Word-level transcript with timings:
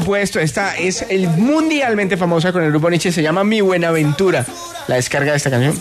Supuesto, 0.00 0.40
esta 0.40 0.76
es 0.76 1.04
el 1.08 1.28
mundialmente 1.28 2.16
famosa 2.16 2.52
con 2.52 2.62
el 2.62 2.70
grupo 2.70 2.88
Nietzsche, 2.90 3.12
se 3.12 3.22
llama 3.22 3.44
Mi 3.44 3.60
Buenaventura. 3.60 4.44
La 4.88 4.96
descarga 4.96 5.32
de 5.32 5.36
esta 5.36 5.50
canción. 5.50 5.78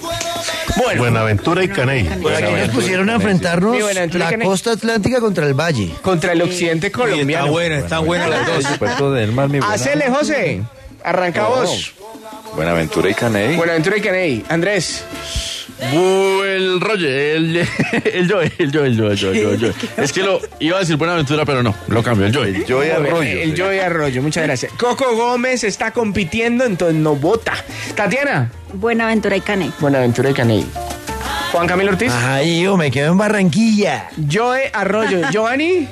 Bueno, 0.77 1.01
Buenaventura 1.01 1.63
y 1.63 1.67
Caney. 1.69 2.03
Por 2.21 2.33
aquí 2.33 2.51
nos 2.51 2.69
pusieron 2.69 3.09
a 3.09 3.15
enfrentarnos 3.15 3.71
Mi 3.71 3.81
Buenaventura 3.81 4.31
la 4.31 4.45
costa 4.45 4.73
atlántica 4.73 5.19
contra 5.19 5.47
el 5.47 5.53
valle. 5.53 5.91
contra 6.01 6.33
el 6.33 6.41
occidente 6.41 6.91
colombiano. 6.91 7.45
Está 7.45 7.51
buena, 7.51 7.77
está 7.77 7.99
buena 7.99 8.27
las 8.27 8.45
dos. 8.45 8.65
Hacele, 9.63 10.09
José. 10.09 10.63
Arranca 11.03 11.47
vos. 11.47 11.93
Buenaventura 12.55 13.09
y 13.09 13.13
Caney. 13.13 13.55
Buenaventura 13.55 13.97
y 13.97 14.01
Caney. 14.01 14.45
Andrés. 14.49 15.03
El 15.81 16.81
rollo, 16.81 17.07
el, 17.07 17.55
el 17.55 17.67
el 18.13 18.27
yo, 18.27 18.41
el 18.41 18.71
yo, 18.71 18.85
el 18.85 18.99
el 18.99 19.35
el 19.35 19.57
yo. 19.59 19.71
Es 19.97 20.11
que 20.11 20.23
lo 20.23 20.41
iba 20.59 20.77
a 20.77 20.79
decir 20.81 20.97
Buenaventura, 20.97 21.45
pero 21.45 21.63
no, 21.63 21.73
lo 21.87 22.03
cambio, 22.03 22.25
el 22.25 22.33
yo. 22.33 22.45
Yo 22.45 22.83
y 22.83 22.89
Arroyo. 22.89 23.21
El 23.21 23.59
Joey 23.59 23.79
Arroyo, 23.79 24.21
muchas 24.21 24.43
gracias. 24.43 24.73
Coco 24.73 25.15
Gómez 25.15 25.63
está 25.63 25.91
compitiendo, 25.91 26.65
entonces 26.65 26.97
no 26.97 27.15
vota. 27.15 27.53
Tatiana. 27.95 28.51
Buenaventura 28.73 29.37
y 29.37 29.41
Cane. 29.41 29.71
Buenaventura 29.79 30.29
y 30.29 30.33
Caney. 30.33 30.65
Juan 31.51 31.65
Camilo 31.67 31.91
Ortiz. 31.91 32.11
Ay, 32.13 32.61
yo 32.61 32.77
me 32.77 32.91
quedo 32.91 33.13
en 33.13 33.17
Barranquilla. 33.17 34.09
Joey 34.31 34.63
Arroyo. 34.73 35.29
Giovanni. 35.31 35.87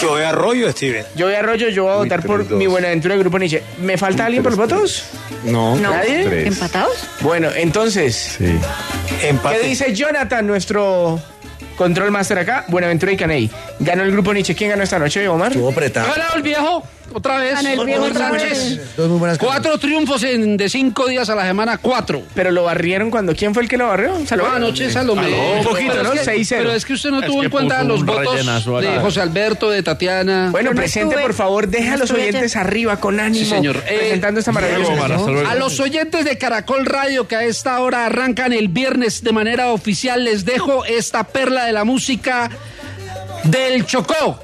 Yo 0.00 0.16
de 0.16 0.24
Arroyo, 0.24 0.70
Steven. 0.72 1.04
Joey 1.18 1.34
Arroyo, 1.34 1.68
yo 1.68 1.84
voy 1.84 1.92
a 1.92 1.96
votar 1.96 2.22
por 2.24 2.48
mi 2.50 2.66
Buenaventura 2.66 3.14
del 3.14 3.22
Grupo 3.22 3.38
Nietzsche. 3.38 3.62
¿Me 3.80 3.98
falta 3.98 4.24
alguien 4.26 4.42
por 4.42 4.52
los 4.56 4.58
votos? 4.58 5.04
No. 5.44 5.76
¿Nadie? 5.76 6.24
Tres. 6.24 6.46
¿Empatados? 6.46 6.96
Bueno, 7.20 7.48
entonces, 7.54 8.36
Sí. 8.38 8.58
¿qué 9.50 9.58
dice 9.66 9.94
Jonathan, 9.94 10.46
nuestro 10.46 11.20
control 11.76 12.10
master 12.10 12.38
acá? 12.38 12.64
Buenaventura 12.68 13.12
y 13.12 13.16
Caney. 13.16 13.50
Ganó 13.80 14.02
el 14.04 14.12
Grupo 14.12 14.32
Nietzsche. 14.32 14.54
¿Quién 14.54 14.70
ganó 14.70 14.82
esta 14.84 14.98
noche, 14.98 15.26
Omar? 15.28 15.52
Estuvo 15.52 15.70
apretado. 15.70 16.08
Ganado 16.08 16.36
el 16.36 16.42
viejo, 16.42 16.82
otra 17.12 17.38
vez. 17.38 17.54
Ganó 17.54 17.68
el 17.82 17.86
viejo 17.86 18.02
otra 18.04 18.26
otra 18.28 18.30
vez. 18.32 18.76
vez. 18.76 18.96
Dos 18.96 19.08
muy 19.08 19.18
buenas 19.18 19.38
Cuatro 19.38 19.78
triunfos 19.78 20.22
en, 20.22 20.56
de 20.56 20.68
cinco 20.68 21.06
días 21.06 21.28
a 21.30 21.34
la 21.34 21.44
semana, 21.46 21.78
cuatro. 21.78 22.22
Pero 22.34 22.50
lo 22.50 22.64
barrieron 22.64 23.10
cuando. 23.10 23.34
¿Quién 23.34 23.54
fue 23.54 23.62
el 23.62 23.68
que 23.68 23.76
lo 23.76 23.88
barrió? 23.88 24.14
Salomé. 24.26 24.56
anoche 24.56 24.90
Salomé. 24.90 25.56
Un 25.58 25.64
poquito, 25.64 25.92
Pero 25.92 26.02
¿no? 26.04 26.12
es 26.12 26.20
que- 26.20 26.36
6-0. 26.36 26.58
Pero 26.58 26.72
es 26.72 26.84
que 26.84 26.92
usted 26.94 27.10
no 27.10 27.20
Es 27.20 27.26
tuvo 27.26 27.42
en 27.44 27.50
cuenta 27.50 27.82
los 27.84 28.04
votos 28.04 28.44
de. 28.44 28.98
José 29.00 29.20
Alberto, 29.20 29.70
de 29.70 29.82
Tatiana. 29.82 30.48
Bueno, 30.50 30.70
no 30.70 30.76
presente, 30.76 31.14
estuve- 31.14 31.22
por 31.22 31.34
favor, 31.34 31.68
deja 31.68 31.94
a 31.94 31.96
los 31.96 32.10
oyentes 32.10 32.56
arriba 32.56 32.98
con 32.98 33.18
ánimo. 33.20 33.44
Sí, 33.44 33.50
señor. 33.50 33.76
Eh, 33.86 33.96
Presentando 33.98 34.40
esta 34.40 34.52
maravillosa. 34.52 35.50
A 35.50 35.54
los 35.54 35.78
oyentes 35.80 36.24
de 36.24 36.38
Caracol 36.38 36.86
Radio 36.86 37.26
que 37.28 37.36
a 37.36 37.44
esta 37.44 37.80
hora 37.80 38.06
arrancan 38.06 38.52
el 38.52 38.68
viernes 38.68 39.22
de 39.22 39.32
manera 39.32 39.68
oficial, 39.68 40.24
les 40.24 40.44
dejo 40.44 40.84
esta 40.84 41.24
perla 41.24 41.64
de 41.64 41.72
la 41.72 41.84
música 41.84 42.50
del 43.44 43.86
Chocó. 43.86 44.38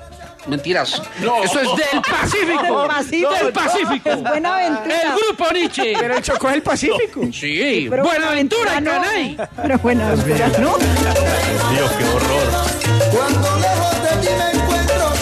Mentiras. 0.47 1.03
Eso 1.45 1.61
es 1.61 1.69
del 1.77 2.03
Pacífico. 2.03 2.63
Del 2.63 2.89
Pacífico. 2.89 3.35
Del 3.35 3.53
Pacífico. 3.53 4.11
Es 4.11 4.23
Buenaventura. 4.23 5.03
El 5.03 5.19
grupo 5.19 5.53
Nietzsche. 5.53 5.95
Pero 5.99 6.17
el 6.17 6.23
Chocó 6.23 6.49
es 6.49 6.55
el 6.55 6.63
Pacífico. 6.63 7.21
Sí. 7.33 7.87
Pero 7.91 8.05
Buenaventura 8.05 8.81
no. 8.81 8.91
Caney. 8.91 9.37
Pero 9.61 9.79
Buenaventura 9.79 10.49
no. 10.59 10.77
Dios, 10.79 11.91
qué 11.99 12.05
horror. 12.05 12.47
Cuando 13.13 13.57
lejos 13.59 14.03
de 14.03 14.27
ti 14.27 14.29
me 14.39 14.51
encuentro, 14.61 15.13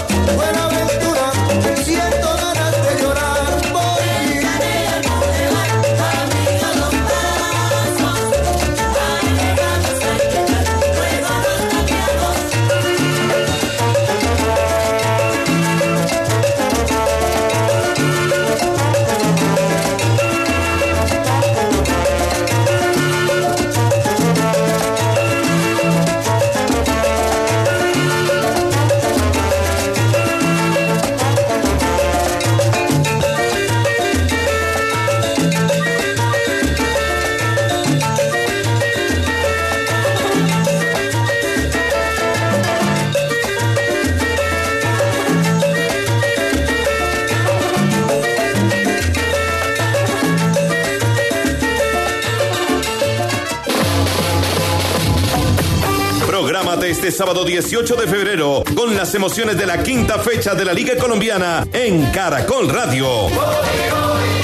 sábado 57.14 57.44
18 57.44 57.94
de 57.94 58.08
febrero 58.08 58.64
con 58.74 58.96
las 58.96 59.14
emociones 59.14 59.56
de 59.56 59.66
la 59.66 59.82
quinta 59.82 60.18
fecha 60.18 60.54
de 60.54 60.64
la 60.64 60.72
Liga 60.72 60.96
Colombiana 60.96 61.64
en 61.72 62.10
Caracol 62.10 62.68
Radio. 62.68 63.28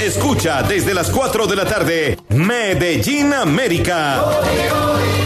Escucha 0.01 0.63
desde 0.63 0.93
las 0.93 1.09
4 1.09 1.47
de 1.47 1.55
la 1.57 1.65
tarde 1.65 2.17
Medellín 2.29 3.33
América. 3.33 4.23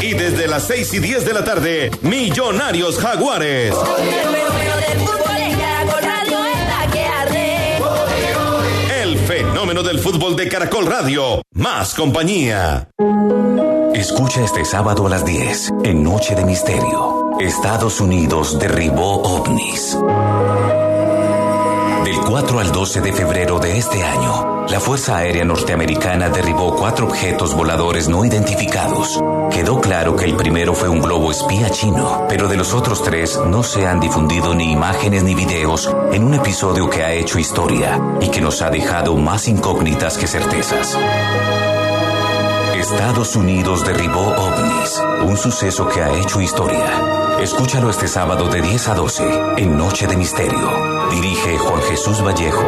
Y 0.01 0.13
desde 0.13 0.47
las 0.47 0.63
6 0.63 0.95
y 0.95 0.99
10 0.99 1.25
de 1.25 1.33
la 1.33 1.43
tarde 1.43 1.91
Millonarios 2.01 2.97
Jaguares. 2.97 3.75
El 9.03 9.19
fenómeno 9.19 9.83
del 9.83 9.99
fútbol 9.99 10.35
de 10.35 10.49
Caracol 10.49 10.87
Radio. 10.87 11.43
Más 11.53 11.93
compañía. 11.93 12.89
Escucha 13.93 14.43
este 14.43 14.65
sábado 14.65 15.07
a 15.07 15.09
las 15.09 15.25
10, 15.25 15.73
en 15.83 16.03
Noche 16.03 16.35
de 16.35 16.43
Misterio. 16.43 17.24
Estados 17.39 17.99
Unidos 17.99 18.57
derribó 18.59 19.21
ovnis. 19.21 19.97
Del 22.05 22.17
4 22.21 22.59
al 22.59 22.71
12 22.71 23.01
de 23.01 23.11
febrero 23.11 23.59
de 23.59 23.77
este 23.77 24.03
año, 24.03 24.65
la 24.69 24.79
Fuerza 24.79 25.17
Aérea 25.17 25.43
Norteamericana 25.43 26.29
derribó 26.29 26.75
cuatro 26.75 27.07
objetos 27.07 27.53
voladores 27.53 28.07
no 28.07 28.23
identificados. 28.23 29.21
Quedó 29.51 29.81
claro 29.81 30.15
que 30.15 30.25
el 30.25 30.35
primero 30.37 30.73
fue 30.73 30.87
un 30.87 31.01
globo 31.01 31.31
espía 31.31 31.69
chino, 31.69 32.25
pero 32.29 32.47
de 32.47 32.55
los 32.55 32.73
otros 32.73 33.03
tres 33.03 33.37
no 33.45 33.63
se 33.63 33.85
han 33.85 33.99
difundido 33.99 34.55
ni 34.55 34.71
imágenes 34.71 35.23
ni 35.23 35.35
videos 35.35 35.93
en 36.13 36.23
un 36.23 36.35
episodio 36.35 36.89
que 36.89 37.03
ha 37.03 37.11
hecho 37.11 37.37
historia 37.37 37.99
y 38.21 38.29
que 38.29 38.41
nos 38.41 38.61
ha 38.61 38.69
dejado 38.69 39.15
más 39.17 39.47
incógnitas 39.47 40.17
que 40.17 40.27
certezas. 40.27 40.97
Estados 42.85 43.35
Unidos 43.35 43.83
derribó 43.83 44.27
ovnis, 44.27 45.01
un 45.23 45.35
suceso 45.37 45.89
que 45.89 46.03
ha 46.03 46.19
hecho 46.19 46.39
historia. 46.39 46.85
Escúchalo 47.41 47.89
este 47.89 48.07
sábado 48.07 48.47
de 48.47 48.61
10 48.61 48.89
a 48.89 48.93
12 48.93 49.23
en 49.57 49.75
Noche 49.75 50.05
de 50.05 50.15
Misterio. 50.15 50.71
Dirige 51.09 51.57
Juan 51.57 51.81
Jesús 51.81 52.23
Vallejo. 52.23 52.63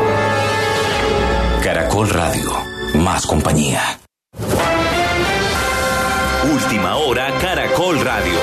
Caracol 1.63 2.09
Radio. 2.09 2.51
Más 2.95 3.27
compañía. 3.27 3.99
Última 6.51 6.95
hora, 6.95 7.31
Caracol 7.39 7.99
Radio. 7.99 8.39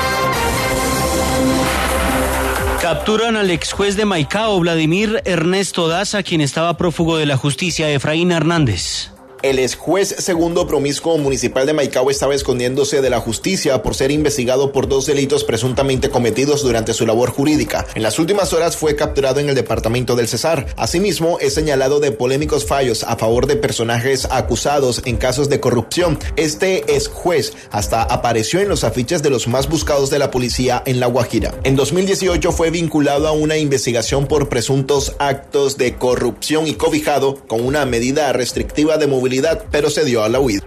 Capturan 2.80 3.34
al 3.34 3.50
ex 3.50 3.72
juez 3.72 3.96
de 3.96 4.04
Maicao, 4.04 4.60
Vladimir 4.60 5.22
Ernesto 5.24 5.88
Daza, 5.88 6.22
quien 6.22 6.40
estaba 6.40 6.76
prófugo 6.76 7.16
de 7.16 7.26
la 7.26 7.36
justicia, 7.36 7.90
Efraín 7.90 8.30
Hernández. 8.30 9.13
El 9.44 9.58
ex 9.58 9.76
juez 9.76 10.08
segundo 10.20 10.66
promiscuo 10.66 11.18
municipal 11.18 11.66
de 11.66 11.74
Maicao 11.74 12.10
estaba 12.10 12.34
escondiéndose 12.34 13.02
de 13.02 13.10
la 13.10 13.20
justicia 13.20 13.82
por 13.82 13.94
ser 13.94 14.10
investigado 14.10 14.72
por 14.72 14.88
dos 14.88 15.04
delitos 15.04 15.44
presuntamente 15.44 16.08
cometidos 16.08 16.62
durante 16.62 16.94
su 16.94 17.04
labor 17.04 17.28
jurídica. 17.28 17.86
En 17.94 18.02
las 18.02 18.18
últimas 18.18 18.54
horas 18.54 18.78
fue 18.78 18.96
capturado 18.96 19.40
en 19.40 19.50
el 19.50 19.54
departamento 19.54 20.16
del 20.16 20.28
Cesar. 20.28 20.68
Asimismo, 20.78 21.38
es 21.40 21.52
señalado 21.52 22.00
de 22.00 22.10
polémicos 22.10 22.64
fallos 22.64 23.04
a 23.04 23.16
favor 23.16 23.46
de 23.46 23.56
personajes 23.56 24.26
acusados 24.30 25.02
en 25.04 25.18
casos 25.18 25.50
de 25.50 25.60
corrupción. 25.60 26.18
Este 26.36 26.78
ex 26.96 27.08
juez 27.08 27.52
hasta 27.70 28.02
apareció 28.02 28.60
en 28.60 28.70
los 28.70 28.82
afiches 28.82 29.22
de 29.22 29.28
los 29.28 29.46
más 29.46 29.68
buscados 29.68 30.08
de 30.08 30.20
la 30.20 30.30
policía 30.30 30.82
en 30.86 31.00
La 31.00 31.06
Guajira. 31.06 31.52
En 31.64 31.76
2018 31.76 32.50
fue 32.50 32.70
vinculado 32.70 33.28
a 33.28 33.32
una 33.32 33.58
investigación 33.58 34.26
por 34.26 34.48
presuntos 34.48 35.12
actos 35.18 35.76
de 35.76 35.96
corrupción 35.96 36.66
y 36.66 36.76
cobijado 36.76 37.46
con 37.46 37.60
una 37.60 37.84
medida 37.84 38.32
restrictiva 38.32 38.96
de 38.96 39.06
movilidad 39.06 39.33
pero 39.70 39.90
se 39.90 40.04
dio 40.04 40.22
a 40.22 40.28
la 40.28 40.40
huida. 40.40 40.62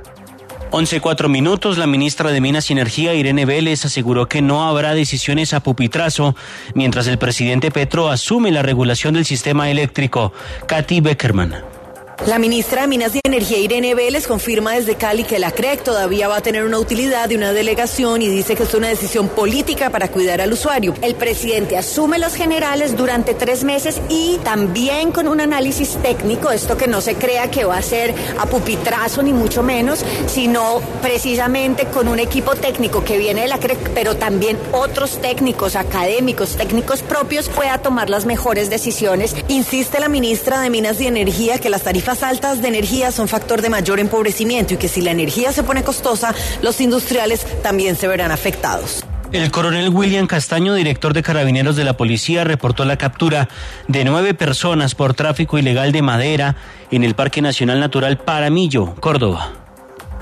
11 0.72 1.00
cuatro 1.00 1.30
minutos, 1.30 1.78
la 1.78 1.88
ministra 1.88 2.32
de 2.32 2.42
Minas 2.42 2.70
y 2.70 2.74
Energía, 2.74 3.14
Irene 3.14 3.46
Vélez, 3.46 3.86
aseguró 3.86 4.28
que 4.28 4.42
no 4.42 4.68
habrá 4.68 4.94
decisiones 4.94 5.54
a 5.54 5.62
pupitrazo 5.62 6.36
mientras 6.74 7.08
el 7.08 7.18
presidente 7.18 7.72
Petro 7.72 8.10
asume 8.10 8.52
la 8.52 8.64
regulación 8.64 9.14
del 9.14 9.26
sistema 9.26 9.70
eléctrico. 9.70 10.34
Katy 10.68 11.00
Beckerman. 11.00 11.77
La 12.26 12.40
ministra 12.40 12.82
de 12.82 12.88
Minas 12.88 13.16
y 13.16 13.20
Energía, 13.24 13.60
Irene 13.60 13.94
Vélez, 13.94 14.28
confirma 14.28 14.74
desde 14.74 14.96
Cali 14.96 15.24
que 15.24 15.38
la 15.38 15.52
CREC 15.52 15.84
todavía 15.84 16.28
va 16.28 16.38
a 16.38 16.42
tener 16.42 16.66
una 16.66 16.80
utilidad 16.80 17.30
de 17.30 17.38
una 17.38 17.54
delegación 17.54 18.22
y 18.24 18.28
dice 18.28 18.56
que 18.56 18.64
es 18.64 18.74
una 18.74 18.88
decisión 18.90 19.30
política 19.30 19.92
para 19.92 20.10
cuidar 20.10 20.42
al 20.42 20.52
usuario. 20.52 20.96
El 21.04 21.16
presidente 21.16 21.78
asume 21.78 22.18
los 22.18 22.34
generales 22.34 22.98
durante 22.98 23.36
tres 23.36 23.64
meses 23.64 24.02
y 24.10 24.40
también 24.44 25.12
con 25.12 25.28
un 25.28 25.40
análisis 25.40 25.96
técnico, 26.02 26.50
esto 26.50 26.76
que 26.76 26.88
no 26.88 27.02
se 27.02 27.16
crea 27.16 27.52
que 27.52 27.66
va 27.66 27.78
a 27.78 27.82
ser 27.84 28.14
a 28.40 28.48
pupitrazo 28.48 29.22
ni 29.22 29.32
mucho 29.32 29.62
menos, 29.62 30.04
sino 30.26 30.82
precisamente 31.04 31.86
con 31.86 32.08
un 32.08 32.20
equipo 32.20 32.56
técnico 32.56 33.04
que 33.06 33.20
viene 33.20 33.42
de 33.42 33.48
la 33.48 33.60
CREC, 33.60 33.92
pero 33.94 34.18
también 34.18 34.58
otros 34.74 35.22
técnicos, 35.22 35.76
académicos, 35.76 36.58
técnicos 36.58 37.04
propios, 37.04 37.48
pueda 37.48 37.78
tomar 37.78 38.10
las 38.10 38.26
mejores 38.26 38.72
decisiones. 38.72 39.36
Insiste 39.48 40.00
la 40.00 40.10
ministra 40.10 40.60
de 40.60 40.72
Minas 40.72 41.00
y 41.00 41.08
Energía 41.08 41.60
que 41.60 41.70
las 41.70 41.84
tarifas 41.84 42.07
tarifas 42.08 42.24
altas 42.24 42.62
de 42.62 42.70
energía 42.70 43.12
son 43.12 43.28
factor 43.28 43.62
de 43.62 43.70
mayor 43.70 44.00
empobrecimiento 44.00 44.74
y 44.76 44.78
que 44.78 44.88
si 44.88 45.02
la 45.02 45.12
energía 45.12 45.52
se 45.52 45.62
pone 45.62 45.84
costosa, 45.84 46.34
los 46.62 46.80
industriales 46.80 47.46
también 47.62 47.98
se 47.98 48.08
verán 48.08 48.32
afectados. 48.32 49.04
El 49.34 49.52
coronel 49.52 49.90
William 49.90 50.26
Castaño, 50.26 50.74
director 50.74 51.14
de 51.14 51.22
Carabineros 51.22 51.76
de 51.76 51.84
la 51.84 51.98
Policía, 51.98 52.46
reportó 52.46 52.86
la 52.86 52.98
captura 52.98 53.50
de 53.90 54.06
nueve 54.06 54.34
personas 54.34 54.96
por 54.96 55.16
tráfico 55.16 55.58
ilegal 55.58 55.92
de 55.92 56.02
madera 56.02 56.56
en 56.92 57.04
el 57.04 57.14
Parque 57.14 57.42
Nacional 57.42 57.82
Natural 57.82 58.18
Paramillo, 58.18 58.96
Córdoba 58.96 59.57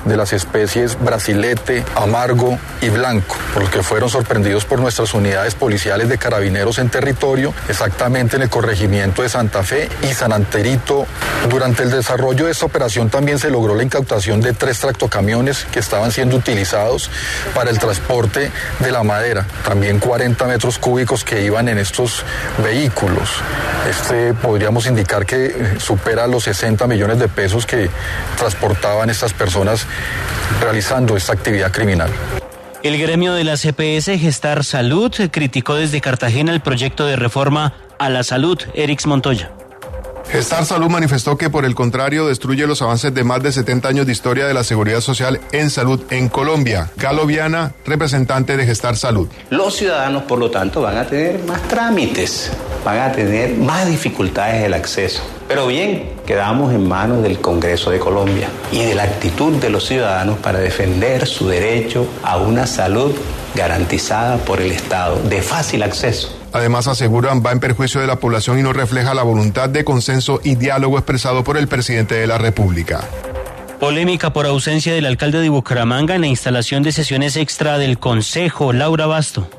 de 0.05 0.17
las 0.17 0.33
especies 0.33 0.97
brasilete, 0.99 1.83
amargo 1.95 2.57
y 2.81 2.89
blanco, 2.89 3.35
por 3.53 3.63
los 3.63 3.71
que 3.71 3.83
fueron 3.83 4.09
sorprendidos 4.09 4.65
por 4.65 4.79
nuestras 4.79 5.13
unidades 5.13 5.55
policiales 5.55 6.09
de 6.09 6.17
carabineros 6.17 6.77
en 6.79 6.89
territorio, 6.89 7.53
exactamente 7.67 8.35
en 8.35 8.43
el 8.43 8.49
corregimiento 8.49 9.21
de 9.21 9.29
Santa 9.29 9.63
Fe 9.63 9.89
y 10.03 10.13
San 10.13 10.31
Anterito. 10.31 11.05
Durante 11.49 11.83
el 11.83 11.91
desarrollo 11.91 12.45
de 12.45 12.51
esta 12.51 12.65
operación 12.65 13.09
también 13.09 13.39
se 13.39 13.49
logró 13.49 13.75
la 13.75 13.83
incautación 13.83 14.41
de 14.41 14.53
tres 14.53 14.79
tractocamiones 14.79 15.65
que 15.71 15.79
estaban 15.79 16.11
siendo 16.11 16.35
utilizados 16.35 17.09
para 17.53 17.69
el 17.69 17.79
transporte 17.79 18.51
de 18.79 18.91
la 18.91 19.03
madera, 19.03 19.45
también 19.65 19.99
40 19.99 20.45
metros 20.45 20.77
cúbicos 20.77 21.23
que 21.23 21.43
iban 21.43 21.67
en 21.67 21.77
estos 21.77 22.23
vehículos. 22.63 23.29
Este 23.89 24.33
podríamos 24.33 24.87
indicar 24.87 25.25
que 25.25 25.75
supera 25.79 26.27
los 26.27 26.43
60 26.43 26.87
millones 26.87 27.19
de 27.19 27.27
pesos 27.27 27.65
que 27.65 27.89
transportaban 28.37 29.09
estas 29.09 29.33
personas 29.33 29.85
realizando 30.61 31.17
esta 31.17 31.33
actividad 31.33 31.71
criminal. 31.71 32.09
El 32.83 32.99
gremio 32.99 33.33
de 33.33 33.43
la 33.43 33.57
CPS 33.57 34.19
Gestar 34.19 34.63
Salud 34.63 35.11
criticó 35.31 35.75
desde 35.75 36.01
Cartagena 36.01 36.53
el 36.53 36.61
proyecto 36.61 37.07
de 37.07 37.15
reforma 37.15 37.73
a 37.97 38.09
la 38.09 38.23
salud. 38.23 38.59
Erix 38.75 39.07
Montoya. 39.07 39.54
Gestar 40.31 40.65
Salud 40.65 40.89
manifestó 40.89 41.37
que 41.37 41.49
por 41.49 41.65
el 41.65 41.75
contrario 41.75 42.27
destruye 42.27 42.67
los 42.67 42.81
avances 42.81 43.13
de 43.13 43.23
más 43.23 43.41
de 43.43 43.51
70 43.51 43.87
años 43.87 44.05
de 44.05 44.11
historia 44.11 44.45
de 44.47 44.53
la 44.53 44.63
seguridad 44.63 44.99
social 45.01 45.39
en 45.51 45.69
salud 45.69 46.01
en 46.09 46.29
Colombia. 46.29 46.91
Galo 46.97 47.25
Viana, 47.25 47.73
representante 47.85 48.57
de 48.57 48.65
Gestar 48.65 48.97
Salud. 48.97 49.29
Los 49.49 49.75
ciudadanos, 49.75 50.23
por 50.23 50.39
lo 50.39 50.51
tanto, 50.51 50.81
van 50.81 50.97
a 50.97 51.05
tener 51.05 51.43
más 51.43 51.61
trámites, 51.67 52.51
van 52.83 52.99
a 52.99 53.11
tener 53.11 53.55
más 53.55 53.87
dificultades 53.87 54.63
del 54.63 54.73
acceso. 54.73 55.21
Pero 55.47 55.67
bien, 55.67 56.09
quedamos 56.25 56.73
en 56.73 56.87
manos 56.87 57.21
del 57.21 57.39
Congreso 57.39 57.91
de 57.91 57.99
Colombia 57.99 58.49
y 58.71 58.79
de 58.83 58.95
la 58.95 59.03
actitud 59.03 59.53
de 59.53 59.69
los 59.69 59.85
ciudadanos 59.85 60.39
para 60.39 60.59
defender 60.59 61.27
su 61.27 61.47
derecho 61.47 62.07
a 62.23 62.37
una 62.37 62.65
salud 62.65 63.13
garantizada 63.55 64.37
por 64.37 64.61
el 64.61 64.71
Estado, 64.71 65.21
de 65.23 65.41
fácil 65.41 65.83
acceso. 65.83 66.37
Además, 66.53 66.87
aseguran, 66.87 67.43
va 67.45 67.51
en 67.51 67.59
perjuicio 67.59 68.01
de 68.01 68.07
la 68.07 68.17
población 68.17 68.59
y 68.59 68.63
no 68.63 68.73
refleja 68.73 69.13
la 69.13 69.23
voluntad 69.23 69.69
de 69.69 69.83
consenso 69.83 70.39
y 70.43 70.55
diálogo 70.55 70.97
expresado 70.97 71.43
por 71.43 71.57
el 71.57 71.67
presidente 71.67 72.15
de 72.15 72.27
la 72.27 72.37
República. 72.37 73.01
Polémica 73.79 74.31
por 74.31 74.45
ausencia 74.45 74.93
del 74.93 75.05
alcalde 75.05 75.39
de 75.41 75.49
Bucaramanga 75.49 76.15
en 76.15 76.21
la 76.21 76.27
instalación 76.27 76.81
de 76.83 76.91
sesiones 76.91 77.35
extra 77.35 77.77
del 77.77 77.99
Consejo. 77.99 78.71
Laura 78.71 79.05
Basto. 79.05 79.49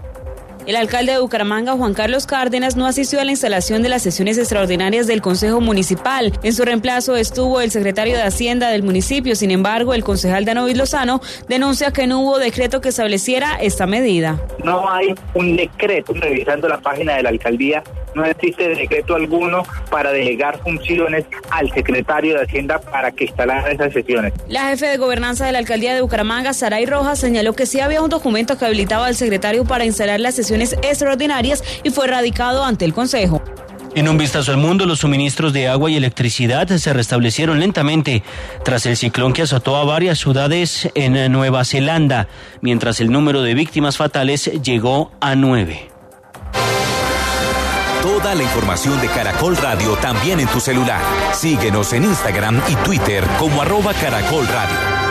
El 0.66 0.74
alcalde 0.74 1.12
de 1.12 1.20
Bucaramanga, 1.20 1.74
Juan 1.74 1.94
Carlos 1.94 2.26
Cárdenas, 2.26 2.74
no 2.74 2.86
asistió 2.86 3.20
a 3.20 3.24
la 3.24 3.30
instalación 3.30 3.82
de 3.84 3.88
las 3.88 4.02
sesiones 4.02 4.36
extraordinarias 4.36 5.06
del 5.06 5.22
Consejo 5.22 5.60
Municipal. 5.60 6.32
En 6.42 6.52
su 6.52 6.64
reemplazo 6.64 7.14
estuvo 7.14 7.60
el 7.60 7.70
secretario 7.70 8.16
de 8.16 8.24
Hacienda 8.24 8.70
del 8.70 8.82
municipio. 8.82 9.36
Sin 9.36 9.52
embargo, 9.52 9.94
el 9.94 10.02
concejal 10.02 10.44
Danovis 10.44 10.76
Lozano 10.76 11.20
denuncia 11.48 11.92
que 11.92 12.08
no 12.08 12.20
hubo 12.20 12.40
decreto 12.40 12.80
que 12.80 12.88
estableciera 12.88 13.54
esta 13.60 13.86
medida. 13.86 14.40
No 14.64 14.90
hay 14.90 15.14
un 15.34 15.54
decreto, 15.54 16.12
revisando 16.14 16.68
la 16.68 16.78
página 16.78 17.14
de 17.14 17.22
la 17.22 17.28
alcaldía, 17.28 17.84
no 18.16 18.24
existe 18.24 18.70
decreto 18.70 19.14
alguno 19.14 19.62
para 19.90 20.10
delegar 20.10 20.58
funciones 20.62 21.26
al 21.50 21.70
secretario 21.72 22.34
de 22.34 22.44
Hacienda 22.44 22.80
para 22.80 23.12
que 23.12 23.24
instalara 23.24 23.70
esas 23.70 23.92
sesiones. 23.92 24.32
La 24.48 24.70
jefe 24.70 24.86
de 24.86 24.96
gobernanza 24.96 25.44
de 25.44 25.52
la 25.52 25.58
alcaldía 25.58 25.94
de 25.94 26.00
Bucaramanga, 26.00 26.54
Saray 26.54 26.86
Rojas, 26.86 27.20
señaló 27.20 27.52
que 27.52 27.66
sí 27.66 27.78
había 27.78 28.00
un 28.00 28.08
documento 28.08 28.56
que 28.56 28.64
habilitaba 28.64 29.06
al 29.06 29.16
secretario 29.16 29.66
para 29.66 29.84
instalar 29.84 30.18
las 30.18 30.34
sesiones 30.34 30.55
extraordinarias 30.60 31.62
y 31.82 31.90
fue 31.90 32.06
radicado 32.06 32.64
ante 32.64 32.84
el 32.84 32.92
Consejo. 32.92 33.42
En 33.94 34.10
un 34.10 34.18
vistazo 34.18 34.52
al 34.52 34.58
mundo, 34.58 34.84
los 34.84 34.98
suministros 34.98 35.54
de 35.54 35.68
agua 35.68 35.90
y 35.90 35.96
electricidad 35.96 36.68
se 36.68 36.92
restablecieron 36.92 37.58
lentamente 37.60 38.22
tras 38.62 38.84
el 38.84 38.94
ciclón 38.94 39.32
que 39.32 39.40
azotó 39.40 39.76
a 39.76 39.84
varias 39.84 40.18
ciudades 40.18 40.90
en 40.94 41.32
Nueva 41.32 41.64
Zelanda, 41.64 42.28
mientras 42.60 43.00
el 43.00 43.10
número 43.10 43.40
de 43.40 43.54
víctimas 43.54 43.96
fatales 43.96 44.50
llegó 44.62 45.12
a 45.20 45.34
nueve. 45.34 45.88
Toda 48.02 48.34
la 48.34 48.42
información 48.42 49.00
de 49.00 49.08
Caracol 49.08 49.56
Radio 49.56 49.94
también 49.96 50.40
en 50.40 50.48
tu 50.48 50.60
celular. 50.60 51.00
Síguenos 51.32 51.94
en 51.94 52.04
Instagram 52.04 52.60
y 52.68 52.74
Twitter 52.84 53.24
como 53.38 53.62
arroba 53.62 53.94
Caracol 53.94 54.46
Radio. 54.46 55.05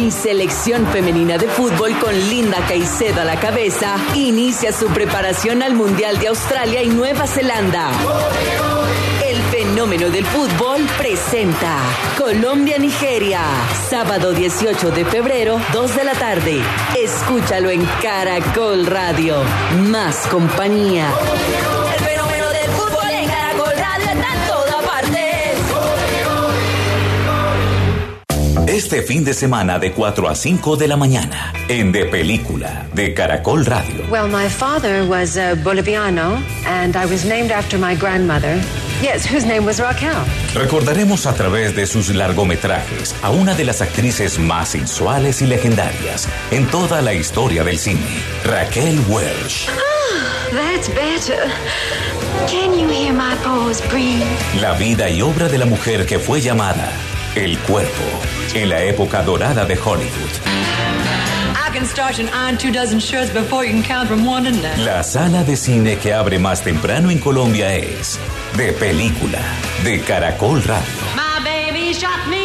Mi 0.00 0.10
selección 0.10 0.86
femenina 0.86 1.36
de 1.36 1.46
fútbol 1.46 1.98
con 1.98 2.14
Linda 2.14 2.56
Caicedo 2.66 3.20
a 3.20 3.24
la 3.24 3.38
cabeza 3.38 3.96
inicia 4.14 4.72
su 4.72 4.86
preparación 4.86 5.62
al 5.62 5.74
Mundial 5.74 6.18
de 6.18 6.28
Australia 6.28 6.82
y 6.82 6.88
Nueva 6.88 7.26
Zelanda. 7.26 7.90
El 9.22 9.42
fenómeno 9.42 10.08
del 10.08 10.24
fútbol 10.24 10.86
presenta 10.96 11.76
Colombia-Nigeria, 12.16 13.42
sábado 13.90 14.32
18 14.32 14.90
de 14.90 15.04
febrero, 15.04 15.60
2 15.74 15.94
de 15.94 16.04
la 16.04 16.14
tarde. 16.14 16.62
Escúchalo 16.98 17.68
en 17.68 17.84
Caracol 18.00 18.86
Radio. 18.86 19.36
Más 19.82 20.26
compañía. 20.28 21.12
Este 28.66 29.02
fin 29.02 29.24
de 29.24 29.34
semana 29.34 29.78
de 29.78 29.92
4 29.92 30.28
a 30.28 30.34
5 30.34 30.76
de 30.76 30.86
la 30.88 30.96
mañana, 30.96 31.52
en 31.68 31.92
De 31.92 32.04
Película, 32.04 32.86
de 32.94 33.14
Caracol 33.14 33.64
Radio. 33.66 34.04
Well, 34.10 34.28
my 34.28 34.48
father 34.48 35.04
was 35.08 35.36
a 35.36 35.54
Boliviano, 35.56 36.40
and 36.66 36.94
I 36.96 37.06
was 37.06 37.24
named 37.24 37.50
after 37.50 37.78
my 37.78 37.96
grandmother. 37.96 38.60
Yes, 39.02 39.26
whose 39.26 39.44
name 39.46 39.64
was 39.64 39.80
Raquel. 39.80 40.14
Recordaremos 40.54 41.26
a 41.26 41.34
través 41.34 41.74
de 41.74 41.86
sus 41.86 42.10
largometrajes 42.14 43.14
a 43.22 43.30
una 43.30 43.54
de 43.54 43.64
las 43.64 43.80
actrices 43.80 44.38
más 44.38 44.68
sensuales 44.70 45.40
y 45.42 45.46
legendarias 45.46 46.28
en 46.50 46.66
toda 46.66 47.00
la 47.02 47.14
historia 47.14 47.64
del 47.64 47.78
cine, 47.78 48.00
Raquel 48.44 49.00
Welch. 49.08 49.68
Ah, 49.68 50.50
That's 50.52 50.88
better. 50.88 51.50
Can 52.48 52.78
you 52.78 52.88
hear 52.88 53.12
my 53.12 53.34
pores 53.42 53.80
breathe? 53.88 54.24
La 54.60 54.74
vida 54.74 55.08
y 55.08 55.22
obra 55.22 55.48
de 55.48 55.58
la 55.58 55.66
mujer 55.66 56.06
que 56.06 56.18
fue 56.18 56.40
llamada 56.40 56.90
El 57.34 57.58
Cuerpo 57.60 58.02
en 58.54 58.68
la 58.68 58.82
época 58.82 59.22
dorada 59.22 59.64
de 59.64 59.76
Hollywood. 59.76 60.30
I 61.54 61.72
can 61.72 61.86
start 61.86 62.18
and 62.18 62.28
iron 62.30 62.58
two 62.58 62.72
dozen 62.72 62.98
shirts 62.98 63.30
before 63.30 63.64
you 63.64 63.72
can 63.72 63.82
count 63.82 64.08
from 64.08 64.26
one 64.26 64.44
to 64.44 64.50
nine. 64.50 64.84
La 64.84 65.02
sala 65.02 65.44
de 65.44 65.56
cine 65.56 65.96
que 65.98 66.12
abre 66.12 66.38
más 66.38 66.62
temprano 66.62 67.10
en 67.10 67.18
Colombia 67.18 67.74
es 67.74 68.18
De 68.56 68.72
Película, 68.72 69.38
de 69.84 70.00
Caracol 70.00 70.62
Radio. 70.62 71.04
My 71.14 71.40
baby 71.44 71.92
shot 71.92 72.26
me 72.28 72.39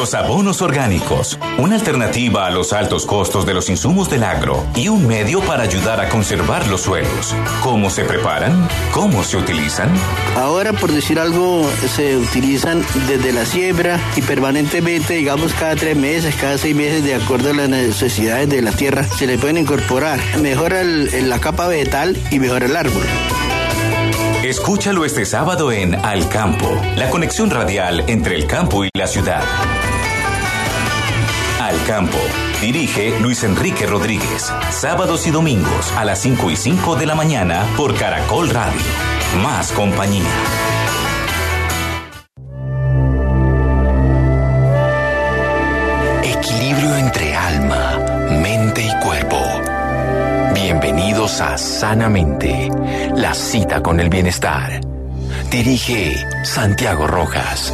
Los 0.00 0.14
abonos 0.14 0.62
orgánicos, 0.62 1.38
una 1.58 1.74
alternativa 1.74 2.46
a 2.46 2.50
los 2.50 2.72
altos 2.72 3.04
costos 3.04 3.44
de 3.44 3.52
los 3.52 3.68
insumos 3.68 4.08
del 4.08 4.24
agro 4.24 4.64
y 4.74 4.88
un 4.88 5.06
medio 5.06 5.42
para 5.42 5.64
ayudar 5.64 6.00
a 6.00 6.08
conservar 6.08 6.66
los 6.68 6.80
suelos. 6.80 7.34
¿Cómo 7.62 7.90
se 7.90 8.04
preparan? 8.04 8.66
¿Cómo 8.92 9.22
se 9.22 9.36
utilizan? 9.36 9.90
Ahora, 10.38 10.72
por 10.72 10.90
decir 10.90 11.18
algo, 11.20 11.68
se 11.94 12.16
utilizan 12.16 12.82
desde 13.08 13.30
la 13.34 13.44
siembra 13.44 14.00
y 14.16 14.22
permanentemente, 14.22 15.12
digamos, 15.16 15.52
cada 15.52 15.76
tres 15.76 15.98
meses, 15.98 16.34
cada 16.34 16.56
seis 16.56 16.74
meses, 16.74 17.04
de 17.04 17.16
acuerdo 17.16 17.50
a 17.50 17.52
las 17.52 17.68
necesidades 17.68 18.48
de 18.48 18.62
la 18.62 18.72
tierra, 18.72 19.04
se 19.04 19.26
le 19.26 19.36
pueden 19.36 19.58
incorporar. 19.58 20.18
Mejora 20.40 20.80
el- 20.80 21.28
la 21.28 21.40
capa 21.40 21.68
vegetal 21.68 22.16
y 22.30 22.38
mejora 22.38 22.64
el 22.64 22.74
árbol. 22.74 23.04
Escúchalo 24.42 25.04
este 25.04 25.26
sábado 25.26 25.70
en 25.70 25.94
Al 25.94 26.26
Campo, 26.30 26.66
la 26.96 27.10
conexión 27.10 27.50
radial 27.50 28.02
entre 28.06 28.34
el 28.36 28.46
campo 28.46 28.86
y 28.86 28.88
la 28.94 29.06
ciudad. 29.06 29.42
Al 31.70 31.84
Campo. 31.84 32.18
Dirige 32.60 33.16
Luis 33.20 33.44
Enrique 33.44 33.86
Rodríguez. 33.86 34.52
Sábados 34.72 35.28
y 35.28 35.30
domingos 35.30 35.92
a 35.92 36.04
las 36.04 36.18
5 36.18 36.50
y 36.50 36.56
5 36.56 36.96
de 36.96 37.06
la 37.06 37.14
mañana 37.14 37.64
por 37.76 37.94
Caracol 37.96 38.50
Radio. 38.50 38.80
Más 39.40 39.70
compañía. 39.70 40.24
Equilibrio 46.24 46.96
entre 46.96 47.36
alma, 47.36 47.98
mente 48.42 48.82
y 48.82 49.04
cuerpo. 49.04 49.40
Bienvenidos 50.52 51.40
a 51.40 51.56
Sanamente, 51.56 52.68
la 53.14 53.32
cita 53.32 53.80
con 53.80 54.00
el 54.00 54.08
bienestar. 54.08 54.80
Dirige 55.52 56.16
Santiago 56.42 57.06
Rojas. 57.06 57.72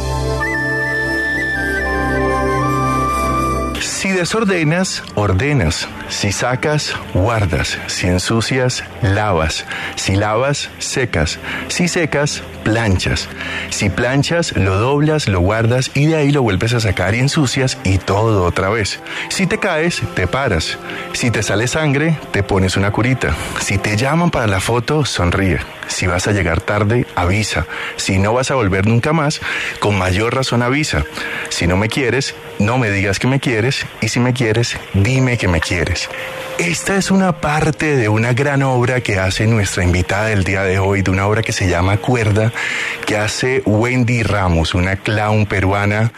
Si 3.97 4.09
desordenas, 4.09 5.01
ordenas. 5.15 5.89
Si 6.09 6.31
sacas, 6.31 6.95
guardas. 7.13 7.77
Si 7.87 8.07
ensucias, 8.07 8.83
lavas. 9.01 9.65
Si 9.95 10.15
lavas, 10.15 10.69
secas. 10.79 11.37
Si 11.67 11.87
secas, 11.87 12.43
planchas. 12.63 13.27
Si 13.69 13.89
planchas, 13.89 14.55
lo 14.55 14.77
doblas, 14.77 15.27
lo 15.27 15.41
guardas 15.41 15.91
y 15.93 16.07
de 16.07 16.15
ahí 16.15 16.31
lo 16.31 16.41
vuelves 16.41 16.73
a 16.73 16.79
sacar 16.79 17.13
y 17.13 17.19
ensucias 17.19 17.77
y 17.83 17.97
todo 17.97 18.45
otra 18.45 18.69
vez. 18.69 18.99
Si 19.29 19.47
te 19.47 19.57
caes, 19.57 20.01
te 20.15 20.27
paras. 20.27 20.77
Si 21.13 21.29
te 21.29 21.43
sale 21.43 21.67
sangre, 21.67 22.17
te 22.31 22.43
pones 22.43 22.77
una 22.77 22.91
curita. 22.91 23.35
Si 23.59 23.77
te 23.77 23.97
llaman 23.97 24.31
para 24.31 24.47
la 24.47 24.59
foto, 24.59 25.05
sonríe. 25.05 25.59
Si 25.87 26.07
vas 26.07 26.27
a 26.27 26.31
llegar 26.31 26.61
tarde, 26.61 27.07
avisa. 27.15 27.65
Si 27.95 28.19
no 28.19 28.33
vas 28.33 28.51
a 28.51 28.55
volver 28.55 28.85
nunca 28.85 29.13
más, 29.13 29.39
con 29.79 29.97
mayor 29.97 30.35
razón 30.35 30.61
avisa. 30.61 31.03
Si 31.49 31.67
no 31.67 31.77
me 31.77 31.89
quieres, 31.89 32.35
no 32.59 32.77
me 32.77 32.91
digas 32.91 33.19
que 33.19 33.27
me 33.27 33.39
quieres 33.39 33.85
y 34.01 34.09
si 34.09 34.19
me 34.19 34.33
quieres, 34.33 34.77
dime 34.93 35.37
que 35.37 35.47
me 35.47 35.61
quieres 35.61 35.96
gracias. 36.05 36.46
Esta 36.59 36.97
es 36.97 37.11
una 37.11 37.33
parte 37.33 37.95
de 37.95 38.09
una 38.09 38.33
gran 38.33 38.63
obra 38.63 39.01
que 39.01 39.19
hace 39.19 39.45
nuestra 39.45 39.83
invitada 39.83 40.25
del 40.25 40.43
día 40.43 40.63
de 40.63 40.79
hoy, 40.79 41.03
de 41.03 41.11
una 41.11 41.27
obra 41.27 41.43
que 41.43 41.53
se 41.53 41.69
llama 41.69 41.97
Cuerda, 41.97 42.51
que 43.05 43.15
hace 43.15 43.61
Wendy 43.63 44.23
Ramos, 44.23 44.73
una 44.73 44.95
clown 44.95 45.45
peruana, 45.45 46.11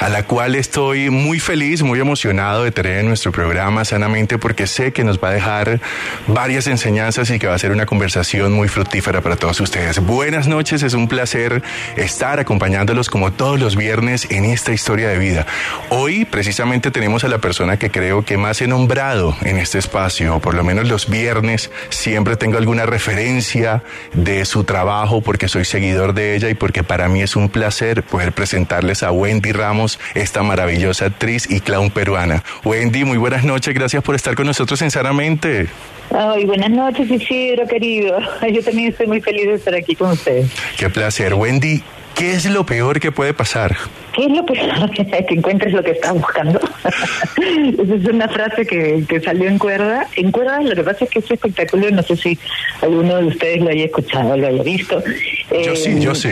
a 0.00 0.08
la 0.08 0.24
cual 0.24 0.56
estoy 0.56 1.10
muy 1.10 1.38
feliz, 1.38 1.82
muy 1.82 2.00
emocionado 2.00 2.64
de 2.64 2.72
tener 2.72 2.98
en 2.98 3.06
nuestro 3.06 3.30
programa 3.30 3.84
sanamente 3.84 4.36
porque 4.36 4.66
sé 4.66 4.92
que 4.92 5.04
nos 5.04 5.18
va 5.18 5.28
a 5.28 5.32
dejar 5.32 5.80
varias 6.26 6.66
enseñanzas 6.66 7.30
y 7.30 7.38
que 7.38 7.46
va 7.46 7.54
a 7.54 7.58
ser 7.58 7.70
una 7.70 7.86
conversación 7.86 8.52
muy 8.52 8.66
fructífera 8.66 9.20
para 9.20 9.36
todos 9.36 9.60
ustedes. 9.60 10.00
Buenas 10.00 10.48
noches, 10.48 10.82
es 10.82 10.94
un 10.94 11.06
placer 11.06 11.62
estar 11.96 12.40
acompañándolos 12.40 13.08
como 13.08 13.32
todos 13.32 13.60
los 13.60 13.76
viernes 13.76 14.26
en 14.28 14.44
esta 14.44 14.72
historia 14.72 15.08
de 15.08 15.18
vida. 15.18 15.46
Hoy 15.90 16.24
precisamente 16.24 16.90
tenemos 16.90 17.22
a 17.22 17.28
la 17.28 17.38
persona 17.38 17.76
que 17.76 17.92
creo 17.92 18.24
que 18.24 18.36
más 18.36 18.60
he 18.60 18.66
nombrado 18.66 19.36
en 19.42 19.58
este 19.58 19.83
espacio, 19.84 20.40
por 20.40 20.54
lo 20.54 20.64
menos 20.64 20.88
los 20.88 21.08
viernes, 21.10 21.70
siempre 21.90 22.36
tengo 22.36 22.56
alguna 22.56 22.86
referencia 22.86 23.82
de 24.14 24.46
su 24.46 24.64
trabajo 24.64 25.20
porque 25.20 25.46
soy 25.46 25.66
seguidor 25.66 26.14
de 26.14 26.34
ella 26.34 26.48
y 26.48 26.54
porque 26.54 26.82
para 26.82 27.08
mí 27.08 27.20
es 27.20 27.36
un 27.36 27.50
placer 27.50 28.02
poder 28.02 28.32
presentarles 28.32 29.02
a 29.02 29.12
Wendy 29.12 29.52
Ramos, 29.52 29.98
esta 30.14 30.42
maravillosa 30.42 31.06
actriz 31.06 31.50
y 31.50 31.60
clown 31.60 31.90
peruana. 31.90 32.42
Wendy, 32.64 33.04
muy 33.04 33.18
buenas 33.18 33.44
noches, 33.44 33.74
gracias 33.74 34.02
por 34.02 34.14
estar 34.14 34.34
con 34.34 34.46
nosotros 34.46 34.80
en 34.80 34.90
Sanamente. 34.90 35.68
Ay, 36.10 36.46
buenas 36.46 36.70
noches, 36.70 37.10
Isidro, 37.10 37.66
querido. 37.66 38.18
Yo 38.52 38.62
también 38.62 38.88
estoy 38.88 39.06
muy 39.06 39.20
feliz 39.20 39.46
de 39.46 39.54
estar 39.54 39.74
aquí 39.74 39.94
con 39.94 40.12
ustedes. 40.12 40.50
Qué 40.78 40.88
placer. 40.88 41.34
Wendy, 41.34 41.82
¿qué 42.14 42.34
es 42.34 42.46
lo 42.46 42.64
peor 42.64 43.00
que 43.00 43.12
puede 43.12 43.34
pasar? 43.34 43.76
¿Qué 44.14 44.24
es 44.24 44.30
lo 44.30 44.44
peor 44.46 44.90
que, 44.94 45.04
que 45.04 45.34
encuentres 45.34 45.72
lo 45.72 45.82
que 45.82 45.92
estás 45.92 46.12
buscando? 46.14 46.60
Esa 47.82 47.94
es 47.94 48.04
una 48.06 48.28
frase 48.28 48.66
que, 48.66 49.04
que 49.08 49.20
salió 49.20 49.48
en 49.48 49.58
cuerda. 49.58 50.06
En 50.16 50.30
cuerda 50.30 50.60
lo 50.60 50.74
que 50.74 50.82
pasa 50.82 51.04
es 51.04 51.10
que 51.10 51.18
ese 51.18 51.34
espectáculo, 51.34 51.90
no 51.90 52.02
sé 52.02 52.16
si 52.16 52.38
alguno 52.80 53.16
de 53.16 53.26
ustedes 53.26 53.60
lo 53.60 53.70
haya 53.70 53.84
escuchado, 53.84 54.36
lo 54.36 54.46
haya 54.46 54.62
visto. 54.62 55.02
Yo 55.50 55.72
Eh, 55.72 55.76
sí, 55.76 56.00
yo 56.00 56.14
sí. 56.14 56.30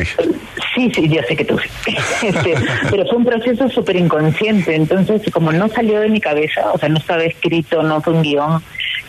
Sí, 0.74 0.90
sí, 0.94 1.08
yo 1.08 1.22
sé 1.28 1.36
que 1.36 1.44
tú 1.44 1.58
sí. 1.84 1.96
Este, 2.22 2.54
pero 2.90 3.04
fue 3.06 3.16
un 3.16 3.24
proceso 3.24 3.68
súper 3.68 3.96
inconsciente, 3.96 4.74
entonces 4.74 5.22
como 5.32 5.52
no 5.52 5.68
salió 5.68 6.00
de 6.00 6.08
mi 6.08 6.20
cabeza, 6.20 6.70
o 6.72 6.78
sea, 6.78 6.88
no 6.88 6.98
estaba 6.98 7.24
escrito, 7.24 7.82
no 7.82 8.00
fue 8.00 8.12
un 8.12 8.22
guion 8.22 8.62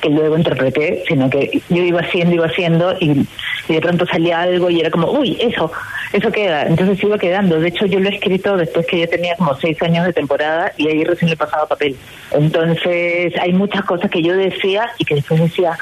que 0.04 0.10
luego 0.10 0.38
interpreté, 0.38 1.02
sino 1.08 1.30
que 1.30 1.62
yo 1.70 1.82
iba 1.82 2.02
haciendo, 2.02 2.36
iba 2.36 2.46
haciendo 2.46 2.94
y, 3.00 3.26
de 3.70 3.80
pronto 3.80 4.06
salía 4.06 4.42
algo 4.42 4.70
y 4.70 4.82
era 4.82 4.92
como, 4.92 5.10
uy, 5.10 5.38
eso, 5.40 5.72
eso 6.12 6.30
queda. 6.34 6.64
Entonces 6.64 7.02
iba 7.02 7.18
quedando. 7.18 7.62
De 7.62 7.70
hecho, 7.70 7.86
yo 7.86 8.02
lo 8.02 8.10
he 8.10 8.16
escrito 8.16 8.58
después 8.58 8.86
que 8.86 9.00
ya 9.00 9.08
tenía 9.08 9.38
como 9.38 9.56
seis 9.56 9.82
años 9.82 10.06
de 10.06 10.12
temporada 10.12 10.74
y 10.78 10.90
ahí 10.90 11.06
recién 11.06 11.30
le 11.30 11.38
pasaba 11.38 11.66
papel. 11.66 11.96
Entonces 12.32 13.34
hay 13.40 13.54
muchas 13.54 13.86
cosas 13.86 14.12
que 14.12 14.22
yo 14.22 14.36
decía 14.36 14.92
y 14.98 15.06
que 15.06 15.16
después 15.16 15.40
decía, 15.40 15.78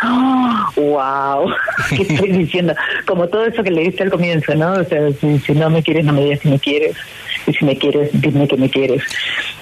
wow, 0.76 1.52
¿qué 1.90 2.04
estoy 2.04 2.32
diciendo? 2.34 2.76
Como 3.08 3.28
todo 3.28 3.48
eso 3.48 3.64
que 3.64 3.72
le 3.72 3.82
diste 3.82 4.04
al 4.04 4.12
comienzo, 4.12 4.54
¿no? 4.54 4.74
O 4.74 4.84
sea, 4.84 5.12
si, 5.20 5.40
si 5.40 5.54
no 5.54 5.72
me 5.72 5.82
quieres, 5.82 6.06
no 6.06 6.14
me 6.14 6.24
digas 6.24 6.42
si 6.42 6.50
me 6.50 6.60
quieres. 6.60 6.96
Y 7.48 7.54
si 7.54 7.66
me 7.66 7.78
quieres, 7.78 8.10
dime 8.14 8.48
que 8.48 8.58
me 8.58 8.70
quieres. 8.70 9.04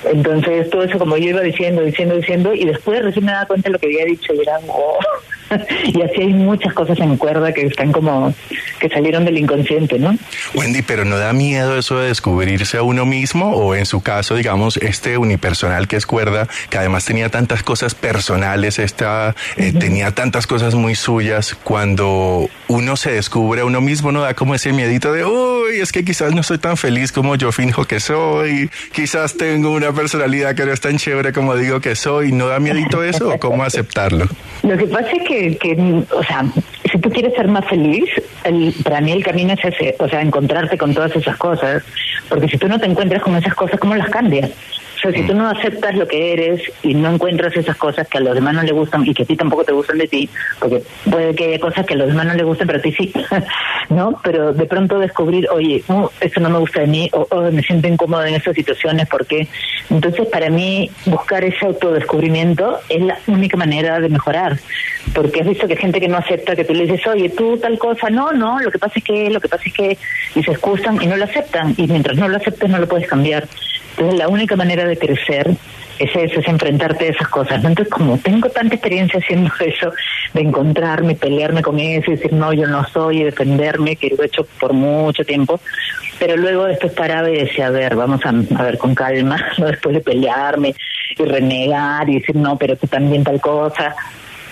Entonces, 0.06 0.70
todo 0.70 0.84
eso 0.84 0.98
como 0.98 1.18
yo 1.18 1.30
iba 1.30 1.42
diciendo, 1.42 1.84
diciendo, 1.84 2.16
diciendo, 2.16 2.54
y 2.54 2.66
después 2.66 3.04
recién 3.04 3.26
me 3.26 3.32
daba 3.32 3.46
cuenta 3.46 3.70
de 3.70 3.74
lo 3.74 3.80
que 3.80 3.88
había 3.88 4.06
dicho 4.06 4.34
y 4.34 4.42
era, 4.42 4.60
oh. 4.68 5.00
y 5.86 6.02
así 6.02 6.22
hay 6.22 6.34
muchas 6.34 6.74
cosas 6.74 7.00
en 7.00 7.18
cuerda 7.18 7.54
que 7.54 7.66
están 7.66 7.92
como, 7.92 8.34
que 8.80 8.90
salieron 8.90 9.26
del 9.26 9.38
inconsciente, 9.38 10.00
¿no? 10.00 10.16
Wendy, 10.56 10.82
pero 10.82 11.06
¿no 11.06 11.18
da 11.18 11.34
miedo 11.34 11.78
eso 11.78 12.00
de 12.00 12.08
descubrirse 12.08 12.78
a 12.78 12.84
uno 12.84 13.06
mismo? 13.06 13.52
O 13.52 13.76
en 13.76 13.86
su 13.86 14.02
caso, 14.02 14.36
digamos, 14.36 14.78
este 14.78 15.18
unipersonal 15.18 15.88
que 15.88 15.96
es 15.96 16.06
cuerda, 16.06 16.48
que 16.70 16.78
además 16.78 17.06
tenía 17.06 17.30
tantas 17.30 17.64
cosas 17.64 17.96
personales, 17.96 18.80
esta, 18.80 19.36
eh, 19.58 19.74
tenía 19.78 20.12
tantas 20.12 20.48
cosas 20.48 20.76
muy 20.76 20.96
suyas, 20.96 21.56
cuando 21.64 22.50
uno 22.68 22.96
se 22.98 23.12
descubre 23.12 23.62
a 23.62 23.66
uno 23.66 23.82
mismo, 23.82 24.12
¿no 24.12 24.22
da 24.22 24.34
como 24.34 24.56
ese 24.56 24.74
miedito 24.74 25.12
de, 25.14 25.26
uy, 25.26 25.80
es 25.82 25.92
que 25.92 26.04
quizás 26.04 26.34
no 26.34 26.44
soy 26.44 26.58
tan 26.58 26.78
feliz 26.78 27.12
como 27.12 27.36
yo 27.36 27.52
finjo 27.52 27.86
que 27.86 28.00
soy, 28.00 28.70
quizás 28.92 29.38
tengo 29.38 29.72
una 29.72 29.92
personalidad 29.92 30.56
que 30.56 30.66
no 30.66 30.74
es 30.74 30.82
tan 30.82 30.98
chévere 30.98 31.34
como 31.34 31.56
digo 31.56 31.80
que 31.80 31.96
soy, 31.96 32.32
¿no 32.32 32.48
da 32.48 32.60
miedito 32.60 33.04
eso 33.04 33.30
o 33.30 33.40
cómo 33.40 33.64
aceptarlo? 33.64 34.28
Lo 34.64 34.78
que 34.78 34.86
pasa 34.86 35.10
es 35.12 35.28
que, 35.28 35.39
que, 35.58 36.04
o 36.12 36.24
sea, 36.24 36.46
si 36.92 36.98
tú 37.00 37.10
quieres 37.10 37.34
ser 37.36 37.48
más 37.48 37.66
feliz, 37.66 38.10
el, 38.44 38.74
para 38.84 39.02
mí 39.02 39.12
el 39.12 39.24
camino 39.24 39.54
es 39.54 39.64
ese, 39.64 39.96
o 40.00 40.08
sea, 40.08 40.22
encontrarte 40.22 40.78
con 40.78 40.94
todas 40.94 41.16
esas 41.16 41.38
cosas, 41.38 41.84
porque 42.28 42.48
si 42.48 42.58
tú 42.58 42.68
no 42.68 42.80
te 42.80 42.86
encuentras 42.86 43.22
con 43.22 43.36
esas 43.36 43.54
cosas, 43.54 43.80
¿cómo 43.80 43.96
las 43.96 44.10
cambias? 44.10 44.52
O 45.00 45.02
sea, 45.02 45.14
si 45.14 45.26
tú 45.26 45.34
no 45.34 45.48
aceptas 45.48 45.96
lo 45.96 46.06
que 46.06 46.34
eres 46.34 46.62
y 46.84 46.94
no 46.94 47.14
encuentras 47.14 47.56
esas 47.56 47.78
cosas 47.78 48.06
que 48.10 48.18
a 48.18 48.22
los 48.22 48.36
demás 48.36 48.54
no 48.54 48.64
le 48.64 48.74
gustan 48.74 49.08
y 49.08 49.14
que 49.14 49.24
a 49.24 49.26
ti 49.26 49.38
tampoco 49.38 49.64
te 49.64 49.72
gustan 49.72 49.98
de 49.98 50.10
ti, 50.10 50.30
porque 50.60 50.84
puede 51.10 51.34
que 51.36 51.46
haya 51.46 51.60
cosas 51.60 51.86
que 51.86 51.94
a 51.94 51.98
los 51.98 52.10
demás 52.10 52.26
no 52.26 52.34
le 52.34 52.44
gusten, 52.44 52.68
pero 52.68 52.80
a 52.80 52.82
ti 52.82 52.92
sí, 52.92 53.14
¿no? 53.90 54.20
Pero 54.22 54.52
de 54.52 54.66
pronto 54.66 55.00
descubrir, 55.00 55.48
oye, 55.52 55.82
no, 55.88 56.12
esto 56.20 56.42
no 56.42 56.50
me 56.50 56.60
gusta 56.60 56.82
de 56.82 56.88
mí, 56.88 57.10
o, 57.14 57.26
o 57.32 57.50
me 57.50 57.62
siento 57.62 57.88
incómodo 57.88 58.26
en 58.26 58.36
estas 58.36 58.56
situaciones, 58.56 59.08
porque 59.08 59.48
entonces 59.90 60.28
para 60.28 60.50
mí 60.50 60.92
buscar 61.06 61.46
ese 61.46 61.66
autodescubrimiento 61.66 62.80
es 62.90 63.02
la 63.02 63.18
única 63.28 63.56
manera 63.56 64.02
de 64.02 64.10
mejorar, 64.10 64.60
porque 65.14 65.40
has 65.40 65.48
visto 65.48 65.66
que 65.66 65.78
gente 65.78 66.02
que 66.02 66.10
no 66.10 66.18
acepta 66.18 66.58
que 66.58 66.66
tú 66.66 66.74
le 66.74 66.88
dices, 66.88 67.08
oye, 67.08 67.30
tú 67.30 67.58
tal 67.58 67.80
cosa, 67.80 68.10
no, 68.10 68.34
no, 68.34 68.60
lo 68.60 68.70
que 68.70 68.80
pasa 68.80 68.96
es 68.98 69.04
que, 69.06 69.30
lo 69.30 69.40
que 69.40 69.48
pasa 69.48 69.64
es 69.66 69.74
que, 69.74 69.98
y 70.36 70.44
se 70.44 70.52
excusan 70.52 71.02
y 71.02 71.08
no 71.08 71.16
lo 71.16 71.24
aceptan, 71.24 71.74
y 71.78 71.88
mientras 71.88 72.18
no 72.18 72.28
lo 72.28 72.36
aceptes 72.36 72.70
no 72.70 72.80
lo 72.80 72.88
puedes 72.88 73.08
cambiar. 73.08 73.48
Entonces 74.00 74.18
la 74.18 74.30
única 74.30 74.56
manera 74.56 74.86
de 74.86 74.98
crecer 74.98 75.58
es 76.00 76.16
eso, 76.16 76.40
es 76.40 76.48
enfrentarte 76.48 77.08
a 77.08 77.10
esas 77.10 77.28
cosas. 77.28 77.58
Entonces, 77.58 77.90
como 77.90 78.18
tengo 78.18 78.48
tanta 78.48 78.76
experiencia 78.76 79.20
haciendo 79.20 79.52
eso, 79.60 79.92
de 80.34 80.42
encontrarme, 80.42 81.16
pelearme 81.16 81.62
con 81.62 81.78
eso 81.80 82.10
y 82.10 82.16
decir, 82.16 82.32
no, 82.32 82.54
yo 82.54 82.66
no 82.66 82.88
soy, 82.88 83.20
y 83.20 83.24
defenderme, 83.24 83.98
que 83.98 84.16
lo 84.16 84.24
he 84.24 84.28
hecho 84.28 84.48
por 84.58 84.72
mucho 84.72 85.26
tiempo, 85.26 85.60
pero 86.18 86.38
luego 86.38 86.64
después 86.64 86.94
paraba 86.94 87.30
y 87.30 87.40
decía, 87.40 87.68
a 87.68 87.72
ver, 87.72 87.98
vamos 87.98 88.22
a, 88.26 88.30
a 88.30 88.64
ver 88.64 88.78
con 88.78 88.96
calma, 88.96 89.38
¿no? 89.58 89.66
después 89.66 89.94
de 89.94 90.02
pelearme 90.02 90.74
y 91.18 91.24
renegar 91.26 92.10
y 92.10 92.20
decir, 92.20 92.38
no, 92.38 92.58
pero 92.58 92.78
tú 92.78 92.88
también 92.88 93.26
tal 93.26 93.42
cosa, 93.42 93.98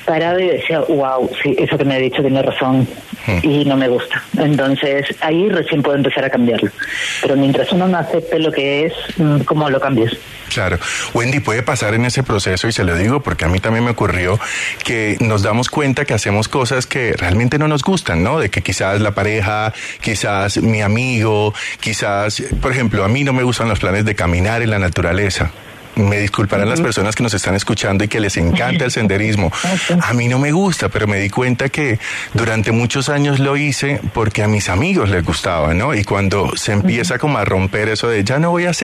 paraba 0.07 0.41
y 0.41 0.47
decía, 0.47 0.79
wow, 0.79 1.29
sí, 1.43 1.53
eso 1.59 1.77
que 1.77 1.85
me 1.85 1.95
ha 1.95 1.99
dicho 1.99 2.21
tiene 2.21 2.41
razón 2.41 2.87
y 3.43 3.65
no 3.65 3.75
me 3.75 3.89
gusta. 3.89 4.23
Entonces 4.37 5.05
ahí 5.21 5.49
recién 5.49 5.83
puedo 5.83 5.97
empezar 5.97 6.23
a 6.23 6.29
cambiarlo. 6.29 6.71
Pero 7.21 7.35
mientras 7.35 7.71
uno 7.73 7.87
no 7.87 7.97
acepte 7.97 8.39
lo 8.39 8.51
que 8.51 8.85
es, 8.85 8.93
mm, 9.17 9.39
¿cómo 9.41 9.69
lo 9.69 9.79
cambias? 9.79 10.13
Claro. 10.53 10.79
Wendy, 11.13 11.41
puede 11.41 11.61
pasar 11.61 11.93
en 11.93 12.05
ese 12.05 12.23
proceso, 12.23 12.69
y 12.69 12.71
se 12.71 12.85
lo 12.85 12.95
digo 12.95 13.19
porque 13.19 13.43
a 13.43 13.49
mí 13.49 13.59
también 13.59 13.83
me 13.83 13.91
ocurrió, 13.91 14.39
que 14.83 15.17
nos 15.19 15.43
damos 15.43 15.69
cuenta 15.69 16.05
que 16.05 16.13
hacemos 16.13 16.47
cosas 16.47 16.87
que 16.87 17.13
realmente 17.13 17.59
no 17.59 17.67
nos 17.67 17.83
gustan, 17.83 18.23
¿no? 18.23 18.39
De 18.39 18.49
que 18.49 18.61
quizás 18.61 19.01
la 19.01 19.11
pareja, 19.11 19.73
quizás 19.99 20.57
mi 20.57 20.81
amigo, 20.81 21.53
quizás, 21.81 22.41
por 22.61 22.71
ejemplo, 22.71 23.03
a 23.03 23.09
mí 23.09 23.25
no 23.25 23.33
me 23.33 23.43
gustan 23.43 23.67
los 23.67 23.79
planes 23.79 24.05
de 24.05 24.15
caminar 24.15 24.61
en 24.61 24.71
la 24.71 24.79
naturaleza. 24.79 25.51
Me 25.97 26.19
disculparán 26.19 26.69
las 26.69 26.81
personas 26.81 27.15
que 27.15 27.23
nos 27.23 27.33
están 27.33 27.55
escuchando 27.55 28.03
y 28.03 28.07
que 28.07 28.19
les 28.19 28.37
encanta 28.37 28.85
el 28.85 28.91
senderismo. 28.97 29.51
A 30.01 30.13
mí 30.13 30.27
no 30.27 30.39
me 30.39 30.51
gusta, 30.51 30.89
pero 30.89 31.07
me 31.07 31.19
di 31.19 31.29
cuenta 31.29 31.69
que 31.69 31.99
durante 32.33 32.71
muchos 32.71 33.09
años 33.09 33.39
lo 33.39 33.57
hice 33.57 33.99
porque 34.13 34.43
a 34.43 34.47
mis 34.47 34.69
amigos 34.69 35.09
les 35.09 35.23
gustaba, 35.25 35.73
¿no? 35.73 35.93
Y 35.93 36.03
cuando 36.03 36.55
se 36.55 36.73
empieza 36.73 37.17
como 37.17 37.37
a 37.37 37.45
romper 37.45 37.89
eso 37.89 38.07
de 38.07 38.23
ya 38.23 38.39
no 38.39 38.51
voy 38.51 38.65
a 38.65 38.71
hacer 38.71 38.83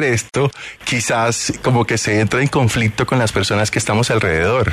esto, 0.00 0.50
quizás 0.84 1.52
como 1.62 1.84
que 1.84 1.98
se 1.98 2.20
entra 2.20 2.40
en 2.40 2.48
conflicto 2.48 3.06
con 3.06 3.18
las 3.18 3.32
personas 3.32 3.70
que 3.70 3.78
estamos 3.78 4.10
alrededor. 4.10 4.72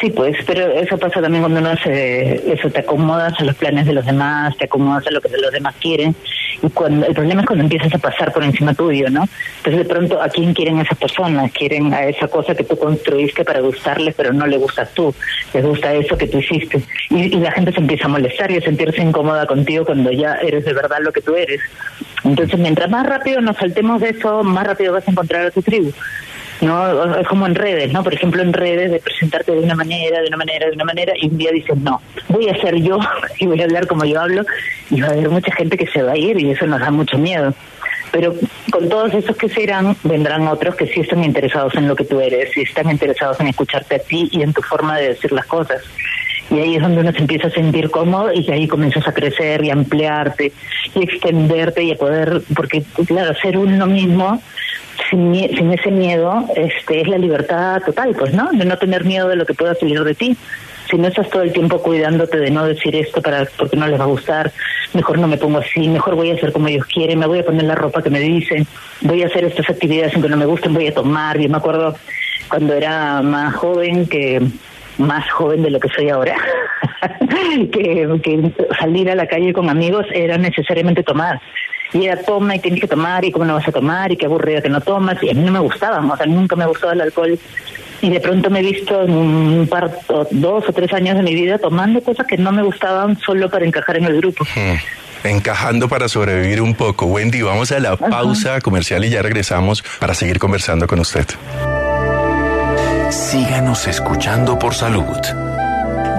Sí, 0.00 0.10
pues, 0.10 0.36
pero 0.46 0.70
eso 0.72 0.96
pasa 0.96 1.20
también 1.20 1.42
cuando 1.42 1.58
uno 1.58 1.70
hace 1.70 2.52
eso, 2.52 2.70
te 2.70 2.80
acomodas 2.80 3.32
a 3.40 3.44
los 3.44 3.56
planes 3.56 3.84
de 3.84 3.92
los 3.92 4.06
demás, 4.06 4.56
te 4.56 4.66
acomodas 4.66 5.04
a 5.08 5.10
lo 5.10 5.20
que 5.20 5.28
los 5.36 5.50
demás 5.50 5.74
quieren, 5.80 6.14
y 6.62 6.68
cuando 6.70 7.06
el 7.06 7.14
problema 7.14 7.40
es 7.40 7.46
cuando 7.46 7.64
empiezas 7.64 7.92
a 7.92 7.98
pasar 7.98 8.32
por 8.32 8.44
encima 8.44 8.74
tuyo, 8.74 9.10
¿no? 9.10 9.24
Entonces 9.56 9.78
de 9.78 9.84
pronto, 9.84 10.22
¿a 10.22 10.28
quién 10.28 10.54
quieren 10.54 10.78
esas 10.78 10.98
personas? 10.98 11.50
Quieren 11.50 11.92
a 11.92 12.04
esa 12.04 12.28
cosa 12.28 12.54
que 12.54 12.62
tú 12.62 12.76
construiste 12.76 13.44
para 13.44 13.60
gustarles, 13.60 14.14
pero 14.16 14.32
no 14.32 14.46
le 14.46 14.56
gustas 14.56 14.92
tú, 14.94 15.12
les 15.52 15.64
gusta 15.64 15.92
eso 15.92 16.16
que 16.16 16.28
tú 16.28 16.38
hiciste. 16.38 16.80
Y, 17.10 17.36
y 17.36 17.40
la 17.40 17.50
gente 17.50 17.72
se 17.72 17.80
empieza 17.80 18.04
a 18.04 18.08
molestar 18.08 18.52
y 18.52 18.58
a 18.58 18.60
sentirse 18.60 19.02
incómoda 19.02 19.46
contigo 19.46 19.84
cuando 19.84 20.12
ya 20.12 20.34
eres 20.36 20.64
de 20.64 20.74
verdad 20.74 20.98
lo 21.00 21.12
que 21.12 21.22
tú 21.22 21.34
eres. 21.34 21.60
Entonces, 22.24 22.58
mientras 22.58 22.88
más 22.88 23.04
rápido 23.04 23.40
nos 23.40 23.56
saltemos 23.56 24.00
de 24.00 24.10
eso, 24.10 24.44
más 24.44 24.66
rápido 24.66 24.92
vas 24.92 25.06
a 25.08 25.10
encontrar 25.10 25.46
a 25.46 25.50
tu 25.50 25.62
tribu. 25.62 25.92
No 26.60 27.16
es 27.16 27.26
como 27.28 27.46
en 27.46 27.54
redes 27.54 27.92
no 27.92 28.02
por 28.02 28.14
ejemplo 28.14 28.42
en 28.42 28.52
redes 28.52 28.90
de 28.90 29.00
presentarte 29.00 29.52
de 29.52 29.58
una 29.60 29.74
manera 29.74 30.20
de 30.20 30.28
una 30.28 30.36
manera 30.36 30.66
de 30.66 30.72
una 30.72 30.84
manera 30.84 31.12
y 31.16 31.28
un 31.28 31.38
día 31.38 31.50
dices 31.52 31.76
no 31.78 32.00
voy 32.28 32.48
a 32.48 32.60
ser 32.60 32.76
yo 32.76 32.98
y 33.38 33.46
voy 33.46 33.60
a 33.60 33.64
hablar 33.64 33.86
como 33.86 34.04
yo 34.04 34.20
hablo 34.20 34.44
y 34.90 35.00
va 35.00 35.08
a 35.08 35.10
haber 35.12 35.30
mucha 35.30 35.52
gente 35.52 35.76
que 35.76 35.86
se 35.86 36.02
va 36.02 36.12
a 36.12 36.16
ir 36.16 36.40
y 36.40 36.50
eso 36.50 36.66
nos 36.66 36.80
da 36.80 36.90
mucho 36.90 37.18
miedo 37.18 37.54
pero 38.10 38.34
con 38.70 38.88
todos 38.88 39.12
esos 39.14 39.36
que 39.36 39.48
se 39.48 39.62
irán 39.62 39.96
vendrán 40.02 40.48
otros 40.48 40.74
que 40.74 40.86
sí 40.86 41.00
están 41.00 41.24
interesados 41.24 41.74
en 41.74 41.88
lo 41.88 41.94
que 41.94 42.04
tú 42.04 42.20
eres 42.20 42.56
y 42.56 42.62
están 42.62 42.90
interesados 42.90 43.38
en 43.40 43.48
escucharte 43.48 43.96
a 43.96 43.98
ti 43.98 44.28
y 44.32 44.42
en 44.42 44.52
tu 44.52 44.62
forma 44.62 44.98
de 44.98 45.08
decir 45.08 45.32
las 45.32 45.46
cosas 45.46 45.82
y 46.50 46.58
ahí 46.58 46.76
es 46.76 46.82
donde 46.82 47.00
uno 47.00 47.12
se 47.12 47.18
empieza 47.18 47.48
a 47.48 47.50
sentir 47.50 47.90
cómodo 47.90 48.32
y 48.32 48.50
ahí 48.50 48.66
comienzas 48.66 49.06
a 49.06 49.12
crecer 49.12 49.64
y 49.64 49.70
a 49.70 49.74
ampliarte 49.74 50.52
y 50.94 51.02
extenderte 51.02 51.82
y 51.82 51.92
a 51.92 51.96
poder, 51.96 52.42
porque 52.54 52.82
claro, 53.06 53.34
ser 53.40 53.58
uno 53.58 53.86
mismo 53.86 54.40
sin, 55.10 55.34
sin 55.34 55.72
ese 55.72 55.90
miedo 55.90 56.44
este 56.56 57.02
es 57.02 57.08
la 57.08 57.18
libertad 57.18 57.82
total, 57.84 58.14
pues, 58.18 58.32
¿no? 58.32 58.50
De 58.52 58.64
no 58.64 58.76
tener 58.78 59.04
miedo 59.04 59.28
de 59.28 59.36
lo 59.36 59.46
que 59.46 59.54
pueda 59.54 59.74
salir 59.74 60.02
de 60.02 60.14
ti. 60.14 60.36
Si 60.90 60.96
no 60.96 61.08
estás 61.08 61.28
todo 61.28 61.42
el 61.42 61.52
tiempo 61.52 61.82
cuidándote 61.82 62.38
de 62.38 62.50
no 62.50 62.64
decir 62.64 62.96
esto 62.96 63.20
para 63.20 63.46
porque 63.58 63.76
no 63.76 63.86
les 63.86 64.00
va 64.00 64.04
a 64.04 64.08
gustar, 64.08 64.50
mejor 64.94 65.18
no 65.18 65.28
me 65.28 65.36
pongo 65.36 65.58
así, 65.58 65.86
mejor 65.86 66.14
voy 66.14 66.30
a 66.30 66.34
hacer 66.34 66.50
como 66.50 66.68
ellos 66.68 66.86
quieren, 66.86 67.18
me 67.18 67.26
voy 67.26 67.40
a 67.40 67.44
poner 67.44 67.64
la 67.64 67.74
ropa 67.74 68.02
que 68.02 68.08
me 68.08 68.20
dicen, 68.20 68.66
voy 69.02 69.22
a 69.22 69.26
hacer 69.26 69.44
estas 69.44 69.68
actividades 69.68 70.14
aunque 70.14 70.30
no 70.30 70.38
me 70.38 70.46
gusten, 70.46 70.72
voy 70.72 70.86
a 70.86 70.94
tomar. 70.94 71.38
Yo 71.38 71.48
me 71.50 71.58
acuerdo 71.58 71.94
cuando 72.48 72.72
era 72.72 73.20
más 73.20 73.54
joven 73.54 74.06
que 74.06 74.40
más 74.98 75.30
joven 75.30 75.62
de 75.62 75.70
lo 75.70 75.80
que 75.80 75.88
soy 75.88 76.10
ahora, 76.10 76.36
que, 77.72 78.20
que 78.22 78.52
salir 78.78 79.10
a 79.10 79.14
la 79.14 79.26
calle 79.26 79.52
con 79.52 79.70
amigos 79.70 80.06
era 80.12 80.36
necesariamente 80.38 81.02
tomar. 81.02 81.40
Y 81.92 82.04
era 82.04 82.20
toma 82.20 82.56
y 82.56 82.58
tienes 82.58 82.80
que 82.80 82.88
tomar 82.88 83.24
y 83.24 83.32
cómo 83.32 83.46
no 83.46 83.54
vas 83.54 83.66
a 83.66 83.72
tomar 83.72 84.12
y 84.12 84.16
qué 84.16 84.26
aburrido 84.26 84.60
que 84.60 84.68
no 84.68 84.80
tomas. 84.80 85.22
Y 85.22 85.30
a 85.30 85.34
mí 85.34 85.42
no 85.42 85.52
me 85.52 85.58
gustaba, 85.58 86.04
o 86.04 86.16
sea, 86.16 86.26
nunca 86.26 86.54
me 86.54 86.66
gustaba 86.66 86.92
el 86.92 87.00
alcohol. 87.00 87.38
Y 88.00 88.10
de 88.10 88.20
pronto 88.20 88.50
me 88.50 88.60
he 88.60 88.62
visto 88.62 89.02
en 89.02 89.10
un 89.10 89.66
par, 89.68 89.90
o 90.08 90.26
dos 90.30 90.68
o 90.68 90.72
tres 90.72 90.92
años 90.92 91.16
de 91.16 91.22
mi 91.22 91.34
vida 91.34 91.58
tomando 91.58 92.00
cosas 92.00 92.26
que 92.26 92.36
no 92.36 92.52
me 92.52 92.62
gustaban 92.62 93.18
solo 93.18 93.48
para 93.50 93.64
encajar 93.64 93.96
en 93.96 94.04
el 94.04 94.18
grupo. 94.18 94.44
Encajando 95.24 95.88
para 95.88 96.08
sobrevivir 96.08 96.60
un 96.60 96.74
poco. 96.74 97.06
Wendy, 97.06 97.42
vamos 97.42 97.72
a 97.72 97.80
la 97.80 97.96
pausa 97.96 98.60
comercial 98.60 99.04
y 99.04 99.10
ya 99.10 99.22
regresamos 99.22 99.82
para 99.98 100.14
seguir 100.14 100.38
conversando 100.38 100.86
con 100.86 101.00
usted. 101.00 101.26
Síganos 103.10 103.86
escuchando 103.86 104.58
por 104.58 104.74
salud. 104.74 105.16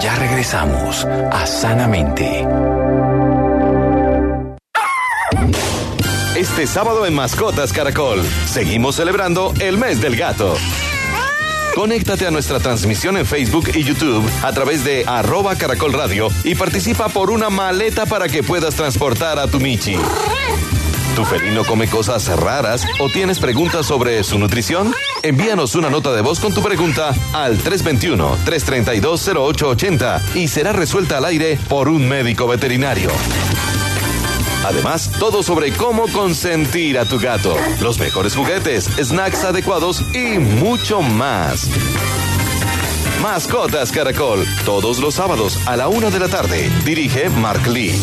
Ya 0.02 0.16
regresamos 0.18 1.06
a 1.06 1.46
Sanamente. 1.46 2.48
Este 6.36 6.66
sábado 6.66 7.06
en 7.06 7.14
Mascotas 7.14 7.74
Caracol, 7.74 8.26
seguimos 8.48 8.96
celebrando 8.96 9.54
el 9.60 9.78
mes 9.78 10.02
del 10.02 10.16
gato. 10.16 10.56
Conéctate 11.76 12.26
a 12.26 12.32
nuestra 12.32 12.60
transmisión 12.60 13.18
en 13.18 13.26
Facebook 13.28 13.70
y 13.76 13.84
YouTube 13.84 14.28
a 14.42 14.52
través 14.52 14.84
de 14.84 15.04
arroba 15.06 15.56
caracol 15.56 15.94
radio 15.94 16.30
y 16.44 16.56
participa 16.56 17.08
por 17.10 17.30
una 17.30 17.52
maleta 17.52 18.08
para 18.08 18.28
que 18.28 18.42
puedas 18.42 18.74
transportar 18.74 19.38
a 19.38 19.48
tu 19.48 19.60
Michi. 19.60 19.96
¿Tu 21.20 21.26
felino 21.26 21.66
come 21.66 21.90
cosas 21.90 22.30
raras 22.30 22.86
o 22.98 23.10
tienes 23.10 23.40
preguntas 23.40 23.86
sobre 23.86 24.24
su 24.24 24.40
nutrición? 24.40 24.94
Envíanos 25.22 25.76
una 25.76 25.90
nota 25.90 26.14
de 26.14 26.22
voz 26.22 26.40
con 26.40 26.54
tu 26.54 26.64
pregunta 26.64 27.14
al 27.34 27.62
321-332-0880 27.62 30.36
y 30.36 30.48
será 30.48 30.72
resuelta 30.72 31.18
al 31.18 31.26
aire 31.26 31.60
por 31.68 31.90
un 31.90 32.08
médico 32.08 32.48
veterinario. 32.48 33.10
Además, 34.66 35.12
todo 35.20 35.44
sobre 35.44 35.74
cómo 35.74 36.08
consentir 36.08 36.98
a 36.98 37.04
tu 37.04 37.20
gato, 37.20 37.54
los 37.82 38.00
mejores 38.00 38.34
juguetes, 38.34 38.86
snacks 38.86 39.44
adecuados 39.44 40.02
y 40.16 40.40
mucho 40.40 41.02
más. 41.02 41.70
Mascotas 43.22 43.92
Caracol, 43.92 44.46
todos 44.64 45.00
los 45.00 45.16
sábados 45.16 45.68
a 45.68 45.76
la 45.76 45.90
una 45.90 46.12
de 46.12 46.20
la 46.20 46.30
tarde. 46.30 46.72
Dirige 46.86 47.30
Mark 47.30 47.68
Lee. 47.68 48.00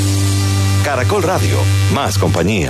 Caracol 0.84 1.22
Radio, 1.22 1.56
más 1.94 2.18
compañía. 2.18 2.68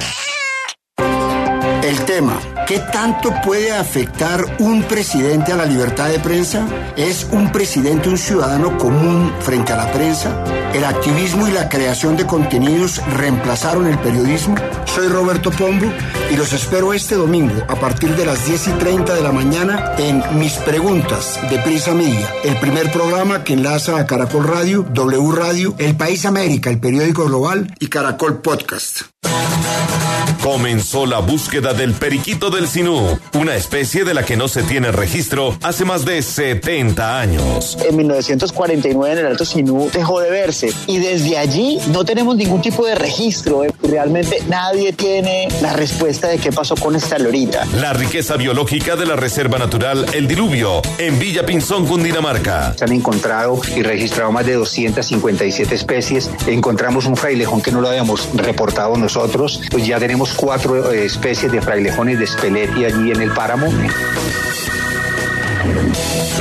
El 1.87 2.05
tema 2.05 2.41
¿Qué 2.67 2.81
tanto 2.81 3.33
puede 3.45 3.71
afectar 3.71 4.45
un 4.59 4.83
presidente 4.83 5.53
a 5.53 5.57
la 5.57 5.67
libertad 5.67 6.09
de 6.09 6.19
prensa? 6.19 6.67
¿Es 6.97 7.25
un 7.31 7.53
presidente 7.53 8.09
un 8.09 8.19
ciudadano 8.19 8.77
común 8.77 9.33
frente 9.39 9.73
a 9.73 9.77
la 9.77 9.93
prensa? 9.93 10.43
¿El 10.75 10.85
activismo 10.85 11.47
y 11.47 11.53
la 11.53 11.69
creación 11.69 12.17
de 12.17 12.27
contenidos 12.27 13.01
reemplazaron 13.15 13.87
el 13.87 13.97
periodismo? 14.01 14.57
Soy 14.93 15.07
Roberto 15.07 15.53
Pombo 15.53 15.87
y 16.29 16.37
los 16.37 16.53
espero 16.53 16.93
este 16.93 17.15
domingo 17.15 17.55
a 17.69 17.77
partir 17.77 18.17
de 18.17 18.27
las 18.27 18.45
10 18.45 18.67
y 18.67 18.73
30 18.73 19.15
de 19.15 19.23
la 19.23 19.31
mañana 19.31 19.93
en 19.97 20.25
Mis 20.37 20.55
Preguntas 20.55 21.39
de 21.49 21.61
Prisa 21.61 21.95
Media, 21.95 22.29
el 22.43 22.57
primer 22.57 22.91
programa 22.91 23.45
que 23.45 23.53
enlaza 23.53 23.97
a 23.97 24.07
Caracol 24.07 24.45
Radio, 24.45 24.85
W 24.91 25.33
Radio, 25.37 25.77
El 25.79 25.97
País 25.97 26.27
América, 26.27 26.69
el 26.69 26.81
periódico 26.81 27.27
global 27.27 27.73
y 27.79 27.87
Caracol 27.87 28.41
Podcast. 28.43 29.03
Comenzó 30.47 31.07
la 31.07 31.19
búsqueda 31.19 31.75
del 31.77 31.93
periquito 31.93 32.51
del 32.51 32.69
Sinú, 32.69 33.19
una 33.35 33.55
especie 33.55 34.05
de 34.05 34.15
la 34.15 34.25
que 34.25 34.37
no 34.37 34.49
se 34.49 34.63
tiene 34.63 34.93
registro 34.93 35.57
hace 35.63 35.85
más 35.85 36.05
de 36.05 36.23
70 36.23 37.21
años. 37.21 37.77
En 37.87 37.97
1949 37.97 39.13
en 39.13 39.19
el 39.19 39.27
Alto 39.27 39.45
Sinú 39.45 39.91
dejó 39.93 40.21
de 40.21 40.31
verse 40.31 40.73
y 40.87 40.99
desde 40.99 41.37
allí 41.37 41.79
no 41.93 42.05
tenemos 42.05 42.37
ningún 42.37 42.63
tipo 42.63 42.87
de 42.87 42.95
registro. 42.95 43.63
Realmente 43.83 44.43
nadie 44.49 44.93
tiene 44.93 45.49
la 45.61 45.75
respuesta 45.75 46.29
de 46.29 46.39
qué 46.39 46.51
pasó 46.51 46.77
con 46.77 46.97
esta 46.97 47.19
lorita. 47.19 47.67
La 47.81 47.93
riqueza 47.93 48.37
biológica 48.37 48.97
de 48.97 49.07
la 49.07 49.17
Reserva 49.17 49.59
Natural 49.59 50.07
El 50.13 50.27
Diluvio 50.27 50.81
en 50.99 51.19
Villa 51.19 51.45
Pinzón, 51.45 51.87
Cundinamarca. 51.87 52.75
Se 52.77 52.85
han 52.85 52.93
encontrado 52.93 53.61
y 53.75 53.83
registrado 53.83 54.33
más 54.33 54.47
de 54.47 54.55
257 54.55 55.75
especies. 55.75 56.31
Encontramos 56.47 57.05
un 57.07 57.17
frailejón 57.17 57.61
que 57.61 57.71
no 57.71 57.81
lo 57.81 57.89
habíamos 57.89 58.29
reportado 58.35 58.97
nosotros. 58.97 59.61
Pues 59.71 59.87
ya 59.87 59.99
tenemos 59.99 60.33
cuatro 60.33 60.93
eh, 60.93 61.05
especies 61.05 61.53
de 61.53 61.61
frailejones 61.67 62.21
de 62.21 62.25
espeleti 62.25 62.85
allí 62.85 63.11
en 63.11 63.23
el 63.23 63.33
páramo. 63.33 63.67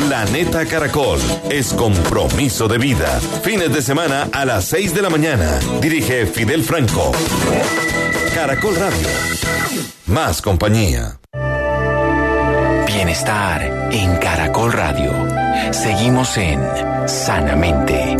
Planeta 0.07 0.65
Caracol 0.67 1.19
es 1.49 1.73
compromiso 1.73 2.67
de 2.67 2.77
vida. 2.77 3.19
Fines 3.41 3.73
de 3.73 3.81
semana 3.81 4.29
a 4.31 4.45
las 4.45 4.65
6 4.65 4.93
de 4.93 5.01
la 5.01 5.09
mañana. 5.09 5.59
Dirige 5.81 6.27
Fidel 6.27 6.63
Franco. 6.63 7.11
Caracol 8.35 8.75
Radio. 8.75 9.07
Más 10.05 10.43
compañía. 10.43 11.19
Bienestar 12.85 13.89
en 13.91 14.17
Caracol 14.17 14.73
Radio. 14.73 15.11
Seguimos 15.71 16.37
en 16.37 16.59
Sanamente. 17.07 18.15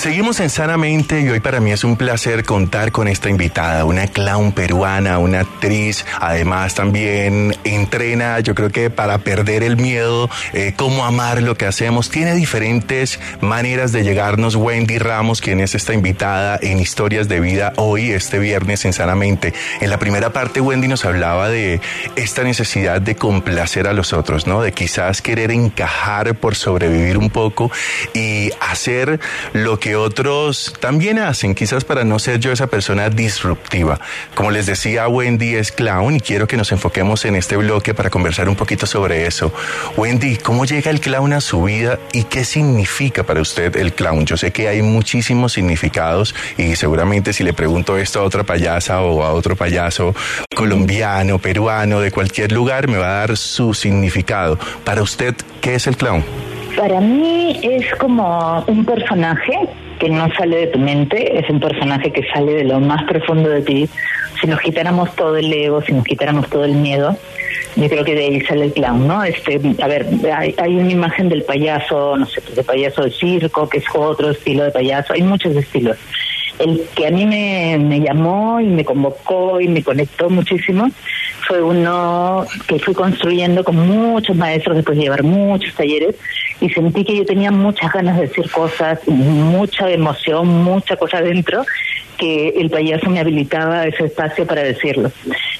Seguimos 0.00 0.40
en 0.40 0.48
Sanamente 0.48 1.20
y 1.20 1.28
hoy 1.28 1.40
para 1.40 1.60
mí 1.60 1.72
es 1.72 1.84
un 1.84 1.94
placer 1.94 2.42
contar 2.42 2.90
con 2.90 3.06
esta 3.06 3.28
invitada, 3.28 3.84
una 3.84 4.06
clown 4.06 4.52
peruana, 4.52 5.18
una 5.18 5.40
actriz, 5.40 6.06
además 6.18 6.74
también 6.74 7.54
entrena, 7.64 8.40
yo 8.40 8.54
creo 8.54 8.70
que 8.70 8.88
para 8.88 9.18
perder 9.18 9.62
el 9.62 9.76
miedo, 9.76 10.30
eh, 10.54 10.72
cómo 10.74 11.04
amar 11.04 11.42
lo 11.42 11.54
que 11.54 11.66
hacemos. 11.66 12.08
Tiene 12.08 12.34
diferentes 12.34 13.20
maneras 13.42 13.92
de 13.92 14.02
llegarnos 14.02 14.56
Wendy 14.56 14.96
Ramos, 14.96 15.42
quien 15.42 15.60
es 15.60 15.74
esta 15.74 15.92
invitada 15.92 16.58
en 16.62 16.78
Historias 16.80 17.28
de 17.28 17.40
Vida 17.40 17.74
hoy, 17.76 18.12
este 18.12 18.38
viernes 18.38 18.86
en. 18.86 19.52
En 19.82 19.90
la 19.90 19.98
primera 19.98 20.32
parte 20.32 20.62
Wendy 20.62 20.88
nos 20.88 21.04
hablaba 21.04 21.50
de 21.50 21.82
esta 22.16 22.42
necesidad 22.42 23.02
de 23.02 23.16
complacer 23.16 23.86
a 23.86 23.92
los 23.92 24.14
otros, 24.14 24.46
¿no? 24.46 24.62
De 24.62 24.72
quizás 24.72 25.20
querer 25.20 25.50
encajar 25.50 26.34
por 26.36 26.54
sobrevivir 26.54 27.18
un 27.18 27.28
poco 27.28 27.70
y 28.14 28.50
hacer 28.62 29.20
lo 29.52 29.78
que 29.78 29.89
otros 29.96 30.74
también 30.80 31.18
hacen, 31.18 31.54
quizás 31.54 31.84
para 31.84 32.04
no 32.04 32.18
ser 32.18 32.40
yo 32.40 32.52
esa 32.52 32.66
persona 32.66 33.10
disruptiva. 33.10 34.00
Como 34.34 34.50
les 34.50 34.66
decía, 34.66 35.08
Wendy 35.08 35.54
es 35.54 35.72
clown 35.72 36.16
y 36.16 36.20
quiero 36.20 36.46
que 36.46 36.56
nos 36.56 36.72
enfoquemos 36.72 37.24
en 37.24 37.36
este 37.36 37.56
bloque 37.56 37.94
para 37.94 38.10
conversar 38.10 38.48
un 38.48 38.56
poquito 38.56 38.86
sobre 38.86 39.26
eso. 39.26 39.52
Wendy, 39.96 40.36
¿cómo 40.36 40.64
llega 40.64 40.90
el 40.90 41.00
clown 41.00 41.32
a 41.32 41.40
su 41.40 41.62
vida 41.64 41.98
y 42.12 42.24
qué 42.24 42.44
significa 42.44 43.22
para 43.22 43.40
usted 43.40 43.76
el 43.76 43.92
clown? 43.92 44.26
Yo 44.26 44.36
sé 44.36 44.50
que 44.52 44.68
hay 44.68 44.82
muchísimos 44.82 45.52
significados 45.52 46.34
y 46.56 46.76
seguramente 46.76 47.32
si 47.32 47.44
le 47.44 47.52
pregunto 47.52 47.96
esto 47.98 48.20
a 48.20 48.24
otra 48.24 48.44
payasa 48.44 49.00
o 49.02 49.22
a 49.22 49.32
otro 49.32 49.56
payaso 49.56 50.14
colombiano, 50.54 51.38
peruano, 51.38 52.00
de 52.00 52.10
cualquier 52.10 52.52
lugar, 52.52 52.88
me 52.88 52.98
va 52.98 53.06
a 53.06 53.26
dar 53.26 53.36
su 53.36 53.74
significado. 53.74 54.58
Para 54.84 55.02
usted, 55.02 55.34
¿qué 55.60 55.74
es 55.74 55.86
el 55.86 55.96
clown? 55.96 56.24
Para 56.76 57.00
mí 57.00 57.58
es 57.62 57.94
como 57.96 58.64
un 58.66 58.84
personaje 58.84 59.52
que 59.98 60.08
no 60.08 60.32
sale 60.34 60.56
de 60.56 60.66
tu 60.68 60.78
mente, 60.78 61.38
es 61.38 61.48
un 61.50 61.60
personaje 61.60 62.10
que 62.12 62.22
sale 62.32 62.52
de 62.54 62.64
lo 62.64 62.80
más 62.80 63.02
profundo 63.04 63.48
de 63.48 63.62
ti. 63.62 63.88
Si 64.40 64.46
nos 64.46 64.60
quitáramos 64.60 65.14
todo 65.14 65.36
el 65.36 65.52
ego, 65.52 65.82
si 65.82 65.92
nos 65.92 66.04
quitáramos 66.04 66.48
todo 66.48 66.64
el 66.64 66.74
miedo, 66.74 67.16
yo 67.76 67.88
creo 67.88 68.04
que 68.04 68.14
de 68.14 68.24
ahí 68.24 68.40
sale 68.42 68.66
el 68.66 68.72
clown, 68.72 69.06
¿no? 69.06 69.22
Este, 69.22 69.60
a 69.82 69.86
ver, 69.86 70.06
hay, 70.34 70.54
hay 70.56 70.76
una 70.76 70.90
imagen 70.90 71.28
del 71.28 71.42
payaso, 71.42 72.16
no 72.16 72.26
sé, 72.26 72.40
de 72.54 72.64
payaso 72.64 73.02
de 73.02 73.10
circo, 73.10 73.68
que 73.68 73.78
es 73.78 73.84
otro 73.94 74.30
estilo 74.30 74.64
de 74.64 74.70
payaso, 74.70 75.12
hay 75.12 75.22
muchos 75.22 75.54
estilos. 75.54 75.98
El 76.60 76.86
que 76.94 77.06
a 77.06 77.10
mí 77.10 77.26
me, 77.26 78.00
llamó 78.00 78.60
y 78.60 78.66
me 78.66 78.84
convocó 78.84 79.60
y 79.60 79.68
me 79.68 79.82
conectó 79.82 80.28
muchísimo 80.28 80.90
fue 81.48 81.62
uno 81.62 82.46
que 82.68 82.78
fui 82.78 82.94
construyendo 82.94 83.64
con 83.64 83.76
muchos 83.76 84.36
maestros 84.36 84.76
después 84.76 84.96
de 84.98 85.04
llevar 85.04 85.22
muchos 85.22 85.74
talleres 85.74 86.14
y 86.60 86.68
sentí 86.68 87.04
que 87.04 87.16
yo 87.16 87.24
tenía 87.24 87.50
muchas 87.50 87.90
ganas 87.92 88.16
de 88.16 88.26
decir 88.26 88.50
cosas, 88.50 89.00
mucha 89.06 89.90
emoción, 89.90 90.46
mucha 90.46 90.96
cosa 90.96 91.22
dentro 91.22 91.64
que 92.18 92.50
el 92.50 92.68
payaso 92.68 93.08
me 93.08 93.18
habilitaba 93.18 93.86
ese 93.86 94.04
espacio 94.04 94.46
para 94.46 94.62
decirlo. 94.62 95.10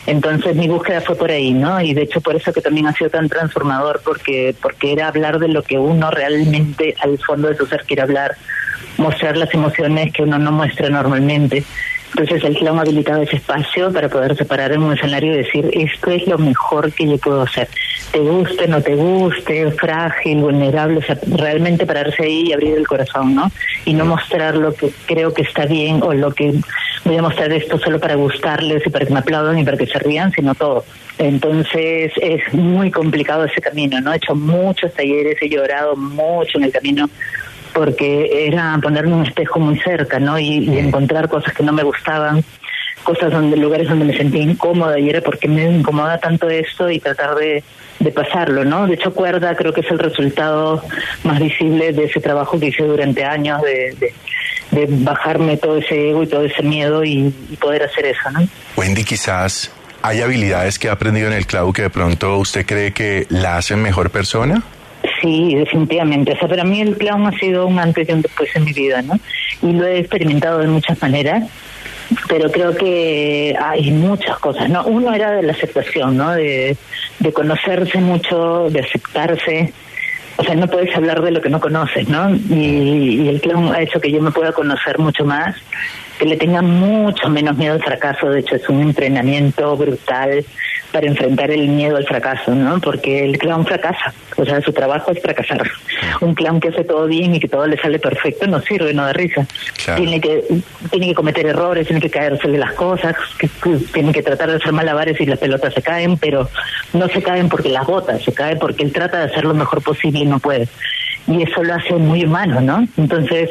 Entonces 0.06 0.54
mi 0.54 0.68
búsqueda 0.68 1.00
fue 1.00 1.16
por 1.16 1.30
ahí, 1.30 1.54
¿no? 1.54 1.80
Y 1.80 1.94
de 1.94 2.02
hecho 2.02 2.20
por 2.20 2.36
eso 2.36 2.52
que 2.52 2.60
también 2.60 2.86
ha 2.86 2.92
sido 2.92 3.08
tan 3.08 3.30
transformador 3.30 4.02
porque 4.04 4.54
porque 4.60 4.92
era 4.92 5.08
hablar 5.08 5.38
de 5.38 5.48
lo 5.48 5.62
que 5.62 5.78
uno 5.78 6.10
realmente 6.10 6.94
al 7.00 7.18
fondo 7.18 7.48
de 7.48 7.56
su 7.56 7.64
ser 7.66 7.84
quiere 7.86 8.02
hablar, 8.02 8.36
mostrar 8.96 9.36
las 9.36 9.52
emociones 9.54 10.12
que 10.12 10.22
uno 10.22 10.38
no 10.38 10.52
muestra 10.52 10.88
normalmente. 10.88 11.64
Entonces 12.10 12.42
el 12.42 12.56
clown 12.56 12.80
habilitaba 12.80 13.22
ese 13.22 13.36
espacio 13.36 13.92
para 13.92 14.08
poder 14.08 14.36
separar 14.36 14.72
en 14.72 14.82
un 14.82 14.94
escenario 14.94 15.32
y 15.32 15.38
decir, 15.38 15.70
esto 15.72 16.10
es 16.10 16.26
lo 16.26 16.38
mejor 16.38 16.92
que 16.92 17.06
yo 17.06 17.18
puedo 17.18 17.42
hacer. 17.42 17.68
Te 18.10 18.18
guste, 18.18 18.66
no 18.66 18.82
te 18.82 18.96
guste, 18.96 19.70
frágil, 19.72 20.38
vulnerable, 20.38 20.98
o 20.98 21.02
sea, 21.02 21.16
realmente 21.36 21.86
pararse 21.86 22.24
ahí 22.24 22.48
y 22.48 22.52
abrir 22.52 22.76
el 22.76 22.86
corazón, 22.88 23.36
¿no? 23.36 23.52
Y 23.84 23.94
no 23.94 24.04
mostrar 24.04 24.56
lo 24.56 24.74
que 24.74 24.90
creo 25.06 25.32
que 25.32 25.42
está 25.42 25.66
bien 25.66 26.02
o 26.02 26.12
lo 26.12 26.32
que 26.32 26.54
voy 27.04 27.16
a 27.16 27.22
mostrar 27.22 27.52
esto 27.52 27.78
solo 27.78 28.00
para 28.00 28.16
gustarles 28.16 28.84
y 28.84 28.90
para 28.90 29.06
que 29.06 29.12
me 29.12 29.20
aplaudan 29.20 29.58
y 29.58 29.64
para 29.64 29.76
que 29.76 29.86
se 29.86 29.98
rían, 30.00 30.32
sino 30.32 30.56
todo. 30.56 30.84
Entonces 31.18 32.12
es 32.20 32.52
muy 32.52 32.90
complicado 32.90 33.44
ese 33.44 33.60
camino, 33.60 34.00
¿no? 34.00 34.12
He 34.12 34.16
hecho 34.16 34.34
muchos 34.34 34.92
talleres, 34.94 35.36
he 35.40 35.48
llorado 35.48 35.94
mucho 35.94 36.58
en 36.58 36.64
el 36.64 36.72
camino 36.72 37.08
porque 37.72 38.46
era 38.46 38.78
ponerme 38.82 39.14
un 39.14 39.26
espejo 39.26 39.60
muy 39.60 39.78
cerca, 39.78 40.18
¿no? 40.18 40.38
Y, 40.38 40.68
y, 40.68 40.78
encontrar 40.78 41.28
cosas 41.28 41.54
que 41.54 41.62
no 41.62 41.72
me 41.72 41.82
gustaban, 41.82 42.44
cosas 43.02 43.30
donde 43.32 43.56
lugares 43.56 43.88
donde 43.88 44.04
me 44.04 44.16
sentía 44.16 44.42
incómoda 44.42 44.98
y 44.98 45.08
era 45.08 45.20
porque 45.20 45.48
me 45.48 45.64
incomoda 45.64 46.18
tanto 46.18 46.48
esto 46.48 46.90
y 46.90 47.00
tratar 47.00 47.34
de, 47.34 47.62
de 47.98 48.12
pasarlo, 48.12 48.64
¿no? 48.64 48.86
De 48.86 48.94
hecho, 48.94 49.12
cuerda 49.12 49.54
creo 49.54 49.72
que 49.72 49.80
es 49.80 49.90
el 49.90 49.98
resultado 49.98 50.82
más 51.24 51.38
visible 51.38 51.92
de 51.92 52.04
ese 52.04 52.20
trabajo 52.20 52.58
que 52.58 52.66
hice 52.66 52.84
durante 52.84 53.24
años 53.24 53.62
de, 53.62 53.94
de 53.98 54.14
de 54.70 54.86
bajarme 54.88 55.56
todo 55.56 55.78
ese 55.78 56.10
ego 56.10 56.22
y 56.22 56.26
todo 56.26 56.44
ese 56.44 56.62
miedo 56.62 57.04
y, 57.04 57.34
y 57.50 57.56
poder 57.56 57.82
hacer 57.82 58.06
eso, 58.06 58.30
¿no? 58.30 58.46
Wendy, 58.76 59.04
quizás 59.04 59.70
hay 60.02 60.22
habilidades 60.22 60.78
que 60.78 60.88
ha 60.88 60.92
aprendido 60.92 61.26
en 61.28 61.34
el 61.34 61.46
clau 61.46 61.72
que 61.72 61.82
de 61.82 61.90
pronto 61.90 62.38
usted 62.38 62.64
cree 62.64 62.92
que 62.92 63.26
la 63.28 63.56
hacen 63.56 63.82
mejor 63.82 64.10
persona. 64.10 64.62
Sí, 65.20 65.54
definitivamente. 65.54 66.32
O 66.32 66.36
sea, 66.36 66.48
para 66.48 66.64
mí 66.64 66.80
el 66.80 66.96
clown 66.96 67.26
ha 67.26 67.38
sido 67.38 67.66
un 67.66 67.78
antes 67.78 68.08
y 68.08 68.12
un 68.12 68.22
después 68.22 68.54
en 68.54 68.64
mi 68.64 68.72
vida, 68.72 69.02
¿no? 69.02 69.14
Y 69.62 69.72
lo 69.72 69.86
he 69.86 69.98
experimentado 69.98 70.58
de 70.58 70.66
muchas 70.66 71.00
maneras, 71.02 71.48
pero 72.28 72.50
creo 72.50 72.74
que 72.74 73.54
hay 73.60 73.90
muchas 73.90 74.38
cosas, 74.38 74.70
¿no? 74.70 74.84
Uno 74.84 75.12
era 75.12 75.32
de 75.32 75.42
la 75.42 75.52
aceptación, 75.52 76.16
¿no? 76.16 76.30
De, 76.32 76.76
de 77.18 77.32
conocerse 77.32 77.98
mucho, 77.98 78.70
de 78.70 78.80
aceptarse. 78.80 79.72
O 80.36 80.42
sea, 80.42 80.54
no 80.54 80.68
puedes 80.68 80.94
hablar 80.96 81.20
de 81.20 81.32
lo 81.32 81.42
que 81.42 81.50
no 81.50 81.60
conoces, 81.60 82.08
¿no? 82.08 82.34
Y, 82.34 83.22
y 83.22 83.28
el 83.28 83.42
clown 83.42 83.74
ha 83.74 83.82
hecho 83.82 84.00
que 84.00 84.10
yo 84.10 84.22
me 84.22 84.30
pueda 84.30 84.52
conocer 84.52 84.98
mucho 84.98 85.26
más, 85.26 85.54
que 86.18 86.24
le 86.24 86.38
tenga 86.38 86.62
mucho 86.62 87.28
menos 87.28 87.58
miedo 87.58 87.74
al 87.74 87.82
fracaso. 87.82 88.30
De 88.30 88.40
hecho, 88.40 88.56
es 88.56 88.66
un 88.70 88.80
entrenamiento 88.80 89.76
brutal 89.76 90.44
para 90.92 91.06
enfrentar 91.06 91.50
el 91.50 91.68
miedo 91.68 91.96
al 91.96 92.04
fracaso, 92.04 92.54
¿no? 92.54 92.80
Porque 92.80 93.24
el 93.24 93.38
clown 93.38 93.64
fracasa, 93.64 94.12
o 94.36 94.44
sea, 94.44 94.60
su 94.60 94.72
trabajo 94.72 95.12
es 95.12 95.22
fracasar. 95.22 95.70
Un 96.20 96.34
clown 96.34 96.60
que 96.60 96.68
hace 96.68 96.84
todo 96.84 97.06
bien 97.06 97.34
y 97.34 97.40
que 97.40 97.48
todo 97.48 97.66
le 97.66 97.76
sale 97.80 97.98
perfecto 97.98 98.46
no 98.46 98.60
sirve, 98.60 98.92
no 98.92 99.04
da 99.04 99.12
risa. 99.12 99.46
Claro. 99.84 100.02
Tiene 100.02 100.20
que 100.20 100.44
tiene 100.90 101.08
que 101.08 101.14
cometer 101.14 101.46
errores, 101.46 101.86
tiene 101.86 102.00
que 102.00 102.10
caerse 102.10 102.48
de 102.48 102.58
las 102.58 102.72
cosas, 102.72 103.14
que, 103.38 103.48
que, 103.48 103.76
tiene 103.92 104.12
que 104.12 104.22
tratar 104.22 104.50
de 104.50 104.56
hacer 104.56 104.72
malabares 104.72 105.20
y 105.20 105.26
las 105.26 105.38
pelotas 105.38 105.74
se 105.74 105.82
caen, 105.82 106.16
pero 106.18 106.48
no 106.92 107.08
se 107.08 107.22
caen 107.22 107.48
porque 107.48 107.68
las 107.68 107.86
botas, 107.86 108.22
se 108.22 108.32
cae 108.32 108.56
porque 108.56 108.82
él 108.84 108.92
trata 108.92 109.18
de 109.18 109.24
hacer 109.24 109.44
lo 109.44 109.54
mejor 109.54 109.82
posible 109.82 110.20
y 110.20 110.26
no 110.26 110.38
puede. 110.38 110.68
Y 111.26 111.42
eso 111.42 111.62
lo 111.62 111.74
hace 111.74 111.94
muy 111.94 112.24
humano, 112.24 112.60
¿no? 112.60 112.86
Entonces, 112.96 113.50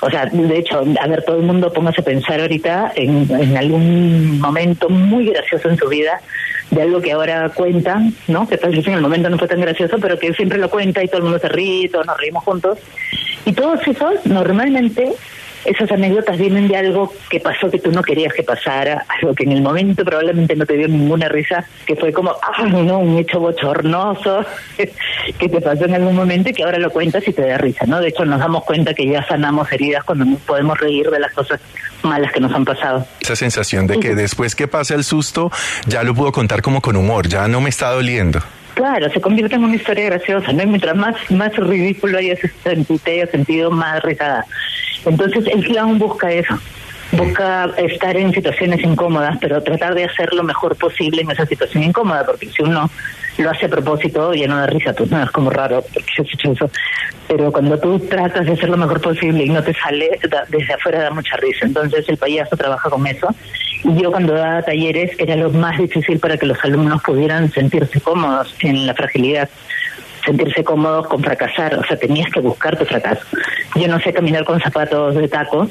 O 0.00 0.08
sea, 0.10 0.26
de 0.26 0.58
hecho, 0.58 0.84
a 1.00 1.06
ver, 1.08 1.24
todo 1.24 1.38
el 1.38 1.42
mundo 1.42 1.72
póngase 1.72 2.02
a 2.02 2.04
pensar 2.04 2.40
ahorita 2.40 2.92
en, 2.94 3.28
en 3.30 3.56
algún 3.56 4.38
momento 4.38 4.88
muy 4.88 5.26
gracioso 5.26 5.68
en 5.68 5.76
su 5.76 5.88
vida 5.88 6.20
de 6.70 6.82
algo 6.82 7.00
que 7.00 7.12
ahora 7.12 7.48
cuenta, 7.50 8.02
¿no? 8.26 8.48
Que 8.48 8.58
tal 8.58 8.74
vez 8.74 8.86
en 8.86 8.94
el 8.94 9.00
momento 9.00 9.30
no 9.30 9.38
fue 9.38 9.48
tan 9.48 9.60
gracioso, 9.60 9.96
pero 10.00 10.18
que 10.18 10.32
siempre 10.34 10.58
lo 10.58 10.70
cuenta 10.70 11.02
y 11.02 11.08
todo 11.08 11.18
el 11.18 11.24
mundo 11.24 11.38
se 11.38 11.48
ríe, 11.48 11.88
todos 11.88 12.06
nos 12.06 12.18
reímos 12.18 12.44
juntos. 12.44 12.78
Y 13.44 13.52
todos 13.52 13.80
esos 13.86 14.26
normalmente 14.26 15.12
esas 15.64 15.90
anécdotas 15.90 16.38
vienen 16.38 16.68
de 16.68 16.76
algo 16.76 17.12
que 17.28 17.40
pasó 17.40 17.70
que 17.70 17.78
tú 17.78 17.90
no 17.90 18.02
querías 18.02 18.32
que 18.32 18.42
pasara, 18.42 19.04
algo 19.20 19.34
que 19.34 19.44
en 19.44 19.52
el 19.52 19.62
momento 19.62 20.04
probablemente 20.04 20.54
no 20.56 20.64
te 20.64 20.76
dio 20.76 20.88
ninguna 20.88 21.28
risa, 21.28 21.64
que 21.86 21.96
fue 21.96 22.12
como, 22.12 22.30
ah, 22.30 22.64
no, 22.64 22.98
un 22.98 23.18
hecho 23.18 23.40
bochornoso 23.40 24.44
que 24.76 25.48
te 25.48 25.60
pasó 25.60 25.84
en 25.84 25.94
algún 25.94 26.16
momento 26.16 26.50
y 26.50 26.52
que 26.52 26.64
ahora 26.64 26.78
lo 26.78 26.90
cuentas 26.90 27.26
y 27.26 27.32
te 27.32 27.42
da 27.42 27.58
risa, 27.58 27.86
¿no? 27.86 28.00
De 28.00 28.08
hecho, 28.08 28.24
nos 28.24 28.40
damos 28.40 28.64
cuenta 28.64 28.94
que 28.94 29.06
ya 29.06 29.26
sanamos 29.26 29.70
heridas 29.72 30.04
cuando 30.04 30.24
nos 30.24 30.40
podemos 30.40 30.78
reír 30.78 31.10
de 31.10 31.18
las 31.18 31.32
cosas 31.32 31.60
malas 32.02 32.32
que 32.32 32.40
nos 32.40 32.52
han 32.52 32.64
pasado. 32.64 33.06
Esa 33.20 33.36
sensación 33.36 33.86
de 33.86 34.00
que 34.00 34.14
después 34.14 34.54
que 34.54 34.68
pasa 34.68 34.94
el 34.94 35.04
susto, 35.04 35.50
ya 35.86 36.02
lo 36.02 36.14
puedo 36.14 36.32
contar 36.32 36.62
como 36.62 36.80
con 36.80 36.96
humor, 36.96 37.28
ya 37.28 37.48
no 37.48 37.60
me 37.60 37.70
está 37.70 37.90
doliendo. 37.90 38.40
Claro, 38.74 39.10
se 39.10 39.20
convierte 39.20 39.56
en 39.56 39.64
una 39.64 39.74
historia 39.74 40.04
graciosa, 40.04 40.52
¿no? 40.52 40.62
Y 40.62 40.66
mientras 40.66 40.94
más, 40.94 41.16
más 41.30 41.54
ridículo 41.56 42.18
hayas 42.18 42.38
sentido, 43.30 43.72
más 43.72 44.00
risada. 44.02 44.46
Entonces 45.04 45.46
el 45.52 45.64
clown 45.64 45.98
busca 45.98 46.30
eso, 46.30 46.58
busca 47.12 47.70
estar 47.76 48.16
en 48.16 48.32
situaciones 48.32 48.82
incómodas, 48.82 49.38
pero 49.40 49.62
tratar 49.62 49.94
de 49.94 50.04
hacer 50.04 50.34
lo 50.34 50.42
mejor 50.42 50.76
posible 50.76 51.22
en 51.22 51.30
esa 51.30 51.46
situación 51.46 51.82
incómoda, 51.82 52.24
porque 52.24 52.48
si 52.48 52.62
uno 52.62 52.90
lo 53.38 53.50
hace 53.50 53.66
a 53.66 53.68
propósito, 53.68 54.34
ya 54.34 54.46
no 54.48 54.56
da 54.56 54.66
risa, 54.66 54.92
pues 54.92 55.10
no, 55.10 55.22
es 55.22 55.30
como 55.30 55.50
raro, 55.50 55.82
porque 55.94 56.10
yo 56.16 56.24
he 56.24 56.26
hecho 56.26 56.52
eso. 56.52 56.70
Pero 57.28 57.52
cuando 57.52 57.78
tú 57.78 57.98
tratas 58.00 58.46
de 58.46 58.52
hacer 58.52 58.68
lo 58.68 58.76
mejor 58.76 59.00
posible 59.00 59.44
y 59.44 59.50
no 59.50 59.62
te 59.62 59.74
sale, 59.74 60.18
desde 60.48 60.72
afuera 60.72 61.02
da 61.02 61.10
mucha 61.10 61.36
risa. 61.36 61.66
Entonces 61.66 62.08
el 62.08 62.16
payaso 62.16 62.56
trabaja 62.56 62.90
con 62.90 63.06
eso. 63.06 63.28
Y 63.84 64.02
yo 64.02 64.10
cuando 64.10 64.32
daba 64.34 64.62
talleres 64.62 65.12
era 65.18 65.36
lo 65.36 65.50
más 65.50 65.78
difícil 65.78 66.18
para 66.18 66.36
que 66.36 66.46
los 66.46 66.58
alumnos 66.64 67.02
pudieran 67.02 67.50
sentirse 67.52 68.00
cómodos 68.00 68.54
en 68.60 68.86
la 68.86 68.94
fragilidad 68.94 69.48
sentirse 70.24 70.62
cómodos 70.62 71.06
con 71.06 71.22
fracasar, 71.22 71.74
o 71.76 71.84
sea, 71.84 71.96
tenías 71.96 72.30
que 72.30 72.40
buscar 72.40 72.76
tu 72.76 72.84
fracaso. 72.84 73.22
Yo 73.76 73.88
no 73.88 73.98
sé 74.00 74.12
caminar 74.12 74.44
con 74.44 74.60
zapatos 74.60 75.14
de 75.14 75.28
taco, 75.28 75.68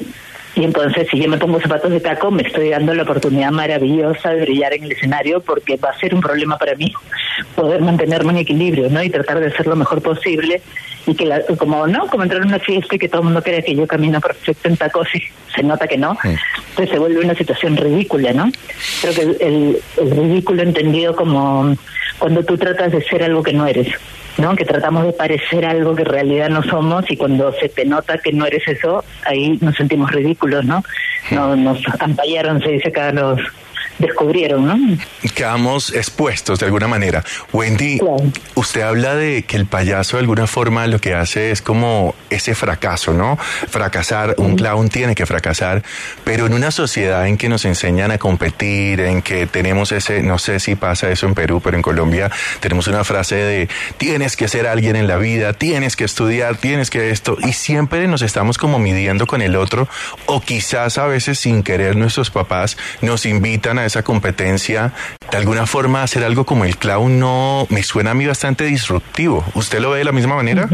y 0.54 0.64
entonces 0.64 1.06
si 1.10 1.20
yo 1.20 1.28
me 1.28 1.38
pongo 1.38 1.60
zapatos 1.60 1.90
de 1.90 2.00
taco 2.00 2.30
me 2.30 2.42
estoy 2.42 2.70
dando 2.70 2.94
la 2.94 3.02
oportunidad 3.02 3.50
maravillosa 3.50 4.30
de 4.30 4.42
brillar 4.42 4.74
en 4.74 4.84
el 4.84 4.92
escenario 4.92 5.40
porque 5.40 5.76
va 5.76 5.90
a 5.90 5.98
ser 5.98 6.14
un 6.14 6.20
problema 6.20 6.56
para 6.58 6.74
mí 6.74 6.92
poder 7.54 7.80
mantenerme 7.80 8.32
en 8.32 8.38
equilibrio, 8.38 8.88
¿no? 8.90 9.02
Y 9.02 9.10
tratar 9.10 9.40
de 9.40 9.50
ser 9.52 9.66
lo 9.66 9.76
mejor 9.76 10.02
posible 10.02 10.60
y 11.06 11.14
que 11.14 11.24
la, 11.24 11.40
como 11.58 11.86
no, 11.86 12.06
como 12.08 12.22
entrar 12.22 12.42
en 12.42 12.48
una 12.48 12.58
fiesta 12.58 12.96
y 12.96 12.98
que 12.98 13.08
todo 13.08 13.20
el 13.20 13.26
mundo 13.26 13.42
cree 13.42 13.62
que 13.62 13.74
yo 13.74 13.86
camino 13.86 14.20
perfecto 14.20 14.68
en 14.68 14.76
tacos 14.76 15.08
y 15.14 15.22
se 15.54 15.62
nota 15.62 15.86
que 15.86 15.96
no, 15.96 16.16
pues 16.74 16.90
se 16.90 16.98
vuelve 16.98 17.20
una 17.24 17.34
situación 17.34 17.76
ridícula, 17.76 18.32
¿no? 18.32 18.50
Creo 19.00 19.14
que 19.14 19.22
el, 19.22 19.78
el 19.96 20.10
ridículo 20.10 20.62
entendido 20.62 21.14
como 21.14 21.76
cuando 22.18 22.44
tú 22.44 22.58
tratas 22.58 22.92
de 22.92 23.02
ser 23.02 23.22
algo 23.22 23.42
que 23.42 23.52
no 23.52 23.66
eres. 23.66 23.88
¿No? 24.38 24.56
Que 24.56 24.64
tratamos 24.64 25.04
de 25.04 25.12
parecer 25.12 25.64
algo 25.64 25.94
que 25.94 26.02
en 26.02 26.08
realidad 26.08 26.48
no 26.48 26.62
somos 26.62 27.10
y 27.10 27.16
cuando 27.16 27.52
se 27.52 27.68
te 27.68 27.84
nota 27.84 28.18
que 28.18 28.32
no 28.32 28.46
eres 28.46 28.66
eso, 28.66 29.04
ahí 29.26 29.58
nos 29.60 29.76
sentimos 29.76 30.10
ridículos, 30.10 30.64
¿no? 30.64 30.82
no 31.30 31.56
nos 31.56 31.80
ampallaron, 32.00 32.60
se 32.60 32.70
dice 32.70 32.88
acá 32.88 33.12
los 33.12 33.40
descubrieron, 33.98 34.66
¿no? 34.66 34.98
Quedamos 35.34 35.94
expuestos 35.94 36.58
de 36.58 36.66
alguna 36.66 36.88
manera. 36.88 37.24
Wendy, 37.52 38.00
usted 38.54 38.82
habla 38.82 39.14
de 39.14 39.44
que 39.44 39.56
el 39.56 39.66
payaso 39.66 40.16
de 40.16 40.22
alguna 40.22 40.46
forma 40.46 40.86
lo 40.86 41.00
que 41.00 41.14
hace 41.14 41.50
es 41.50 41.62
como 41.62 42.14
ese 42.30 42.54
fracaso, 42.54 43.12
¿no? 43.12 43.36
Fracasar, 43.36 44.34
un 44.38 44.56
clown 44.56 44.88
tiene 44.88 45.14
que 45.14 45.26
fracasar, 45.26 45.82
pero 46.24 46.46
en 46.46 46.54
una 46.54 46.70
sociedad 46.70 47.26
en 47.26 47.36
que 47.36 47.48
nos 47.48 47.64
enseñan 47.64 48.10
a 48.10 48.18
competir, 48.18 49.00
en 49.00 49.22
que 49.22 49.46
tenemos 49.46 49.92
ese, 49.92 50.22
no 50.22 50.38
sé 50.38 50.60
si 50.60 50.74
pasa 50.74 51.10
eso 51.10 51.26
en 51.26 51.34
Perú, 51.34 51.60
pero 51.62 51.76
en 51.76 51.82
Colombia 51.82 52.30
tenemos 52.60 52.86
una 52.86 53.04
frase 53.04 53.36
de 53.36 53.68
tienes 53.96 54.36
que 54.36 54.48
ser 54.48 54.66
alguien 54.66 54.96
en 54.96 55.06
la 55.06 55.16
vida, 55.16 55.52
tienes 55.52 55.96
que 55.96 56.04
estudiar, 56.04 56.56
tienes 56.56 56.90
que 56.90 57.10
esto, 57.10 57.36
y 57.40 57.52
siempre 57.52 58.06
nos 58.08 58.22
estamos 58.22 58.58
como 58.58 58.78
midiendo 58.78 59.26
con 59.26 59.42
el 59.42 59.56
otro, 59.56 59.88
o 60.26 60.40
quizás 60.40 60.98
a 60.98 61.06
veces 61.06 61.38
sin 61.38 61.62
querer 61.62 61.96
nuestros 61.96 62.30
papás 62.30 62.76
nos 63.00 63.26
invitan 63.26 63.78
a 63.78 63.87
esa 63.88 64.02
competencia, 64.02 64.92
de 65.30 65.36
alguna 65.36 65.66
forma 65.66 66.02
hacer 66.02 66.24
algo 66.24 66.46
como 66.46 66.64
el 66.64 66.76
clown 66.76 67.18
no 67.18 67.66
me 67.70 67.82
suena 67.82 68.12
a 68.12 68.14
mí 68.14 68.26
bastante 68.26 68.64
disruptivo. 68.64 69.44
¿Usted 69.54 69.80
lo 69.80 69.90
ve 69.90 69.98
de 69.98 70.04
la 70.04 70.12
misma 70.12 70.36
manera? 70.36 70.68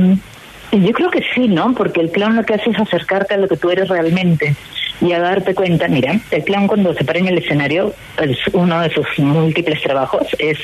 Yo 0.73 0.93
creo 0.93 1.11
que 1.11 1.23
sí, 1.35 1.49
¿no? 1.49 1.73
Porque 1.75 2.01
el 2.01 2.11
clown 2.11 2.37
lo 2.37 2.45
que 2.45 2.55
hace 2.55 2.71
es 2.71 2.79
acercarte 2.79 3.35
a 3.35 3.37
lo 3.37 3.49
que 3.49 3.57
tú 3.57 3.71
eres 3.71 3.89
realmente 3.89 4.55
y 5.01 5.13
a 5.13 5.21
darte 5.21 5.55
cuenta, 5.55 5.89
mira, 5.89 6.19
el 6.31 6.45
clown 6.45 6.67
cuando 6.67 6.95
se 6.95 7.05
para 7.05 7.19
en 7.19 7.29
el 7.29 7.39
escenario, 7.39 7.95
es 8.23 8.39
uno 8.53 8.81
de 8.81 8.91
sus 8.91 9.07
múltiples 9.19 9.83
trabajos 9.83 10.27
es 10.39 10.59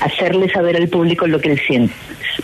hacerle 0.00 0.48
saber 0.50 0.76
al 0.76 0.88
público 0.88 1.26
lo 1.26 1.40
que 1.40 1.52
él 1.52 1.60
siente. 1.66 1.94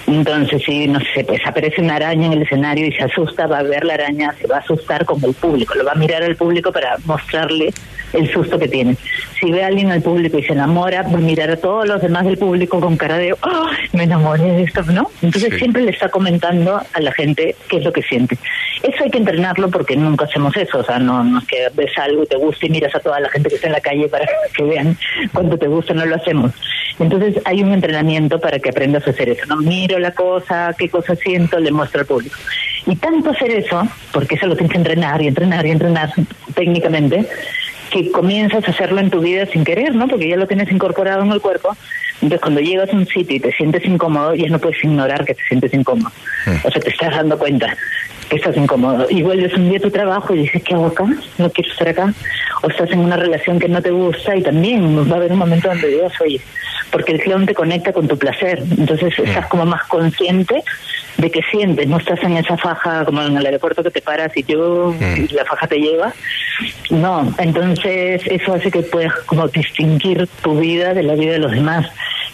Entonces, 0.07 0.63
si, 0.65 0.87
no 0.87 1.01
sé, 1.15 1.25
pues 1.25 1.41
aparece 1.47 1.81
una 1.81 1.97
araña 1.97 2.27
en 2.27 2.33
el 2.35 2.43
escenario 2.43 2.87
y 2.87 2.93
se 2.93 3.05
asusta, 3.05 3.47
va 3.47 3.59
a 3.59 3.63
ver 3.63 3.85
la 3.85 3.95
araña, 3.95 4.35
se 4.41 4.47
va 4.47 4.57
a 4.57 4.61
asustar 4.61 5.05
como 5.05 5.27
el 5.27 5.35
público, 5.35 5.75
lo 5.75 5.85
va 5.85 5.93
a 5.93 5.97
mirar 5.97 6.23
al 6.23 6.37
público 6.37 6.73
para 6.73 6.97
mostrarle 7.05 7.73
el 8.13 8.31
susto 8.33 8.59
que 8.59 8.69
tiene. 8.69 8.97
Si 9.41 9.51
ve 9.51 9.65
a 9.65 9.69
alguien 9.69 9.91
al 9.91 10.03
público 10.03 10.39
y 10.39 10.43
se 10.45 10.53
enamora, 10.53 11.03
va 11.03 11.15
a 11.15 11.21
mirar 11.21 11.51
a 11.51 11.57
todos 11.57 11.87
los 11.87 12.01
demás 12.01 12.25
del 12.25 12.39
público 12.39 12.81
con 12.81 12.97
cara 12.97 13.19
de, 13.19 13.33
oh, 13.33 13.67
me 13.93 14.05
enamoré 14.05 14.45
de 14.45 14.63
esto, 14.63 14.83
¿no? 14.85 15.11
Entonces 15.23 15.55
siempre 15.59 15.83
le 15.83 15.91
está 15.91 16.09
comentando 16.09 16.81
a 16.93 17.01
la 17.01 17.13
gente 17.13 17.57
qué 17.69 17.79
es 17.79 17.85
lo 17.85 17.93
que 17.93 18.03
siente. 18.03 18.39
Eso 18.83 19.05
hay 19.05 19.11
que 19.11 19.19
entrenarlo 19.19 19.71
porque 19.71 19.97
nunca 19.97 20.27
hacemos 20.27 20.57
eso, 20.57 20.79
o 20.79 20.85
sea, 20.85 20.99
no, 20.99 21.24
no 21.25 21.39
es 21.39 21.47
que 21.47 21.69
ves 21.75 21.93
algo 21.99 22.23
y 22.23 22.27
te 22.27 22.37
gusta 22.37 22.67
y 22.67 22.71
miras 22.71 22.95
a 22.95 23.01
toda 23.01 23.21
la 23.21 23.29
gente 23.29 23.49
que 23.49 23.57
está 23.57 23.67
en 23.69 23.73
la 23.73 23.81
calle 23.81 24.09
para 24.09 24.27
que 24.57 24.63
vean 24.63 24.97
cuánto 25.33 25.59
te 25.59 25.67
gusta, 25.67 25.95
no 25.95 26.07
lo 26.07 26.17
hacemos. 26.17 26.53
Entonces 26.99 27.41
hay 27.45 27.63
un 27.63 27.73
entrenamiento 27.73 28.41
para 28.41 28.59
que 28.59 28.71
aprendas 28.71 29.07
a 29.07 29.11
hacer 29.11 29.29
eso, 29.29 29.47
¿no? 29.47 29.57
Miro 29.57 29.99
la 29.99 30.13
cosa, 30.13 30.75
qué 30.79 30.89
cosa 30.89 31.17
siento, 31.17 31.59
le 31.59 31.73
muestro 31.73 32.01
al 32.01 32.07
público. 32.07 32.37
Y 32.87 32.97
tanto 32.97 33.31
hacer 33.31 33.51
eso, 33.51 33.83
porque 34.13 34.37
eso 34.37 34.47
lo 34.47 34.55
tienes 34.55 34.73
que 34.73 34.79
entrenar 34.79 35.21
y 35.23 35.29
entrenar 35.29 35.67
y 35.67 35.71
entrenar 35.71 36.13
técnicamente, 36.55 37.27
que 37.91 38.11
comienzas 38.11 38.67
a 38.67 38.71
hacerlo 38.71 39.01
en 39.01 39.11
tu 39.11 39.21
vida 39.21 39.47
sin 39.47 39.65
querer, 39.65 39.95
¿no? 39.95 40.09
Porque 40.09 40.29
ya 40.29 40.37
lo 40.37 40.47
tienes 40.47 40.71
incorporado 40.71 41.23
en 41.23 41.33
el 41.33 41.41
cuerpo. 41.41 41.77
Entonces, 42.15 42.41
cuando 42.41 42.61
llegas 42.61 42.91
a 42.91 42.97
un 42.97 43.07
sitio 43.07 43.37
y 43.37 43.41
te 43.41 43.53
sientes 43.53 43.85
incómodo, 43.85 44.35
ya 44.35 44.49
no 44.49 44.59
puedes 44.59 44.83
ignorar 44.83 45.25
que 45.25 45.35
te 45.35 45.45
sientes 45.45 45.73
incómodo. 45.75 46.11
O 46.65 46.71
sea, 46.71 46.81
te 46.81 46.91
estás 46.91 47.15
dando 47.15 47.39
cuenta 47.39 47.77
estás 48.31 48.57
incómodo. 48.57 49.07
Y 49.11 49.23
vuelves 49.23 49.55
un 49.55 49.69
día 49.69 49.79
a 49.79 49.83
tu 49.83 49.91
trabajo 49.91 50.35
y 50.35 50.39
dices, 50.39 50.63
¿qué 50.63 50.75
hago 50.75 50.87
acá? 50.87 51.05
No 51.39 51.51
quiero 51.51 51.71
estar 51.71 51.89
acá. 51.89 52.15
O 52.63 52.69
estás 52.69 52.91
en 52.91 53.01
una 53.01 53.17
relación 53.17 53.59
que 53.59 53.69
no 53.69 53.83
te 53.83 53.91
gusta 53.91 54.37
y 54.37 54.43
también 54.43 55.11
va 55.11 55.15
a 55.15 55.19
haber 55.19 55.33
un 55.33 55.39
momento 55.39 55.69
donde 55.69 55.89
digas, 55.89 56.13
oye, 56.21 56.41
porque 56.91 57.13
el 57.13 57.21
clown 57.21 57.47
te 57.47 57.55
conecta 57.55 57.93
con 57.93 58.09
tu 58.09 58.17
placer. 58.17 58.63
Entonces 58.79 59.19
estás 59.19 59.47
como 59.49 59.67
más 59.67 59.85
consciente 59.85 60.63
de 61.19 61.31
que 61.31 61.41
sientes, 61.51 61.87
no 61.87 61.99
estás 61.99 62.23
en 62.23 62.37
esa 62.37 62.57
faja 62.57 63.05
como 63.05 63.23
en 63.23 63.37
el 63.37 63.47
aeropuerto 63.47 63.83
que 63.83 63.91
te 63.91 64.01
paras 64.01 64.37
y 64.37 64.43
yo 64.45 64.95
la 65.31 65.45
faja 65.45 65.67
te 65.67 65.79
lleva. 65.79 66.13
No, 66.91 67.33
entonces 67.39 68.23
eso 68.27 68.55
hace 68.55 68.71
que 68.71 68.83
puedas 68.83 69.15
como 69.27 69.49
distinguir 69.49 70.29
tu 70.43 70.59
vida 70.59 70.95
de 70.95 71.03
la 71.03 71.15
vida 71.15 71.33
de 71.33 71.39
los 71.39 71.53
demás, 71.53 71.87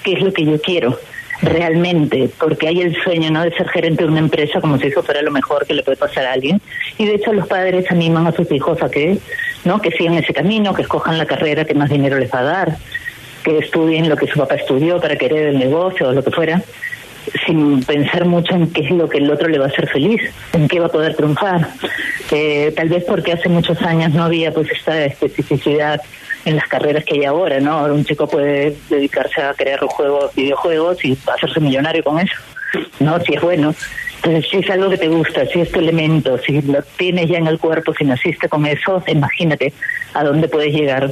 que 0.03 0.15
es 0.15 0.23
lo 0.23 0.33
que 0.33 0.45
yo 0.45 0.61
quiero 0.61 0.99
realmente, 1.43 2.31
porque 2.39 2.69
hay 2.69 2.81
el 2.81 3.03
sueño 3.03 3.31
no 3.31 3.43
de 3.43 3.53
ser 3.53 3.69
gerente 3.69 4.05
de 4.05 4.11
una 4.11 4.19
empresa 4.19 4.61
como 4.61 4.79
si 4.79 4.89
eso 4.89 5.03
fuera 5.03 5.23
lo 5.23 5.31
mejor 5.31 5.67
que 5.67 5.75
le 5.75 5.83
puede 5.83 5.97
pasar 5.97 6.27
a 6.27 6.33
alguien. 6.33 6.61
Y 6.99 7.07
de 7.07 7.15
hecho 7.15 7.33
los 7.33 7.47
padres 7.47 7.91
animan 7.91 8.27
a 8.27 8.33
sus 8.33 8.51
hijos 8.53 8.83
a 8.83 8.91
que, 8.91 9.19
¿no? 9.65 9.81
que 9.81 9.91
sigan 9.91 10.15
ese 10.15 10.35
camino, 10.35 10.75
que 10.75 10.83
escojan 10.83 11.19
la 11.19 11.27
carrera 11.27 11.65
que 11.65 11.75
más 11.75 11.91
dinero 11.91 12.19
les 12.19 12.33
va 12.33 12.41
a 12.41 12.45
dar, 12.45 12.77
que 13.43 13.59
estudien 13.59 14.09
lo 14.09 14.17
que 14.17 14.27
su 14.27 14.39
papá 14.39 14.57
estudió 14.57 15.01
para 15.01 15.17
querer 15.17 15.49
el 15.49 15.59
negocio 15.59 16.09
o 16.09 16.13
lo 16.13 16.23
que 16.23 16.31
fuera, 16.31 16.63
sin 17.47 17.83
pensar 17.85 18.25
mucho 18.27 18.55
en 18.55 18.71
qué 18.73 18.83
es 18.83 18.91
lo 18.91 19.09
que 19.09 19.19
el 19.19 19.31
otro 19.31 19.49
le 19.49 19.59
va 19.59 19.67
a 19.67 19.69
hacer 19.69 19.89
feliz, 19.89 20.21
en 20.53 20.69
qué 20.69 20.81
va 20.81 20.87
a 20.87 20.91
poder 20.91 21.15
triunfar. 21.15 21.69
Eh, 22.31 22.73
tal 22.77 22.89
vez 22.89 23.05
porque 23.05 23.33
hace 23.33 23.49
muchos 23.49 23.81
años 23.83 24.13
no 24.13 24.25
había 24.25 24.53
pues 24.53 24.71
esta 24.71 25.05
especificidad 25.05 26.01
en 26.45 26.57
las 26.57 26.67
carreras 26.69 27.05
que 27.05 27.17
hay 27.17 27.25
ahora, 27.25 27.61
¿no? 27.61 27.85
un 27.85 28.05
chico 28.05 28.27
puede 28.27 28.77
dedicarse 28.89 29.43
a 29.43 29.55
crear 29.55 29.81
juegos, 29.81 30.35
videojuegos 30.35 31.05
y 31.05 31.17
hacerse 31.33 31.61
millonario 31.61 32.03
con 32.03 32.19
eso, 32.19 32.37
¿no? 32.99 33.21
Si 33.21 33.35
es 33.35 33.41
bueno. 33.41 33.75
Entonces, 34.17 34.51
si 34.51 34.59
es 34.59 34.71
algo 34.71 34.91
que 34.91 34.99
te 34.99 35.09
gusta, 35.09 35.47
si 35.47 35.61
es 35.61 35.73
tu 35.73 35.79
elemento, 35.79 36.37
si 36.39 36.61
lo 36.61 36.83
tienes 36.83 37.29
ya 37.29 37.39
en 37.39 37.47
el 37.47 37.59
cuerpo, 37.59 37.95
si 37.95 38.05
naciste 38.05 38.51
con 38.51 38.67
eso, 38.67 39.03
imagínate 39.07 39.73
a 40.13 40.25
dónde 40.25 40.47
puedes 40.47 40.75
llegar 40.75 41.11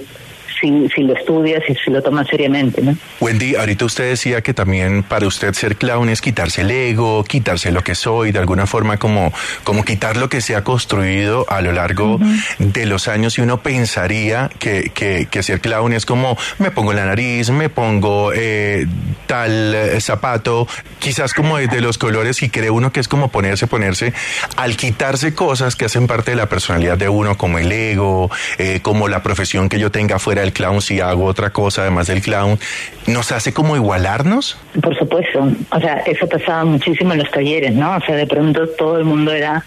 si, 0.61 0.89
si 0.95 1.03
lo 1.03 1.15
estudias 1.15 1.63
y 1.69 1.75
si 1.75 1.91
lo 1.91 2.03
tomas 2.03 2.27
seriamente, 2.29 2.83
¿no? 2.83 2.97
Wendy, 3.21 3.57
ahorita 3.57 3.85
usted 3.85 4.11
decía 4.11 4.43
que 4.43 4.55
también 4.55 5.03
para 5.03 5.27
usted 5.27 5.53
ser 5.55 5.77
clown 5.77 6.09
es 6.09 6.21
quitarse 6.21 6.63
el 6.63 6.71
ego, 6.71 7.25
quitarse 7.25 7.71
lo 7.73 7.83
que 7.83 7.95
soy, 7.95 8.33
de 8.33 8.39
alguna 8.39 8.67
forma 8.67 8.99
como, 8.99 9.33
como 9.65 9.85
quitar 9.85 10.17
lo 10.17 10.29
que 10.29 10.41
se 10.41 10.57
ha 10.57 10.65
construido 10.65 11.47
a 11.49 11.61
lo 11.61 11.73
largo 11.73 12.19
de 12.59 12.87
los 12.87 13.09
años 13.09 13.39
y 13.39 13.43
uno 13.43 13.63
pensaría 13.63 14.51
que, 14.59 14.91
que, 14.95 15.27
que, 15.31 15.43
ser 15.43 15.61
clown 15.61 15.93
es 15.93 16.05
como 16.05 16.37
me 16.59 16.71
pongo 16.71 16.93
la 16.93 17.05
nariz, 17.07 17.51
me 17.51 17.69
pongo 17.69 18.33
eh, 18.35 18.87
tal 19.27 19.75
eh, 19.75 20.01
zapato, 20.01 20.67
quizás 20.99 21.35
como 21.35 21.59
de 21.59 21.81
los 21.81 21.99
colores 21.99 22.43
y 22.43 22.51
cree 22.51 22.71
uno 22.71 22.93
que 22.93 23.01
es 23.01 23.09
como 23.09 23.29
ponerse, 23.29 23.67
ponerse, 23.67 24.13
al 24.57 24.77
quitarse 24.77 25.35
cosas 25.35 25.77
que 25.77 25.85
hacen 25.85 26.07
parte 26.07 26.33
de 26.33 26.37
la 26.37 26.49
personalidad 26.49 26.97
de 26.97 27.09
uno, 27.09 27.37
como 27.37 27.59
el 27.59 27.71
ego, 27.71 28.31
eh, 28.59 28.81
como 28.83 29.09
la 29.09 29.23
profesión 29.23 29.69
que 29.69 29.79
yo 29.79 29.91
tenga 29.91 30.19
fuera 30.19 30.43
del 30.49 30.53
clown, 30.53 30.81
si 30.81 31.01
hago 31.01 31.25
otra 31.25 31.51
cosa 31.51 31.83
además 31.83 32.07
del 32.07 32.23
clown, 32.23 32.59
¿nos 33.07 33.33
hace 33.33 33.53
como 33.53 33.77
igualarnos? 33.77 34.59
Por 34.83 34.97
supuesto, 34.97 35.51
o 35.71 35.81
sea, 35.81 35.99
eso 36.07 36.29
pasaba 36.29 36.65
muchísimo 36.65 37.13
en 37.13 37.19
los 37.19 37.31
talleres, 37.31 37.75
¿no? 37.75 37.97
O 37.97 38.01
sea, 38.01 38.17
de 38.17 38.27
pronto 38.27 38.69
todo 38.69 38.99
el 38.99 39.05
mundo 39.05 39.33
era 39.33 39.65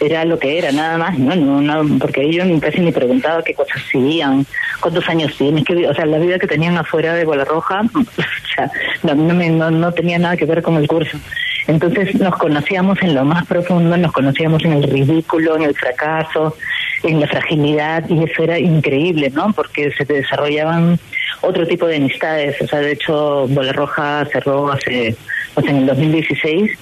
era 0.00 0.24
lo 0.24 0.38
que 0.38 0.58
era, 0.58 0.72
nada 0.72 0.96
más, 0.96 1.18
no, 1.18 1.36
no, 1.36 1.60
no 1.60 1.98
porque 1.98 2.22
ellos 2.22 2.46
casi 2.60 2.80
ni 2.80 2.90
preguntaba 2.90 3.42
qué 3.42 3.54
cosas 3.54 3.82
hacían, 3.82 4.46
cuántos 4.80 5.06
años 5.08 5.36
tienes, 5.36 5.64
o 5.88 5.94
sea, 5.94 6.06
la 6.06 6.18
vida 6.18 6.38
que 6.38 6.46
tenían 6.46 6.76
afuera 6.78 7.14
de 7.14 7.24
Bola 7.24 7.44
Roja, 7.44 7.82
o 7.94 8.54
sea, 8.54 8.70
no, 9.02 9.14
no, 9.14 9.70
no 9.70 9.92
tenía 9.92 10.18
nada 10.18 10.36
que 10.36 10.46
ver 10.46 10.62
con 10.62 10.76
el 10.76 10.88
curso. 10.88 11.18
Entonces 11.66 12.14
nos 12.16 12.36
conocíamos 12.36 13.00
en 13.02 13.14
lo 13.14 13.24
más 13.24 13.46
profundo, 13.46 13.96
nos 13.96 14.12
conocíamos 14.12 14.64
en 14.64 14.72
el 14.72 14.82
ridículo, 14.90 15.56
en 15.56 15.62
el 15.62 15.74
fracaso, 15.74 16.56
en 17.02 17.20
la 17.20 17.28
fragilidad, 17.28 18.08
y 18.08 18.24
eso 18.24 18.42
era 18.42 18.58
increíble, 18.58 19.30
¿no? 19.30 19.52
Porque 19.52 19.92
se 19.92 20.04
desarrollaban 20.04 20.98
otro 21.42 21.66
tipo 21.66 21.86
de 21.86 21.96
amistades. 21.96 22.60
O 22.60 22.66
sea, 22.66 22.80
de 22.80 22.92
hecho, 22.92 23.46
Bola 23.48 23.72
Roja 23.72 24.26
cerró 24.32 24.72
hace, 24.72 25.14
o 25.54 25.60
sea, 25.60 25.70
en 25.70 25.76
el 25.78 25.86
2016 25.86 26.72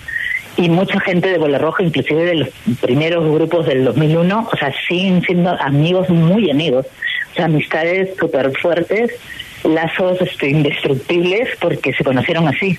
y 0.58 0.68
mucha 0.68 0.98
gente 1.00 1.28
de 1.28 1.38
Bola 1.38 1.58
Roja, 1.58 1.84
inclusive 1.84 2.24
de 2.24 2.34
los 2.34 2.48
primeros 2.80 3.24
grupos 3.32 3.64
del 3.66 3.84
2001, 3.84 4.48
o 4.52 4.56
sea, 4.56 4.72
siguen 4.88 5.22
siendo 5.22 5.50
amigos 5.50 6.10
muy 6.10 6.50
amigos, 6.50 6.84
o 7.30 7.34
sea, 7.36 7.44
amistades 7.44 8.16
súper 8.18 8.50
fuertes, 8.60 9.12
lazos 9.62 10.20
este, 10.20 10.50
indestructibles 10.50 11.48
porque 11.60 11.92
se 11.92 12.02
conocieron 12.02 12.48
así. 12.48 12.76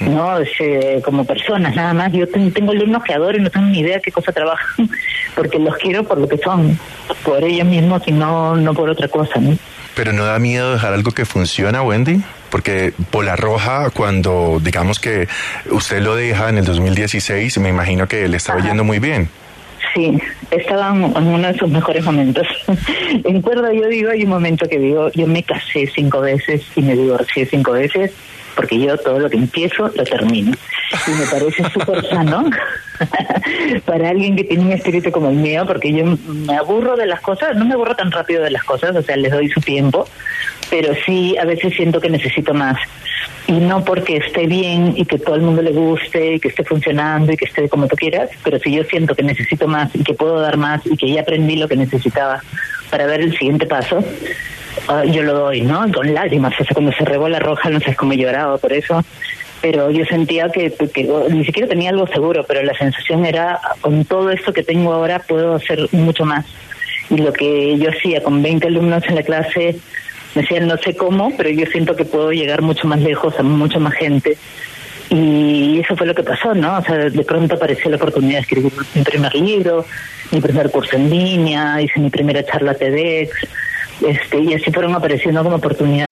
¿no? 0.00 0.38
Este, 0.38 1.00
como 1.04 1.24
personas, 1.24 1.76
nada 1.76 1.92
más. 1.92 2.12
Yo 2.12 2.26
tengo 2.26 2.72
alumnos 2.72 3.04
que 3.04 3.12
adoro 3.12 3.38
y 3.38 3.40
no 3.40 3.50
tengo 3.50 3.66
ni 3.66 3.80
idea 3.80 4.00
qué 4.00 4.10
cosa 4.10 4.32
trabajan, 4.32 4.88
porque 5.36 5.58
los 5.58 5.76
quiero 5.76 6.02
por 6.04 6.18
lo 6.18 6.26
que 6.26 6.38
son, 6.38 6.76
por 7.24 7.44
ellos 7.44 7.66
mismos 7.66 8.02
y 8.06 8.12
no, 8.12 8.56
no 8.56 8.74
por 8.74 8.88
otra 8.88 9.06
cosa, 9.06 9.38
¿no? 9.38 9.56
Pero 9.94 10.12
no 10.12 10.24
da 10.24 10.38
miedo 10.38 10.72
dejar 10.72 10.94
algo 10.94 11.12
que 11.12 11.24
funciona, 11.24 11.82
Wendy? 11.82 12.22
Porque 12.52 12.92
Pola 13.10 13.34
Roja, 13.34 13.88
cuando 13.88 14.60
digamos 14.62 15.00
que 15.00 15.26
usted 15.70 16.02
lo 16.02 16.14
deja 16.14 16.50
en 16.50 16.58
el 16.58 16.66
2016, 16.66 17.56
me 17.58 17.70
imagino 17.70 18.06
que 18.06 18.28
le 18.28 18.36
estaba 18.36 18.60
yendo 18.60 18.84
muy 18.84 18.98
bien. 18.98 19.30
Sí, 19.94 20.18
estaba 20.50 20.90
en 20.90 21.26
uno 21.26 21.50
de 21.50 21.58
sus 21.58 21.70
mejores 21.70 22.04
momentos. 22.04 22.46
en 23.24 23.40
cuerda 23.40 23.72
yo 23.72 23.88
digo, 23.88 24.10
hay 24.10 24.24
un 24.24 24.28
momento 24.28 24.68
que 24.68 24.78
digo, 24.78 25.10
yo 25.12 25.26
me 25.26 25.42
casé 25.42 25.86
cinco 25.86 26.20
veces 26.20 26.62
y 26.76 26.82
me 26.82 26.94
divorcié 26.94 27.46
cinco 27.46 27.72
veces 27.72 28.12
porque 28.54 28.78
yo 28.78 28.96
todo 28.98 29.18
lo 29.18 29.30
que 29.30 29.36
empiezo 29.36 29.88
lo 29.88 30.04
termino. 30.04 30.52
Y 31.06 31.10
me 31.10 31.26
parece 31.26 31.64
súper 31.70 32.06
sano 32.10 32.50
para 33.86 34.10
alguien 34.10 34.36
que 34.36 34.44
tiene 34.44 34.64
un 34.64 34.72
espíritu 34.72 35.10
como 35.10 35.30
el 35.30 35.36
mío, 35.36 35.64
porque 35.66 35.92
yo 35.92 36.04
me 36.26 36.56
aburro 36.56 36.96
de 36.96 37.06
las 37.06 37.20
cosas, 37.20 37.56
no 37.56 37.64
me 37.64 37.74
aburro 37.74 37.96
tan 37.96 38.10
rápido 38.10 38.42
de 38.42 38.50
las 38.50 38.64
cosas, 38.64 38.94
o 38.94 39.02
sea, 39.02 39.16
les 39.16 39.32
doy 39.32 39.48
su 39.48 39.60
tiempo, 39.60 40.06
pero 40.72 40.94
sí 41.04 41.36
a 41.36 41.44
veces 41.44 41.74
siento 41.76 42.00
que 42.00 42.08
necesito 42.08 42.54
más. 42.54 42.78
Y 43.46 43.52
no 43.52 43.84
porque 43.84 44.16
esté 44.16 44.46
bien 44.46 44.94
y 44.96 45.04
que 45.04 45.18
todo 45.18 45.34
el 45.34 45.42
mundo 45.42 45.60
le 45.60 45.72
guste 45.72 46.34
y 46.34 46.40
que 46.40 46.48
esté 46.48 46.64
funcionando 46.64 47.30
y 47.30 47.36
que 47.36 47.44
esté 47.44 47.68
como 47.68 47.88
tú 47.88 47.96
quieras, 47.96 48.30
pero 48.42 48.58
si 48.58 48.72
yo 48.72 48.82
siento 48.84 49.14
que 49.14 49.22
necesito 49.22 49.68
más 49.68 49.94
y 49.94 50.02
que 50.02 50.14
puedo 50.14 50.40
dar 50.40 50.56
más 50.56 50.80
y 50.86 50.96
que 50.96 51.12
ya 51.12 51.20
aprendí 51.20 51.56
lo 51.56 51.68
que 51.68 51.76
necesitaba 51.76 52.40
para 52.90 53.04
ver 53.04 53.20
el 53.20 53.36
siguiente 53.36 53.66
paso, 53.66 54.02
Ah, 54.88 55.04
yo 55.04 55.22
lo 55.22 55.34
doy, 55.34 55.60
¿no? 55.62 55.90
Con 55.92 56.12
lágrimas, 56.12 56.54
o 56.58 56.64
sea, 56.64 56.74
cuando 56.74 56.92
se 56.92 57.04
regó 57.04 57.28
roja, 57.28 57.70
no 57.70 57.80
sé 57.80 57.94
cómo 57.94 58.14
lloraba 58.14 58.58
por 58.58 58.72
eso, 58.72 59.04
pero 59.60 59.90
yo 59.90 60.04
sentía 60.06 60.48
que, 60.48 60.72
ni 61.30 61.44
siquiera 61.44 61.68
tenía 61.68 61.90
algo 61.90 62.06
seguro, 62.06 62.44
pero 62.46 62.62
la 62.62 62.74
sensación 62.74 63.24
era, 63.24 63.60
con 63.80 64.04
todo 64.04 64.30
esto 64.30 64.52
que 64.52 64.62
tengo 64.62 64.92
ahora, 64.92 65.20
puedo 65.20 65.54
hacer 65.54 65.88
mucho 65.92 66.24
más. 66.24 66.46
Y 67.10 67.18
lo 67.18 67.32
que 67.32 67.78
yo 67.78 67.90
hacía 67.90 68.22
con 68.22 68.42
20 68.42 68.66
alumnos 68.68 69.04
en 69.06 69.14
la 69.14 69.22
clase, 69.22 69.76
me 70.34 70.42
decían, 70.42 70.66
no 70.66 70.76
sé 70.78 70.96
cómo, 70.96 71.32
pero 71.36 71.50
yo 71.50 71.66
siento 71.66 71.94
que 71.94 72.04
puedo 72.04 72.32
llegar 72.32 72.62
mucho 72.62 72.86
más 72.86 73.00
lejos 73.00 73.38
a 73.38 73.42
mucha 73.42 73.78
más 73.78 73.94
gente. 73.94 74.36
Y 75.10 75.80
eso 75.80 75.94
fue 75.94 76.06
lo 76.06 76.14
que 76.14 76.22
pasó, 76.22 76.54
¿no? 76.54 76.78
O 76.78 76.82
sea, 76.82 76.96
de 76.96 77.24
pronto 77.24 77.56
apareció 77.56 77.90
la 77.90 77.96
oportunidad 77.96 78.36
de 78.36 78.40
escribir 78.40 78.72
mi 78.94 79.02
primer 79.02 79.34
libro, 79.34 79.84
mi 80.30 80.40
primer 80.40 80.70
curso 80.70 80.96
en 80.96 81.10
línea, 81.10 81.82
hice 81.82 82.00
mi 82.00 82.08
primera 82.08 82.42
charla 82.44 82.74
TEDx, 82.74 83.30
este, 84.06 84.38
y 84.38 84.54
así 84.54 84.72
fueron 84.72 84.94
apareciendo 84.94 85.42
como 85.42 85.56
oportunidades. 85.56 86.11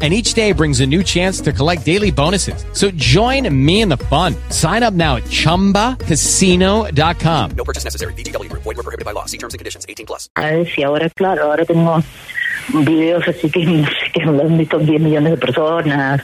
and 0.00 0.14
each 0.14 0.34
day 0.34 0.52
brings 0.52 0.78
a 0.78 0.86
new 0.86 1.02
chance 1.02 1.40
to 1.40 1.52
collect 1.52 1.84
daily 1.84 2.12
bonuses. 2.12 2.64
So 2.72 2.92
join 2.92 3.52
me 3.52 3.80
in 3.80 3.88
the 3.88 3.96
fun. 3.96 4.36
Sign 4.50 4.84
up 4.84 4.94
now 4.94 5.16
at 5.16 5.24
ChumbaCasino.com. 5.24 7.50
No 7.56 7.64
purchase 7.64 7.82
necessary. 7.82 8.12
BGW. 8.14 8.48
Void 8.52 8.64
were 8.64 8.74
prohibited 8.74 9.04
by 9.04 9.10
law. 9.10 9.24
See 9.24 9.38
terms 9.38 9.54
and 9.54 9.58
conditions. 9.58 9.84
18 9.88 10.06
plus. 10.06 10.30
Y 10.76 10.84
ahora, 10.84 11.10
claro, 11.10 11.50
ahora 11.50 11.64
tengo 11.64 12.00
videos 12.84 13.26
así 13.26 13.50
que, 13.50 13.66
no 13.66 13.84
sé, 13.86 14.12
que 14.12 14.20
lo 14.20 14.40
han 14.40 14.56
visto 14.56 14.78
10 14.78 15.00
millones 15.00 15.32
de 15.32 15.38
personas. 15.38 16.22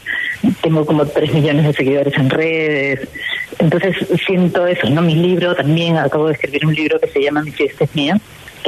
Tengo 0.62 0.86
como 0.86 1.04
3 1.04 1.34
millones 1.34 1.66
de 1.66 1.72
seguidores 1.72 2.16
en 2.16 2.30
redes. 2.30 3.08
Entonces 3.58 3.96
siento 4.26 4.64
eso, 4.66 4.88
¿no? 4.90 5.00
Mi 5.02 5.16
libro 5.16 5.54
también, 5.54 5.96
acabo 5.96 6.26
de 6.28 6.34
escribir 6.34 6.66
un 6.66 6.74
libro 6.74 7.00
que 7.00 7.08
se 7.08 7.22
llama 7.22 7.42
Mi 7.42 7.50
fiesta 7.50 7.84
es 7.84 7.94
mía 7.94 8.20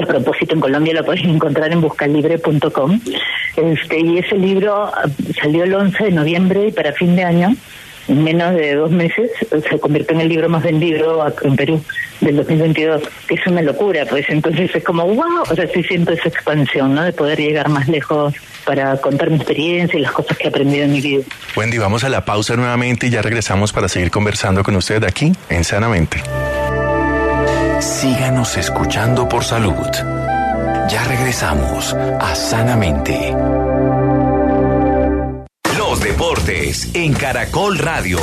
a 0.03 0.07
propósito 0.07 0.55
en 0.55 0.61
Colombia 0.61 0.95
lo 0.95 1.05
pueden 1.05 1.31
encontrar 1.31 1.73
en 1.73 1.81
buscalibre.com. 1.81 3.01
Este, 3.57 4.01
y 4.01 4.19
ese 4.19 4.37
libro 4.37 4.85
ah, 4.85 5.09
salió 5.41 5.65
el 5.65 5.75
11 5.75 6.05
de 6.05 6.11
noviembre 6.11 6.69
y 6.69 6.73
para 6.73 6.93
fin 6.93 7.17
de 7.17 7.25
año, 7.25 7.55
en 8.09 8.23
menos 8.23 8.55
de 8.55 8.75
dos 8.75 8.91
meses, 8.91 9.31
se 9.51 9.79
convirtió 9.81 10.15
en 10.15 10.21
el 10.23 10.29
libro 10.29 10.49
más 10.49 10.63
vendido 10.63 11.27
en 11.43 11.57
Perú 11.57 11.83
del 12.21 12.37
2022, 12.37 13.03
que 13.27 13.35
es 13.35 13.47
una 13.47 13.63
locura, 13.63 14.05
pues 14.09 14.25
entonces 14.29 14.75
es 14.75 14.85
como, 14.85 15.05
wow, 15.05 15.43
o 15.51 15.55
sea, 15.55 15.67
sí 15.69 15.83
siento 15.83 16.13
esa 16.13 16.29
expansión, 16.29 16.95
¿no? 16.95 17.03
De 17.03 17.13
poder 17.13 17.39
llegar 17.39 17.69
más 17.69 17.89
lejos 17.89 18.35
para 18.65 18.97
contar 18.99 19.31
mi 19.31 19.37
experiencia 19.37 19.99
y 19.99 20.03
las 20.03 20.13
cosas 20.13 20.37
que 20.39 20.45
he 20.45 20.49
aprendido 20.49 20.85
en 20.85 20.93
mi 20.93 21.01
vida. 21.01 21.25
Wendy, 21.57 21.79
vamos 21.79 22.05
a 22.05 22.09
la 22.09 22.25
pausa 22.25 22.57
nuevamente 22.57 23.07
y 23.07 23.11
ya 23.11 23.23
regresamos 23.23 23.73
para 23.73 23.89
seguir 23.89 24.11
conversando 24.11 24.63
con 24.63 24.77
usted 24.77 25.03
aquí 25.05 25.33
en 25.49 25.65
Sanamente. 25.65 26.23
Síganos 27.81 28.57
escuchando 28.57 29.29
por 29.29 29.45
salud. 29.45 29.91
Ya 30.89 31.05
regresamos 31.05 31.95
a 31.95 32.35
Sanamente. 32.35 33.35
Los 35.77 36.01
deportes 36.01 36.95
en 36.95 37.13
Caracol 37.13 37.79
Radio. 37.79 38.19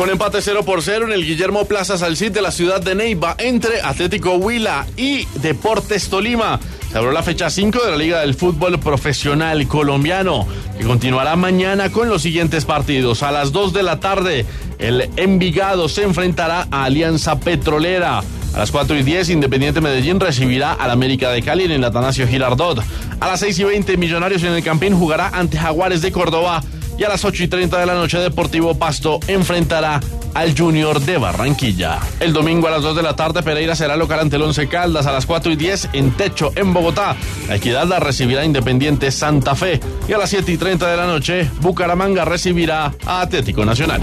Con 0.00 0.08
empate 0.08 0.40
0 0.40 0.64
por 0.64 0.80
0 0.80 1.08
en 1.08 1.12
el 1.12 1.26
Guillermo 1.26 1.66
Plaza 1.66 1.98
Salcid 1.98 2.32
de 2.32 2.40
la 2.40 2.52
ciudad 2.52 2.80
de 2.80 2.94
Neiva 2.94 3.34
entre 3.36 3.82
Atlético 3.82 4.36
Huila 4.36 4.86
y 4.96 5.26
Deportes 5.42 6.08
Tolima. 6.08 6.58
Se 6.90 6.96
abrió 6.96 7.12
la 7.12 7.22
fecha 7.22 7.50
5 7.50 7.84
de 7.84 7.90
la 7.90 7.96
Liga 7.98 8.20
del 8.20 8.34
Fútbol 8.34 8.80
Profesional 8.80 9.68
Colombiano, 9.68 10.48
que 10.78 10.84
continuará 10.84 11.36
mañana 11.36 11.92
con 11.92 12.08
los 12.08 12.22
siguientes 12.22 12.64
partidos. 12.64 13.22
A 13.22 13.30
las 13.30 13.52
2 13.52 13.74
de 13.74 13.82
la 13.82 14.00
tarde, 14.00 14.46
el 14.78 15.10
Envigado 15.16 15.86
se 15.86 16.04
enfrentará 16.04 16.66
a 16.70 16.84
Alianza 16.84 17.38
Petrolera. 17.38 18.20
A 18.54 18.58
las 18.58 18.70
4 18.70 18.96
y 18.96 19.02
10, 19.02 19.28
Independiente 19.28 19.82
Medellín 19.82 20.18
recibirá 20.18 20.72
al 20.72 20.92
América 20.92 21.30
de 21.30 21.42
Cali 21.42 21.64
en 21.64 21.72
el 21.72 21.84
Atanasio 21.84 22.26
Girardot. 22.26 22.82
A 23.20 23.26
las 23.26 23.40
6 23.40 23.58
y 23.58 23.64
20, 23.64 23.98
Millonarios 23.98 24.42
en 24.44 24.54
el 24.54 24.64
Campín 24.64 24.96
jugará 24.96 25.28
ante 25.28 25.58
Jaguares 25.58 26.00
de 26.00 26.10
Córdoba. 26.10 26.62
Y 27.00 27.04
a 27.04 27.08
las 27.08 27.24
8 27.24 27.44
y 27.44 27.48
30 27.48 27.78
de 27.78 27.86
la 27.86 27.94
noche, 27.94 28.18
Deportivo 28.18 28.74
Pasto 28.74 29.20
enfrentará 29.26 30.00
al 30.34 30.54
Junior 30.54 31.00
de 31.00 31.16
Barranquilla. 31.16 31.98
El 32.20 32.34
domingo 32.34 32.68
a 32.68 32.72
las 32.72 32.82
2 32.82 32.94
de 32.94 33.02
la 33.02 33.16
tarde, 33.16 33.42
Pereira 33.42 33.74
será 33.74 33.96
local 33.96 34.20
ante 34.20 34.36
el 34.36 34.42
Once 34.42 34.68
Caldas. 34.68 35.06
A 35.06 35.12
las 35.12 35.24
4 35.24 35.50
y 35.50 35.56
10, 35.56 35.88
en 35.94 36.10
Techo, 36.10 36.52
en 36.56 36.74
Bogotá. 36.74 37.16
La 37.48 37.56
Equidad 37.56 37.86
la 37.86 38.00
recibirá 38.00 38.44
Independiente 38.44 39.10
Santa 39.10 39.54
Fe. 39.54 39.80
Y 40.10 40.12
a 40.12 40.18
las 40.18 40.28
7 40.28 40.52
y 40.52 40.58
30 40.58 40.90
de 40.90 40.96
la 40.98 41.06
noche, 41.06 41.50
Bucaramanga 41.62 42.26
recibirá 42.26 42.94
a 43.06 43.22
Atlético 43.22 43.64
Nacional. 43.64 44.02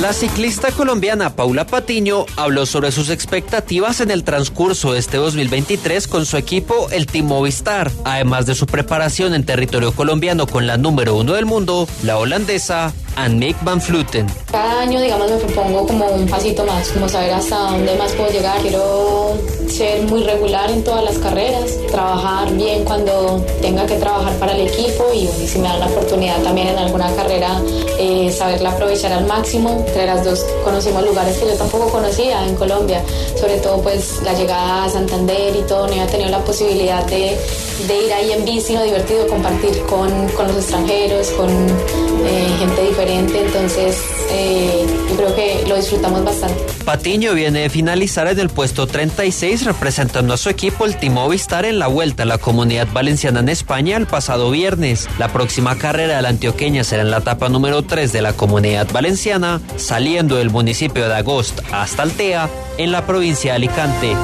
La 0.00 0.12
ciclista 0.12 0.72
colombiana 0.72 1.34
Paula 1.34 1.66
Patiño 1.66 2.26
habló 2.36 2.66
sobre 2.66 2.92
sus 2.92 3.08
expectativas 3.08 4.02
en 4.02 4.10
el 4.10 4.24
transcurso 4.24 4.92
de 4.92 4.98
este 4.98 5.16
2023 5.16 6.06
con 6.06 6.26
su 6.26 6.36
equipo, 6.36 6.88
el 6.90 7.06
Team 7.06 7.26
Movistar. 7.26 7.90
Además 8.04 8.44
de 8.44 8.54
su 8.54 8.66
preparación 8.66 9.32
en 9.32 9.46
territorio 9.46 9.92
colombiano 9.92 10.46
con 10.46 10.66
la 10.66 10.76
número 10.76 11.16
uno 11.16 11.32
del 11.32 11.46
mundo, 11.46 11.88
la 12.02 12.18
holandesa 12.18 12.92
Annemiek 13.16 13.56
van 13.64 13.80
Vleuten. 13.80 14.26
Cada 14.50 14.80
año, 14.80 15.00
digamos, 15.00 15.30
me 15.30 15.36
propongo 15.36 15.86
como 15.86 16.06
un 16.06 16.26
pasito 16.28 16.64
más, 16.64 16.88
como 16.88 17.08
saber 17.08 17.32
hasta 17.32 17.56
dónde 17.56 17.96
más 17.96 18.12
puedo 18.12 18.30
llegar. 18.30 18.60
Quiero 18.60 19.36
ser 19.68 20.02
muy 20.02 20.22
regular 20.22 20.70
en 20.70 20.84
todas 20.84 21.04
las 21.04 21.18
carreras, 21.18 21.76
trabajar 21.90 22.50
bien 22.54 22.84
cuando 22.84 23.44
tenga 23.60 23.84
que 23.86 23.96
trabajar 23.96 24.32
para 24.34 24.52
el 24.52 24.68
equipo 24.68 25.04
y 25.12 25.26
bueno, 25.26 25.46
si 25.46 25.58
me 25.58 25.68
dan 25.68 25.80
la 25.80 25.86
oportunidad 25.86 26.40
también 26.42 26.68
en 26.68 26.78
alguna 26.78 27.14
carrera, 27.14 27.60
eh, 27.98 28.30
saberla 28.30 28.70
aprovechar 28.70 29.12
al 29.12 29.26
máximo. 29.26 29.84
Entre 29.86 30.06
las 30.06 30.24
dos 30.24 30.44
conocimos 30.64 31.04
lugares 31.04 31.36
que 31.38 31.46
yo 31.46 31.54
tampoco 31.54 31.88
conocía 31.88 32.46
en 32.46 32.54
Colombia, 32.54 33.02
sobre 33.38 33.58
todo 33.58 33.82
pues 33.82 34.22
la 34.24 34.32
llegada 34.34 34.84
a 34.84 34.88
Santander 34.88 35.56
y 35.56 35.62
todo, 35.62 35.86
no 35.86 35.92
había 35.92 36.06
tenido 36.06 36.30
la 36.30 36.44
posibilidad 36.44 37.04
de, 37.06 37.38
de 37.86 38.04
ir 38.06 38.12
ahí 38.12 38.32
en 38.32 38.44
bici, 38.44 38.74
no 38.74 38.82
divertido, 38.82 39.26
compartir 39.26 39.78
con, 39.82 40.28
con 40.28 40.46
los 40.46 40.56
extranjeros, 40.56 41.28
con 41.30 41.48
eh, 41.50 42.48
gente 42.58 42.82
entonces 43.08 44.00
eh, 44.30 44.86
creo 45.16 45.34
que 45.34 45.64
lo 45.68 45.76
disfrutamos 45.76 46.24
bastante. 46.24 46.62
Patiño 46.84 47.34
viene 47.34 47.60
de 47.60 47.70
finalizar 47.70 48.26
en 48.28 48.38
el 48.38 48.48
puesto 48.48 48.86
36 48.86 49.64
representando 49.64 50.34
a 50.34 50.36
su 50.36 50.48
equipo 50.48 50.84
el 50.84 50.96
Team 50.96 51.14
Movistar 51.14 51.64
en 51.64 51.78
la 51.78 51.86
vuelta 51.86 52.24
a 52.24 52.26
la 52.26 52.38
comunidad 52.38 52.88
valenciana 52.92 53.40
en 53.40 53.48
España 53.48 53.96
el 53.96 54.06
pasado 54.06 54.50
viernes. 54.50 55.08
La 55.18 55.32
próxima 55.32 55.76
carrera 55.76 56.16
de 56.16 56.22
la 56.22 56.28
antioqueña 56.28 56.84
será 56.84 57.02
en 57.02 57.10
la 57.10 57.18
etapa 57.18 57.48
número 57.48 57.82
3 57.82 58.12
de 58.12 58.22
la 58.22 58.32
comunidad 58.32 58.90
valenciana, 58.92 59.60
saliendo 59.76 60.36
del 60.36 60.50
municipio 60.50 61.08
de 61.08 61.14
Agost 61.14 61.60
hasta 61.72 62.02
Altea, 62.02 62.48
en 62.78 62.92
la 62.92 63.06
provincia 63.06 63.52
de 63.52 63.56
Alicante. 63.56 64.14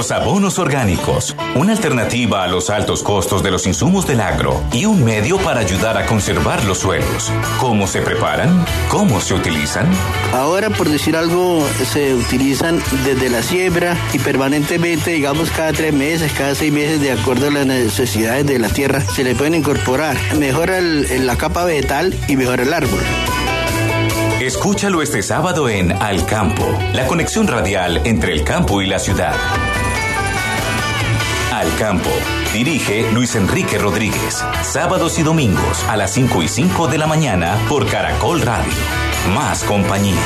Los 0.00 0.12
abonos 0.12 0.58
orgánicos, 0.58 1.36
una 1.54 1.72
alternativa 1.72 2.42
a 2.42 2.46
los 2.48 2.70
altos 2.70 3.02
costos 3.02 3.42
de 3.42 3.50
los 3.50 3.66
insumos 3.66 4.06
del 4.06 4.22
agro 4.22 4.58
y 4.72 4.86
un 4.86 5.04
medio 5.04 5.36
para 5.36 5.60
ayudar 5.60 5.98
a 5.98 6.06
conservar 6.06 6.64
los 6.64 6.78
suelos. 6.78 7.30
¿Cómo 7.58 7.86
se 7.86 8.00
preparan? 8.00 8.64
¿Cómo 8.88 9.20
se 9.20 9.34
utilizan? 9.34 9.86
Ahora, 10.32 10.70
por 10.70 10.88
decir 10.88 11.16
algo, 11.18 11.62
se 11.92 12.14
utilizan 12.14 12.82
desde 13.04 13.28
la 13.28 13.42
siembra 13.42 13.94
y 14.14 14.18
permanentemente, 14.18 15.10
digamos, 15.10 15.50
cada 15.50 15.74
tres 15.74 15.92
meses, 15.92 16.32
cada 16.32 16.54
seis 16.54 16.72
meses, 16.72 17.02
de 17.02 17.12
acuerdo 17.12 17.48
a 17.48 17.50
las 17.50 17.66
necesidades 17.66 18.46
de 18.46 18.58
la 18.58 18.70
tierra, 18.70 19.02
se 19.02 19.22
le 19.22 19.34
pueden 19.34 19.54
incorporar. 19.54 20.16
Mejora 20.38 20.78
el- 20.78 21.26
la 21.26 21.36
capa 21.36 21.66
vegetal 21.66 22.14
y 22.26 22.36
mejora 22.36 22.62
el 22.62 22.72
árbol. 22.72 23.02
Escúchalo 24.40 25.02
este 25.02 25.22
sábado 25.22 25.68
en 25.68 25.92
Al 25.92 26.24
Campo, 26.24 26.66
la 26.94 27.06
conexión 27.06 27.46
radial 27.46 28.00
entre 28.04 28.32
el 28.32 28.42
campo 28.42 28.80
y 28.80 28.86
la 28.86 28.98
ciudad. 28.98 29.34
Al 31.60 31.76
Campo. 31.76 32.08
Dirige 32.54 33.12
Luis 33.12 33.36
Enrique 33.36 33.76
Rodríguez. 33.76 34.42
Sábados 34.62 35.18
y 35.18 35.22
domingos 35.22 35.84
a 35.90 35.96
las 35.98 36.10
5 36.12 36.42
y 36.42 36.48
5 36.48 36.88
de 36.88 36.96
la 36.96 37.06
mañana 37.06 37.58
por 37.68 37.86
Caracol 37.86 38.40
Radio. 38.40 38.72
Más 39.34 39.62
compañía. 39.64 40.16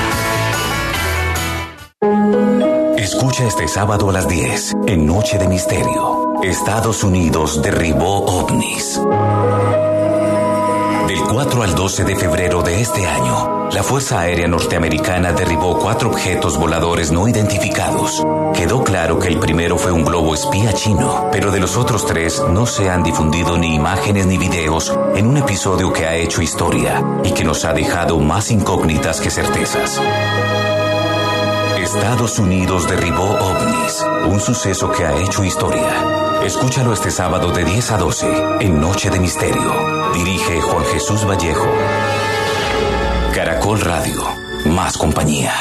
Escucha 2.96 3.48
este 3.48 3.66
sábado 3.66 4.10
a 4.10 4.12
las 4.12 4.28
10 4.28 4.74
en 4.86 5.06
Noche 5.06 5.36
de 5.38 5.48
Misterio. 5.48 6.34
Estados 6.44 7.02
Unidos 7.02 7.60
derribó 7.60 8.24
ovnis. 8.26 9.00
Del 11.06 11.20
4 11.20 11.62
al 11.62 11.74
12 11.74 12.04
de 12.04 12.16
febrero 12.16 12.62
de 12.62 12.80
este 12.80 13.04
año, 13.04 13.68
la 13.70 13.82
Fuerza 13.82 14.20
Aérea 14.20 14.48
Norteamericana 14.48 15.32
derribó 15.32 15.78
cuatro 15.78 16.08
objetos 16.08 16.56
voladores 16.56 17.12
no 17.12 17.28
identificados. 17.28 18.24
Quedó 18.54 18.82
claro 18.82 19.18
que 19.18 19.28
el 19.28 19.38
primero 19.38 19.76
fue 19.76 19.92
un 19.92 20.02
globo 20.02 20.34
espía 20.34 20.72
chino, 20.72 21.28
pero 21.30 21.50
de 21.50 21.60
los 21.60 21.76
otros 21.76 22.06
tres 22.06 22.42
no 22.48 22.64
se 22.64 22.88
han 22.88 23.02
difundido 23.02 23.58
ni 23.58 23.74
imágenes 23.74 24.26
ni 24.26 24.38
videos 24.38 24.98
en 25.14 25.26
un 25.26 25.36
episodio 25.36 25.92
que 25.92 26.06
ha 26.06 26.16
hecho 26.16 26.40
historia 26.40 27.04
y 27.22 27.32
que 27.32 27.44
nos 27.44 27.66
ha 27.66 27.74
dejado 27.74 28.18
más 28.20 28.50
incógnitas 28.50 29.20
que 29.20 29.30
certezas. 29.30 30.00
Estados 31.96 32.40
Unidos 32.40 32.88
derribó 32.88 33.22
ovnis, 33.22 34.04
un 34.26 34.40
suceso 34.40 34.90
que 34.90 35.04
ha 35.04 35.16
hecho 35.16 35.44
historia. 35.44 36.42
Escúchalo 36.42 36.92
este 36.92 37.12
sábado 37.12 37.52
de 37.52 37.64
10 37.64 37.92
a 37.92 37.98
12 37.98 38.26
en 38.60 38.80
Noche 38.80 39.10
de 39.10 39.20
Misterio. 39.20 39.72
Dirige 40.12 40.60
Juan 40.60 40.84
Jesús 40.86 41.24
Vallejo. 41.24 41.68
Caracol 43.32 43.80
Radio, 43.80 44.24
más 44.66 44.98
compañía. 44.98 45.52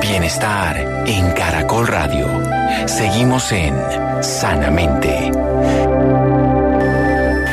Bienestar 0.00 1.04
en 1.06 1.32
Caracol 1.32 1.86
Radio. 1.86 2.26
Seguimos 2.86 3.52
en 3.52 3.78
Sanamente. 4.22 5.32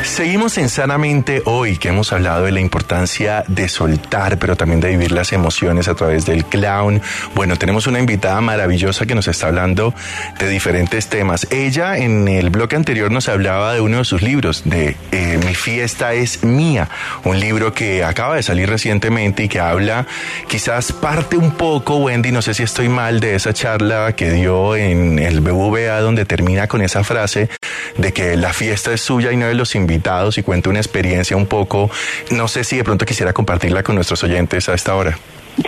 Seguimos 0.04 0.58
en 0.58 0.68
Sanamente 0.68 1.42
hoy 1.46 1.78
que 1.78 1.88
hemos 1.88 2.12
hablado 2.12 2.44
de 2.44 2.52
la 2.52 2.60
importancia 2.60 3.42
de 3.48 3.68
soltar, 3.68 4.38
pero 4.38 4.54
también 4.54 4.80
de 4.80 4.90
vivir 4.90 5.10
las 5.10 5.32
emociones 5.32 5.88
a 5.88 5.94
través 5.94 6.26
del 6.26 6.44
clown. 6.44 7.00
Bueno, 7.34 7.56
tenemos 7.56 7.86
una 7.86 7.98
invitada 7.98 8.40
maravillosa 8.40 9.06
que 9.06 9.14
nos 9.14 9.26
está 9.26 9.48
hablando 9.48 9.94
de 10.38 10.48
diferentes 10.48 11.08
temas. 11.08 11.48
Ella 11.50 11.96
en 11.96 12.28
el 12.28 12.50
bloque 12.50 12.76
anterior 12.76 13.10
nos 13.10 13.28
hablaba 13.28 13.72
de 13.72 13.80
uno 13.80 13.98
de 13.98 14.04
sus 14.04 14.22
libros, 14.22 14.62
de 14.66 14.94
eh, 15.10 15.40
Mi 15.44 15.54
fiesta 15.54 16.12
es 16.12 16.44
mía, 16.44 16.88
un 17.24 17.40
libro 17.40 17.72
que 17.72 18.04
acaba 18.04 18.36
de 18.36 18.42
salir 18.42 18.68
recientemente 18.68 19.44
y 19.44 19.48
que 19.48 19.58
habla, 19.58 20.06
quizás 20.48 20.92
parte 20.92 21.36
un 21.36 21.52
poco, 21.52 21.96
Wendy, 21.96 22.30
no 22.30 22.42
sé 22.42 22.52
si 22.54 22.62
estoy 22.62 22.88
mal, 22.88 23.20
de 23.20 23.34
esa 23.34 23.52
charla 23.54 24.14
que 24.14 24.30
dio 24.30 24.76
en 24.76 25.18
el 25.18 25.40
BBVA 25.40 25.98
donde 26.00 26.24
termina 26.24 26.68
con 26.68 26.82
esa 26.82 27.02
frase 27.02 27.48
de 27.96 28.12
que 28.12 28.36
la 28.36 28.52
fiesta 28.52 28.92
es 28.92 29.00
suya 29.00 29.32
y 29.32 29.36
no 29.36 29.46
de 29.46 29.54
los 29.54 29.74
invitados 29.74 30.38
y 30.38 30.42
cuenta 30.42 30.70
una 30.70 30.80
experiencia 30.80 31.36
un 31.36 31.46
poco, 31.46 31.90
no 32.30 32.48
sé 32.48 32.64
si 32.64 32.76
de 32.76 32.84
pronto 32.84 33.04
quisiera 33.04 33.32
compartirla 33.32 33.82
con 33.82 33.94
nuestros 33.94 34.22
oyentes 34.24 34.68
a 34.68 34.74
esta 34.74 34.94
hora. 34.94 35.18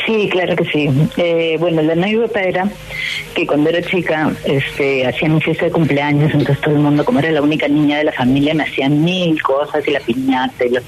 Sí, 0.05 0.29
claro 0.31 0.57
que 0.57 0.65
sí. 0.65 0.89
Eh, 1.17 1.57
bueno, 1.61 1.81
la 1.83 1.93
anécdota 1.93 2.43
era 2.43 2.69
que 3.35 3.47
cuando 3.47 3.71
era 3.71 3.81
chica 3.83 4.33
este, 4.45 5.07
hacía 5.07 5.29
mi 5.29 5.41
fiesta 5.41 5.67
de 5.67 5.71
cumpleaños, 5.71 6.33
entonces 6.33 6.61
todo 6.61 6.75
el 6.75 6.81
mundo, 6.81 7.05
como 7.05 7.21
era 7.21 7.31
la 7.31 7.41
única 7.41 7.69
niña 7.69 7.99
de 7.99 8.05
la 8.05 8.13
familia, 8.13 8.53
me 8.55 8.65
hacían 8.65 9.05
mil 9.05 9.41
cosas 9.43 9.87
y 9.87 9.93
la 9.93 10.01
piñata 10.01 10.65
y 10.65 10.71
los 10.71 10.83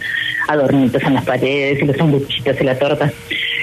adornitos 0.49 1.03
en 1.03 1.15
las 1.15 1.25
paredes 1.25 1.81
y 1.81 1.85
los 1.85 1.97
sanduchitos 1.97 2.61
y 2.61 2.65
la 2.65 2.77
torta. 2.77 3.13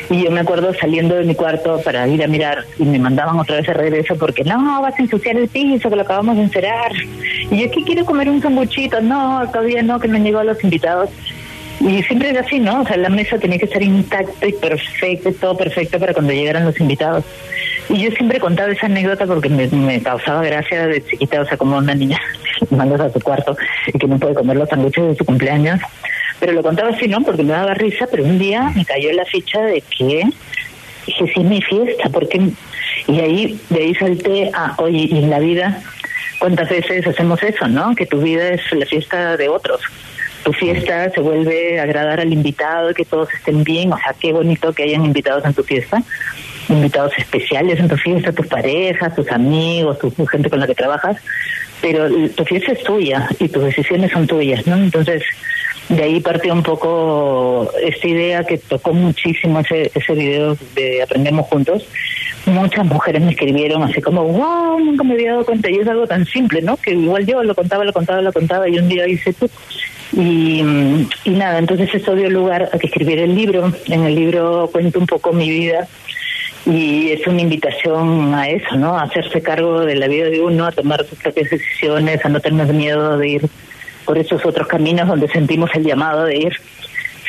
Y 0.10 0.24
yo 0.24 0.32
me 0.32 0.42
acuerdo 0.42 0.74
saliendo 0.74 1.16
de 1.16 1.24
mi 1.24 1.36
cuarto 1.36 1.82
para 1.84 2.08
ir 2.08 2.24
a 2.24 2.28
mirar 2.28 2.66
y 2.78 2.84
me 2.84 3.00
mandaban 3.00 3.40
otra 3.40 3.58
vez 3.58 3.68
de 3.68 3.74
regreso 3.74 4.16
porque 4.18 4.44
no, 4.44 4.82
vas 4.82 4.94
a 4.98 5.02
ensuciar 5.02 5.36
el 5.36 5.48
piso 5.48 5.90
que 5.90 5.96
lo 5.96 6.04
acabamos 6.04 6.38
de 6.38 6.44
encerar. 6.44 6.92
Y 7.50 7.64
yo, 7.64 7.72
¿qué 7.72 7.84
quiero 7.84 8.06
comer 8.06 8.30
un 8.30 8.42
sanduchito? 8.42 9.02
No, 9.02 9.42
todavía 9.52 9.82
no, 9.82 10.00
que 10.00 10.08
no 10.08 10.18
han 10.18 10.24
llegado 10.24 10.44
los 10.44 10.64
invitados. 10.64 11.10
Y 11.80 12.04
siempre 12.04 12.30
era 12.30 12.42
así, 12.42 12.60
¿no? 12.60 12.82
O 12.82 12.86
sea, 12.86 12.98
la 12.98 13.10
mesa 13.10 13.38
tenía 13.38 13.58
que 13.58 13.66
estar 13.66 13.82
intacta 13.82 14.48
y 14.48 14.54
perfecta, 14.54 15.32
todo 15.40 15.58
perfecto 15.58 16.00
para 16.00 16.14
cuando 16.14 16.34
llegaran 16.34 16.66
los 16.66 16.80
invitados. 16.80 17.24
Y 17.90 18.02
yo 18.04 18.12
siempre 18.12 18.40
contaba 18.40 18.72
esa 18.72 18.86
anécdota 18.88 19.26
porque 19.26 19.50
me, 19.50 19.68
me 19.68 20.02
causaba 20.02 20.44
gracia 20.44 20.88
de 20.88 21.04
chiquita, 21.04 21.42
o 21.42 21.46
sea, 21.46 21.58
como 21.58 21.78
una 21.78 21.94
niña 21.94 22.20
que 22.68 22.76
mandas 22.76 23.02
a 23.02 23.10
su 23.10 23.20
cuarto 23.20 23.56
y 23.88 23.98
que 23.98 24.08
no 24.08 24.18
puede 24.18 24.34
comer 24.34 24.58
los 24.58 24.70
sándwiches 24.70 25.08
de 25.08 25.16
su 25.16 25.26
cumpleaños. 25.26 25.80
Pero 26.40 26.52
lo 26.54 26.64
contaba 26.64 26.90
así, 26.90 27.08
¿no? 27.08 27.22
Porque 27.22 27.44
me 27.44 27.54
daba 27.54 27.74
risa, 27.74 28.08
pero 28.10 28.24
un 28.24 28.38
día 28.38 28.72
me 28.76 28.86
cayó 28.86 29.12
la 29.14 29.26
ficha 29.26 29.62
de 29.62 29.82
que 29.82 30.24
dije, 31.06 31.32
sí, 31.34 31.40
mi 31.42 31.62
fiesta, 31.62 32.10
porque 32.10 32.52
Y 33.08 33.20
ahí, 33.20 33.60
de 33.70 33.80
ahí 33.80 33.96
salté 33.96 34.50
a, 34.54 34.76
oye, 34.78 35.08
y 35.12 35.18
en 35.20 35.30
la 35.30 35.40
vida, 35.40 35.82
¿cuántas 36.40 36.70
veces 36.70 37.06
hacemos 37.06 37.42
eso, 37.44 37.68
no? 37.68 37.96
Que 37.96 38.06
tu 38.06 38.20
vida 38.20 38.50
es 38.50 38.62
la 38.72 38.86
fiesta 38.86 39.38
de 39.38 39.48
otros. 39.48 39.82
Tu 40.44 40.54
fiesta 40.54 41.10
se 41.12 41.22
vuelve 41.22 41.80
a 41.80 41.84
agradar 41.84 42.20
al 42.20 42.32
invitado, 42.32 42.94
que 42.94 43.06
todos 43.06 43.32
estén 43.34 43.64
bien, 43.64 43.94
o 43.94 43.98
sea, 43.98 44.16
qué 44.20 44.32
bonito 44.34 44.74
que 44.74 44.84
hayan 44.84 45.06
invitados 45.06 45.46
en 45.46 45.54
tu 45.54 45.64
fiesta, 45.64 46.04
invitados 46.70 47.14
especiales 47.18 47.80
en 47.80 47.88
tu 47.88 47.98
fiesta, 47.98 48.32
tus 48.32 48.48
parejas, 48.48 49.16
tus 49.16 49.32
amigos, 49.32 50.00
tu 50.00 50.12
gente 50.26 50.50
con 50.50 50.60
la 50.60 50.68
que 50.68 50.76
trabajas, 50.76 51.18
pero 51.82 52.10
tu 52.30 52.46
fiesta 52.46 52.72
es 52.72 52.84
tuya 52.84 53.28
y 53.40 53.48
tus 53.50 53.64
decisiones 53.64 54.12
son 54.12 54.28
tuyas, 54.28 54.66
¿no? 54.68 54.76
Entonces, 54.76 55.24
de 55.90 56.04
ahí 56.04 56.20
partió 56.20 56.54
un 56.54 56.64
poco 56.64 57.70
esta 57.82 58.08
idea 58.08 58.44
que 58.44 58.58
tocó 58.58 58.94
muchísimo 58.94 59.60
ese, 59.60 59.92
ese 59.94 60.14
video 60.14 60.58
de 60.74 61.04
Aprendemos 61.04 61.46
Juntos. 61.48 61.88
Muchas 62.46 62.86
mujeres 62.86 63.22
me 63.22 63.32
escribieron 63.32 63.84
así 63.84 64.02
como, 64.02 64.24
wow, 64.24 64.80
nunca 64.80 65.04
me 65.04 65.14
había 65.14 65.32
dado 65.32 65.46
cuenta. 65.46 65.70
Y 65.70 65.76
es 65.76 65.88
algo 65.88 66.08
tan 66.08 66.26
simple, 66.26 66.62
¿no? 66.62 66.78
Que 66.78 66.92
igual 66.92 67.26
yo 67.26 67.44
lo 67.44 67.56
contaba, 67.56 67.84
lo 67.84 67.94
contaba, 67.94 68.22
lo 68.22 68.34
contaba 68.34 68.68
y 68.68 68.78
un 68.78 68.88
día 68.88 69.08
hice 69.08 69.34
tú. 69.34 69.50
Y, 70.14 70.64
y 71.24 71.30
nada, 71.32 71.60
entonces 71.60 71.94
eso 71.94 72.16
dio 72.16 72.30
lugar 72.30 72.70
a 72.72 72.78
que 72.78 72.88
escribiera 72.88 73.24
el 73.24 73.36
libro. 73.36 73.72
En 73.88 74.04
el 74.04 74.16
libro 74.16 74.70
cuento 74.72 75.00
un 75.00 75.08
poco 75.08 75.34
mi 75.34 75.50
vida 75.50 75.88
y 76.66 77.12
es 77.12 77.26
una 77.28 77.42
invitación 77.42 78.34
a 78.34 78.50
eso, 78.50 78.76
¿no? 78.76 78.98
A 78.98 79.04
hacerse 79.04 79.42
cargo 79.42 79.82
de 79.82 79.96
la 79.96 80.08
vida 80.08 80.30
de 80.30 80.42
uno, 80.42 80.66
a 80.66 80.72
tomar 80.72 81.06
sus 81.06 81.20
propias 81.20 81.52
decisiones, 81.52 82.26
a 82.26 82.30
no 82.30 82.40
tener 82.40 82.74
miedo 82.74 83.18
de 83.20 83.30
ir 83.30 83.50
por 84.06 84.18
esos 84.18 84.46
otros 84.46 84.68
caminos 84.68 85.08
donde 85.08 85.28
sentimos 85.28 85.70
el 85.74 85.84
llamado 85.84 86.26
de 86.26 86.38
ir 86.38 86.54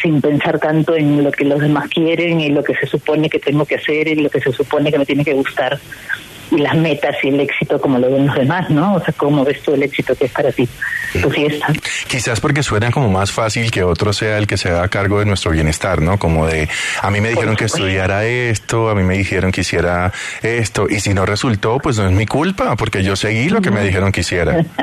sin 0.03 0.21
pensar 0.21 0.59
tanto 0.59 0.95
en 0.95 1.25
lo 1.25 1.33
que 1.33 1.45
los 1.45 1.61
demás 1.61 1.89
quieren 1.89 2.41
y 2.41 2.51
lo 2.51 2.63
que 2.63 2.75
se 2.75 2.87
supone 2.87 3.31
que 3.31 3.39
tengo 3.39 3.65
que 3.65 3.77
hacer 3.77 4.09
y 4.09 4.17
lo 4.17 4.31
que 4.31 4.41
se 4.41 4.53
supone 4.53 4.93
que 4.93 4.99
me 4.99 5.07
tiene 5.07 5.25
que 5.25 5.33
gustar 5.33 5.79
y 6.51 6.59
las 6.59 6.77
metas 6.77 7.17
y 7.23 7.29
el 7.29 7.41
éxito 7.41 7.81
como 7.81 7.99
lo 7.99 8.11
ven 8.11 8.27
los 8.27 8.37
demás, 8.37 8.71
¿no? 8.71 8.95
O 8.95 9.01
sea, 9.01 9.13
¿cómo 9.17 9.45
ves 9.45 9.63
tú 9.63 9.75
el 9.75 9.83
éxito 9.83 10.15
que 10.15 10.27
es 10.27 10.33
para 10.33 10.53
ti, 10.53 10.69
tu 11.21 11.31
fiesta? 11.31 11.67
Quizás 12.07 12.41
porque 12.41 12.63
suena 12.63 12.91
como 12.91 13.09
más 13.11 13.33
fácil 13.33 13.71
que 13.71 13.83
otro 13.83 14.13
sea 14.13 14.39
el 14.39 14.47
que 14.47 14.57
se 14.57 14.69
haga 14.69 14.89
cargo 14.89 15.19
de 15.19 15.27
nuestro 15.27 15.51
bienestar, 15.51 16.01
¿no? 16.01 16.19
Como 16.19 16.47
de, 16.47 16.69
a 17.03 17.11
mí 17.11 17.21
me 17.21 17.31
dijeron 17.31 17.57
que 17.57 17.65
estudiara 17.65 18.25
esto, 18.25 18.91
a 18.91 18.95
mí 18.95 19.03
me 19.03 19.19
dijeron 19.19 19.51
que 19.51 19.63
hiciera 19.63 20.13
esto, 20.43 20.87
y 20.89 21.01
si 21.01 21.15
no 21.15 21.27
resultó, 21.27 21.79
pues 21.79 21.99
no 21.99 22.07
es 22.07 22.13
mi 22.13 22.27
culpa, 22.27 22.77
porque 22.77 23.03
yo 23.03 23.17
seguí 23.17 23.49
lo 23.49 23.61
que 23.61 23.71
me 23.71 23.83
dijeron 23.83 24.13
que 24.13 24.21
hiciera. 24.21 24.65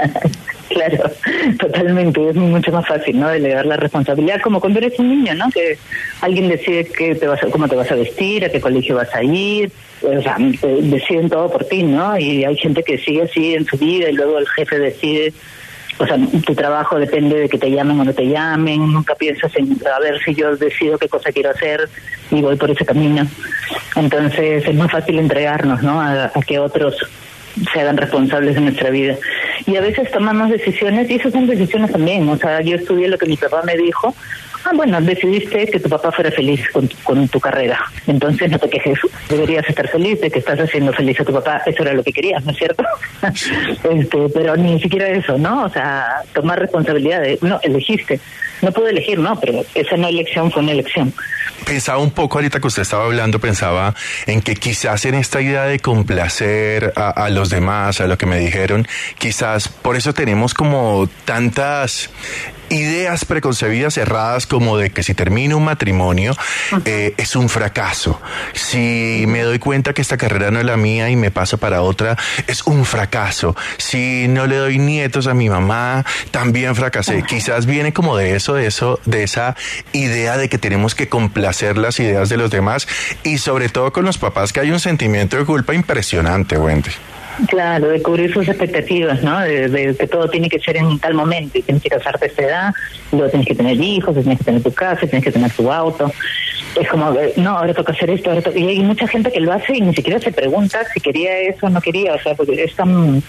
Claro, 0.69 1.11
totalmente. 1.59 2.29
Es 2.29 2.35
mucho 2.35 2.71
más 2.71 2.87
fácil, 2.87 3.19
¿no? 3.19 3.29
Delegar 3.29 3.65
la 3.65 3.77
responsabilidad, 3.77 4.41
como 4.41 4.59
cuando 4.59 4.79
eres 4.79 4.97
un 4.99 5.09
niño, 5.09 5.35
¿no? 5.35 5.49
Que 5.51 5.77
alguien 6.21 6.47
decide 6.47 6.85
que 6.85 7.15
te 7.15 7.27
vas 7.27 7.43
a, 7.43 7.47
cómo 7.47 7.67
te 7.67 7.75
vas 7.75 7.91
a 7.91 7.95
vestir, 7.95 8.45
a 8.45 8.49
qué 8.49 8.61
colegio 8.61 8.95
vas 8.95 9.13
a 9.13 9.23
ir, 9.23 9.71
o 10.01 10.21
sea, 10.21 10.37
deciden 10.39 11.29
todo 11.29 11.51
por 11.51 11.65
ti, 11.65 11.83
¿no? 11.83 12.17
Y 12.17 12.43
hay 12.43 12.55
gente 12.57 12.83
que 12.83 12.97
sigue 12.97 13.23
así 13.23 13.53
en 13.53 13.65
su 13.65 13.77
vida 13.77 14.09
y 14.09 14.13
luego 14.13 14.37
el 14.37 14.47
jefe 14.47 14.79
decide, 14.79 15.33
o 15.99 16.05
sea, 16.05 16.17
tu 16.45 16.55
trabajo 16.55 16.97
depende 16.97 17.37
de 17.37 17.49
que 17.49 17.57
te 17.57 17.69
llamen 17.69 17.99
o 17.99 18.05
no 18.05 18.13
te 18.13 18.27
llamen, 18.27 18.91
nunca 18.91 19.15
piensas 19.15 19.55
en 19.55 19.77
a 19.87 19.99
ver 19.99 20.19
si 20.23 20.33
yo 20.33 20.55
decido 20.55 20.97
qué 20.97 21.07
cosa 21.07 21.31
quiero 21.31 21.51
hacer 21.51 21.87
y 22.31 22.41
voy 22.41 22.55
por 22.55 22.71
ese 22.71 22.85
camino. 22.85 23.27
Entonces 23.95 24.67
es 24.67 24.75
muy 24.75 24.89
fácil 24.89 25.19
entregarnos, 25.19 25.83
¿no? 25.83 26.01
A, 26.01 26.25
a 26.25 26.41
que 26.45 26.57
otros 26.57 26.95
se 27.71 27.79
hagan 27.79 27.97
responsables 27.97 28.55
de 28.55 28.61
nuestra 28.61 28.89
vida. 28.89 29.15
Y 29.65 29.75
a 29.75 29.81
veces 29.81 30.11
tomamos 30.11 30.49
decisiones, 30.49 31.09
y 31.09 31.15
esas 31.15 31.31
son 31.31 31.47
decisiones 31.47 31.91
también. 31.91 32.27
O 32.29 32.37
sea, 32.37 32.61
yo 32.61 32.75
estudié 32.75 33.07
lo 33.07 33.17
que 33.17 33.25
mi 33.25 33.37
papá 33.37 33.61
me 33.63 33.77
dijo. 33.77 34.15
Ah, 34.65 34.71
bueno, 34.73 35.01
decidiste 35.01 35.67
que 35.67 35.79
tu 35.79 35.89
papá 35.89 36.11
fuera 36.11 36.31
feliz 36.31 36.61
con, 36.71 36.89
con 37.03 37.27
tu 37.27 37.39
carrera. 37.39 37.79
Entonces 38.07 38.49
no 38.49 38.59
te 38.59 38.69
quejes. 38.69 38.99
Deberías 39.27 39.67
estar 39.67 39.87
feliz 39.89 40.21
de 40.21 40.31
que 40.31 40.39
estás 40.39 40.59
haciendo 40.59 40.93
feliz 40.93 41.19
a 41.19 41.25
tu 41.25 41.33
papá. 41.33 41.61
Eso 41.65 41.83
era 41.83 41.93
lo 41.93 42.03
que 42.03 42.13
querías, 42.13 42.43
¿no 42.45 42.51
es 42.51 42.57
cierto? 42.57 42.83
este, 43.21 44.29
pero 44.33 44.55
ni 44.55 44.79
siquiera 44.79 45.09
eso, 45.09 45.37
¿no? 45.37 45.65
O 45.65 45.69
sea, 45.69 46.21
tomar 46.33 46.59
responsabilidad 46.59 47.21
de, 47.21 47.37
no, 47.41 47.59
elegiste. 47.61 48.19
No 48.61 48.71
puedo 48.71 48.87
elegir, 48.87 49.19
no, 49.19 49.37
pero 49.39 49.65
esa 49.75 49.97
no 49.97 50.07
elección 50.07 50.51
fue 50.51 50.61
una 50.61 50.71
elección 50.71 51.13
pensaba 51.63 51.99
un 51.99 52.11
poco 52.11 52.37
ahorita 52.37 52.59
que 52.59 52.67
usted 52.67 52.81
estaba 52.81 53.05
hablando, 53.05 53.39
pensaba 53.39 53.95
en 54.25 54.41
que 54.41 54.55
quizás 54.55 55.05
en 55.05 55.15
esta 55.15 55.41
idea 55.41 55.63
de 55.63 55.79
complacer 55.79 56.91
a, 56.95 57.09
a, 57.09 57.29
los 57.29 57.49
demás, 57.49 58.01
a 58.01 58.07
lo 58.07 58.17
que 58.17 58.25
me 58.25 58.37
dijeron, 58.37 58.85
quizás 59.17 59.69
por 59.69 59.95
eso 59.95 60.13
tenemos 60.13 60.53
como 60.53 61.07
tantas 61.25 62.09
ideas 62.73 63.25
preconcebidas 63.25 63.97
erradas 63.97 64.47
como 64.47 64.77
de 64.77 64.89
que 64.89 65.03
si 65.03 65.13
termino 65.13 65.57
un 65.57 65.65
matrimonio 65.65 66.35
eh, 66.85 67.13
es 67.17 67.35
un 67.35 67.49
fracaso. 67.49 68.21
Si 68.53 69.25
me 69.27 69.41
doy 69.41 69.59
cuenta 69.59 69.93
que 69.93 70.01
esta 70.01 70.17
carrera 70.17 70.51
no 70.51 70.59
es 70.59 70.65
la 70.65 70.77
mía 70.77 71.09
y 71.09 71.15
me 71.15 71.31
paso 71.31 71.57
para 71.57 71.81
otra, 71.81 72.17
es 72.47 72.63
un 72.63 72.85
fracaso. 72.85 73.55
Si 73.77 74.27
no 74.27 74.47
le 74.47 74.57
doy 74.57 74.79
nietos 74.79 75.27
a 75.27 75.33
mi 75.33 75.49
mamá, 75.49 76.05
también 76.31 76.75
fracasé. 76.75 77.23
Quizás 77.23 77.65
viene 77.65 77.93
como 77.93 78.17
de 78.17 78.35
eso, 78.35 78.55
de 78.55 78.67
eso, 78.67 78.99
de 79.05 79.23
esa 79.23 79.55
idea 79.91 80.37
de 80.37 80.49
que 80.49 80.57
tenemos 80.57 80.95
que 80.95 81.09
complacer 81.09 81.77
las 81.77 81.99
ideas 81.99 82.29
de 82.29 82.37
los 82.37 82.51
demás 82.51 82.87
y 83.23 83.37
sobre 83.37 83.69
todo 83.69 83.93
con 83.93 84.05
los 84.05 84.17
papás 84.17 84.51
que 84.51 84.59
hay 84.59 84.71
un 84.71 84.79
sentimiento 84.79 85.37
de 85.37 85.45
culpa 85.45 85.73
impresionante, 85.73 86.57
Wendy. 86.57 86.91
Claro, 87.47 87.89
de 87.89 88.01
cubrir 88.01 88.31
sus 88.31 88.47
expectativas, 88.47 89.23
¿no? 89.23 89.39
De, 89.39 89.67
de, 89.67 89.95
que 89.95 90.07
todo 90.07 90.29
tiene 90.29 90.49
que 90.49 90.59
ser 90.59 90.77
en 90.77 90.99
tal 90.99 91.15
momento 91.15 91.57
y 91.57 91.63
tienes 91.63 91.81
que 91.81 91.89
casarte 91.89 92.25
a 92.25 92.27
esta 92.27 92.43
edad, 92.43 92.73
luego 93.11 93.29
tienes 93.29 93.47
que 93.47 93.55
tener 93.55 93.79
hijos, 93.79 94.13
tienes 94.13 94.37
que 94.37 94.43
tener 94.43 94.61
tu 94.61 94.71
casa, 94.71 95.01
tienes 95.07 95.23
que 95.23 95.31
tener 95.31 95.51
tu 95.51 95.71
auto. 95.71 96.11
Es 96.79 96.87
como, 96.89 97.15
no, 97.37 97.57
ahora 97.57 97.73
toca 97.73 97.91
hacer 97.91 98.09
esto, 98.11 98.29
ahora 98.29 98.41
toca... 98.41 98.57
y 98.57 98.67
hay 98.67 98.79
mucha 98.79 99.07
gente 99.07 99.31
que 99.31 99.39
lo 99.39 99.51
hace 99.51 99.77
y 99.77 99.81
ni 99.81 99.93
siquiera 99.95 100.19
se 100.19 100.31
pregunta 100.31 100.79
si 100.93 100.99
quería 100.99 101.39
eso 101.39 101.67
o 101.67 101.69
no 101.69 101.81
quería, 101.81 102.13
o 102.13 102.19
sea, 102.19 102.35
porque 102.35 102.63
es 102.63 102.75
tan, 102.75 103.21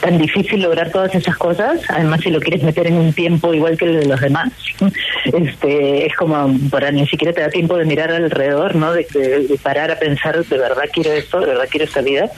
tan 0.00 0.18
difícil 0.18 0.62
lograr 0.62 0.90
todas 0.90 1.14
esas 1.14 1.36
cosas, 1.36 1.80
además 1.88 2.20
si 2.22 2.30
lo 2.30 2.40
quieres 2.40 2.62
meter 2.62 2.86
en 2.86 2.96
un 2.96 3.12
tiempo 3.12 3.52
igual 3.54 3.76
que 3.76 3.86
el 3.86 4.00
de 4.00 4.06
los 4.06 4.20
demás, 4.20 4.52
este 5.24 6.06
es 6.06 6.14
como, 6.16 6.54
para 6.70 6.90
ni 6.90 7.06
siquiera 7.06 7.32
te 7.32 7.40
da 7.40 7.48
tiempo 7.48 7.76
de 7.76 7.84
mirar 7.84 8.10
alrededor, 8.10 8.74
¿no? 8.76 8.92
De, 8.92 9.06
de, 9.12 9.46
de 9.46 9.58
parar 9.58 9.90
a 9.90 9.98
pensar, 9.98 10.44
de 10.44 10.58
verdad 10.58 10.84
quiero 10.92 11.12
esto, 11.12 11.40
de 11.40 11.46
verdad 11.46 11.68
quiero 11.70 11.84
esta 11.84 12.02
vida 12.02 12.30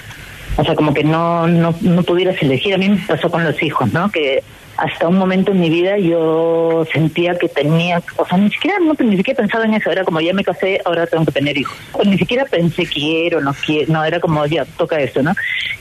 o 0.56 0.64
sea, 0.64 0.74
como 0.74 0.94
que 0.94 1.04
no, 1.04 1.46
no, 1.46 1.74
no 1.80 2.02
pudieras 2.02 2.40
elegir. 2.42 2.74
A 2.74 2.78
mí 2.78 2.88
me 2.88 2.98
pasó 3.06 3.30
con 3.30 3.44
los 3.44 3.62
hijos, 3.62 3.92
¿no? 3.92 4.10
Que 4.10 4.42
hasta 4.76 5.08
un 5.08 5.16
momento 5.16 5.52
en 5.52 5.60
mi 5.60 5.70
vida 5.70 5.98
yo 5.98 6.84
sentía 6.92 7.38
que 7.38 7.48
tenía, 7.48 8.02
o 8.16 8.26
sea, 8.26 8.38
ni 8.38 8.50
siquiera, 8.50 8.78
no, 8.80 8.94
ni 8.98 9.16
siquiera 9.16 9.40
pensaba 9.40 9.64
en 9.64 9.74
eso, 9.74 9.90
era 9.90 10.04
como 10.04 10.20
ya 10.20 10.32
me 10.32 10.42
casé, 10.42 10.80
ahora 10.84 11.06
tengo 11.06 11.24
que 11.24 11.32
tener 11.32 11.56
hijos. 11.56 11.76
O 11.92 12.02
ni 12.04 12.18
siquiera 12.18 12.44
pensé 12.44 12.86
quiero, 12.86 13.40
no 13.40 13.54
quiero, 13.64 13.92
no, 13.92 14.04
era 14.04 14.18
como 14.20 14.44
ya 14.46 14.64
toca 14.64 14.98
esto, 14.98 15.22
¿no? 15.22 15.32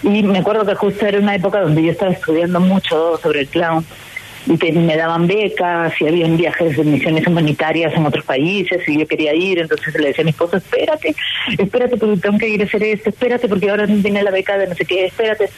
Y 0.03 0.21
me 0.23 0.39
acuerdo 0.39 0.65
que 0.65 0.75
justo 0.75 1.05
era 1.05 1.19
una 1.19 1.35
época 1.35 1.61
donde 1.61 1.83
yo 1.83 1.91
estaba 1.91 2.11
estudiando 2.11 2.59
mucho 2.59 3.17
sobre 3.17 3.41
el 3.41 3.47
clown 3.47 3.85
me 4.45 4.97
daban 4.97 5.27
becas 5.27 5.93
y 6.01 6.07
había 6.07 6.27
viajes 6.27 6.77
de 6.77 6.83
misiones 6.83 7.25
humanitarias 7.25 7.93
en 7.93 8.05
otros 8.05 8.25
países 8.25 8.81
y 8.87 8.99
yo 8.99 9.07
quería 9.07 9.33
ir, 9.33 9.59
entonces 9.59 9.93
le 9.95 10.07
decía 10.07 10.23
a 10.23 10.25
mi 10.25 10.31
esposo, 10.31 10.57
espérate, 10.57 11.15
espérate 11.57 11.97
porque 11.97 12.17
tengo 12.17 12.37
que 12.37 12.49
ir 12.49 12.61
a 12.61 12.65
hacer 12.65 12.83
esto, 12.83 13.09
espérate 13.09 13.47
porque 13.47 13.69
ahora 13.69 13.85
viene 13.87 14.23
la 14.23 14.31
beca 14.31 14.57
de 14.57 14.67
no 14.67 14.75
sé 14.75 14.85
qué, 14.85 15.05
espérate. 15.05 15.49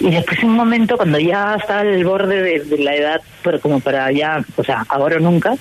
Y 0.00 0.10
después 0.10 0.38
en 0.40 0.50
un 0.50 0.56
momento 0.56 0.96
cuando 0.96 1.18
ya 1.18 1.56
estaba 1.60 1.80
al 1.80 2.04
borde 2.04 2.42
de, 2.42 2.60
de 2.60 2.78
la 2.78 2.96
edad, 2.96 3.20
pero 3.42 3.60
como 3.60 3.80
para 3.80 4.10
ya, 4.10 4.42
o 4.56 4.64
sea, 4.64 4.84
ahora 4.88 5.16
o 5.16 5.20
nunca. 5.20 5.54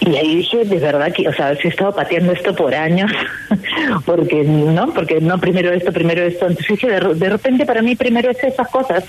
Y 0.00 0.16
ahí 0.16 0.36
dije, 0.36 0.64
de 0.64 0.78
verdad 0.78 1.12
que, 1.12 1.28
o 1.28 1.32
sea, 1.32 1.54
si 1.56 1.68
he 1.68 1.70
estado 1.70 1.94
pateando 1.94 2.32
esto 2.32 2.54
por 2.54 2.74
años, 2.74 3.10
porque 4.06 4.44
no, 4.44 4.94
porque 4.94 5.20
no 5.20 5.38
primero 5.38 5.72
esto, 5.72 5.92
primero 5.92 6.22
esto. 6.22 6.46
Entonces 6.46 6.68
dije, 6.68 6.88
de, 6.88 7.14
de 7.14 7.28
repente 7.28 7.66
para 7.66 7.82
mí 7.82 7.96
primero 7.96 8.30
es 8.30 8.42
esas 8.42 8.68
cosas 8.68 9.04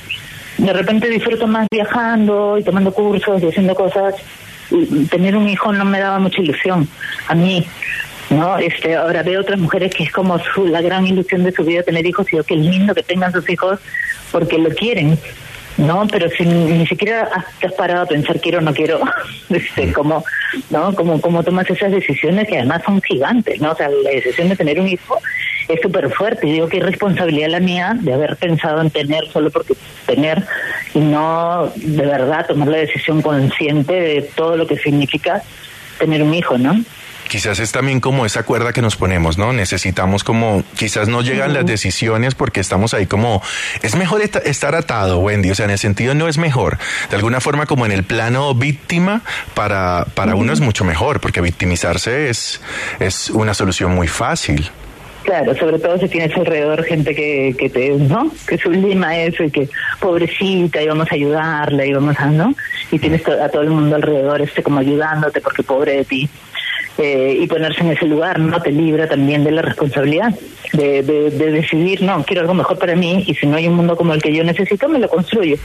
de 0.58 0.74
repente 0.74 1.10
disfruto 1.10 1.48
más 1.48 1.68
viajando 1.72 2.58
y 2.58 2.64
tomando 2.64 2.94
cursos 2.94 3.42
y 3.42 3.48
haciendo 3.48 3.76
cosas. 3.76 4.16
Y 4.70 5.06
tener 5.06 5.36
un 5.36 5.50
hijo 5.50 5.74
no 5.74 5.84
me 5.86 6.00
daba 6.00 6.20
mucha 6.20 6.42
ilusión 6.42 6.88
a 7.28 7.36
mí. 7.36 7.66
No, 8.30 8.58
este, 8.58 8.96
ahora 8.96 9.24
veo 9.24 9.42
otras 9.42 9.60
mujeres 9.60 9.94
que 9.94 10.04
es 10.04 10.12
como 10.12 10.40
su, 10.40 10.66
la 10.66 10.82
gran 10.82 11.06
ilusión 11.06 11.44
de 11.44 11.52
su 11.52 11.66
vida 11.66 11.84
tener 11.84 12.06
hijos 12.06 12.32
y 12.32 12.38
yo 12.38 12.44
qué 12.46 12.56
lindo 12.56 12.96
que 12.96 13.04
tengan 13.04 13.34
sus 13.34 13.50
hijos 13.50 13.80
porque 14.32 14.58
lo 14.58 14.70
quieren. 14.70 15.20
No, 15.82 16.08
pero 16.08 16.30
si 16.30 16.46
ni 16.46 16.86
siquiera 16.86 17.28
has 17.62 17.74
parado 17.74 18.04
a 18.04 18.06
pensar 18.06 18.40
quiero 18.40 18.60
o 18.60 18.62
no 18.62 18.74
quiero, 18.74 19.00
este, 19.50 19.92
como, 19.92 20.24
no, 20.70 20.94
como, 20.94 21.20
como 21.20 21.44
tomas 21.44 21.70
esas 21.70 21.92
decisiones 21.92 22.48
que 22.48 22.58
además 22.58 22.84
son 22.86 23.02
gigantes, 23.02 23.60
¿no? 23.60 23.72
O 23.72 23.76
sea, 23.76 23.90
la 23.90 24.12
decisión 24.12 24.50
de 24.50 24.56
tener 24.56 24.80
un 24.80 24.88
hijo 24.88 25.20
es 25.68 25.82
súper 25.82 26.12
fuerte. 26.12 26.48
Y 26.48 26.54
digo 26.54 26.68
que 26.68 26.80
responsabilidad 26.80 27.50
la 27.50 27.60
mía 27.60 27.98
de 28.00 28.14
haber 28.14 28.36
pensado 28.38 28.82
en 28.82 28.92
tener 28.92 29.28
solo 29.30 29.50
porque 29.50 29.74
tener 30.06 30.46
y 30.94 31.00
no 31.00 31.72
de 31.76 32.06
verdad 32.06 32.46
tomar 32.48 32.68
la 32.68 32.78
decisión 32.78 33.22
consciente 33.22 33.94
de 33.94 34.22
todo 34.22 34.58
lo 34.58 34.68
que 34.68 34.78
significa 34.78 35.42
tener 35.98 36.22
un 36.22 36.34
hijo, 36.34 36.58
¿no? 36.58 36.76
Quizás 37.32 37.62
es 37.62 37.72
también 37.72 38.02
como 38.02 38.26
esa 38.26 38.44
cuerda 38.44 38.74
que 38.74 38.82
nos 38.82 38.98
ponemos, 38.98 39.38
¿no? 39.38 39.54
Necesitamos 39.54 40.26
como, 40.26 40.66
quizás 40.76 41.08
no 41.08 41.22
llegan 41.22 41.54
las 41.54 41.66
decisiones 41.66 42.36
porque 42.36 42.60
estamos 42.60 42.94
ahí 42.94 43.06
como, 43.06 43.42
es 43.82 43.96
mejor 43.96 44.22
estar 44.22 44.76
atado, 44.76 45.20
Wendy, 45.20 45.50
o 45.50 45.56
sea, 45.56 45.64
en 45.64 45.72
el 45.72 45.78
sentido 45.78 46.14
no 46.14 46.28
es 46.28 46.38
mejor, 46.38 46.78
de 47.10 47.16
alguna 47.16 47.40
forma 47.40 47.68
como 47.68 47.86
en 47.86 47.94
el 47.94 48.04
plano 48.04 48.54
víctima, 48.54 49.22
para, 49.54 50.08
para 50.14 50.36
uh 50.36 50.40
-huh. 50.40 50.42
uno 50.42 50.52
es 50.52 50.60
mucho 50.60 50.84
mejor, 50.84 51.22
porque 51.22 51.40
victimizarse 51.40 52.30
es, 52.30 52.60
es 53.00 53.30
una 53.30 53.54
solución 53.54 53.96
muy 53.96 54.10
fácil. 54.10 54.70
Claro, 55.24 55.56
sobre 55.56 55.80
todo 55.80 55.98
si 56.00 56.10
tienes 56.10 56.36
alrededor 56.36 56.84
gente 56.84 57.16
que, 57.16 57.56
que 57.58 57.70
te, 57.70 57.92
¿no? 57.92 58.30
Que 58.46 58.58
sublima 58.58 59.16
eso 59.18 59.44
y 59.44 59.52
que 59.52 59.70
pobrecita 60.02 60.82
y 60.82 60.88
vamos 60.88 61.10
a 61.10 61.16
ayudarla 61.16 61.86
y 61.86 61.94
vamos 61.94 62.20
a, 62.20 62.26
¿no? 62.26 62.54
Y 62.92 63.00
tienes 63.00 63.26
a 63.28 63.48
todo 63.48 63.62
el 63.62 63.70
mundo 63.70 63.96
alrededor 63.96 64.42
este 64.42 64.64
como 64.64 64.80
ayudándote 64.80 65.40
porque 65.40 65.64
pobre 65.64 65.98
de 65.98 66.06
ti. 66.06 66.30
Eh, 66.98 67.38
y 67.40 67.48
ponerse 67.48 67.82
en 67.82 67.92
ese 67.92 68.06
lugar 68.06 68.38
no 68.38 68.62
te 68.62 68.70
libra 68.70 69.08
también 69.08 69.44
de 69.46 69.52
la 69.52 69.62
responsabilidad 69.62 70.34
de, 70.74 71.02
de, 71.02 71.32
de 71.32 71.52
decidir, 71.52 72.02
no, 72.04 72.24
quiero 72.26 72.42
algo 72.42 72.54
mejor 72.54 72.78
para 72.78 72.96
mí 72.98 73.24
y 73.26 73.34
si 73.34 73.48
no 73.48 73.56
hay 73.56 73.68
un 73.68 73.76
mundo 73.76 73.96
como 73.96 74.14
el 74.14 74.22
que 74.22 74.34
yo 74.36 74.44
necesito, 74.44 74.90
me 74.90 75.00
lo 75.00 75.08
construyo 75.08 75.56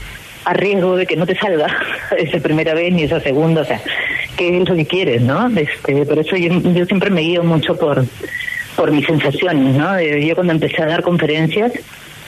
a 0.45 0.53
riesgo 0.53 0.95
de 0.95 1.05
que 1.05 1.17
no 1.17 1.25
te 1.27 1.35
salga 1.37 1.67
esa 2.17 2.39
primera 2.39 2.73
vez 2.73 2.93
ni 2.93 3.03
esa 3.03 3.19
segunda, 3.19 3.61
o 3.61 3.65
sea, 3.65 3.81
qué 4.37 4.57
es 4.61 4.69
lo 4.69 4.75
que 4.75 4.85
quieres, 4.85 5.21
¿no? 5.21 5.47
Este, 5.49 6.05
por 6.05 6.17
eso 6.17 6.37
yo, 6.37 6.53
yo 6.73 6.85
siempre 6.85 7.09
me 7.09 7.21
guío 7.21 7.43
mucho 7.43 7.77
por 7.77 8.05
por 8.77 8.91
mis 8.91 9.05
sensaciones, 9.07 9.75
¿no? 9.75 9.93
De- 9.95 10.25
Yo 10.25 10.33
cuando 10.35 10.53
empecé 10.53 10.81
a 10.83 10.85
dar 10.85 11.01
conferencias, 11.03 11.71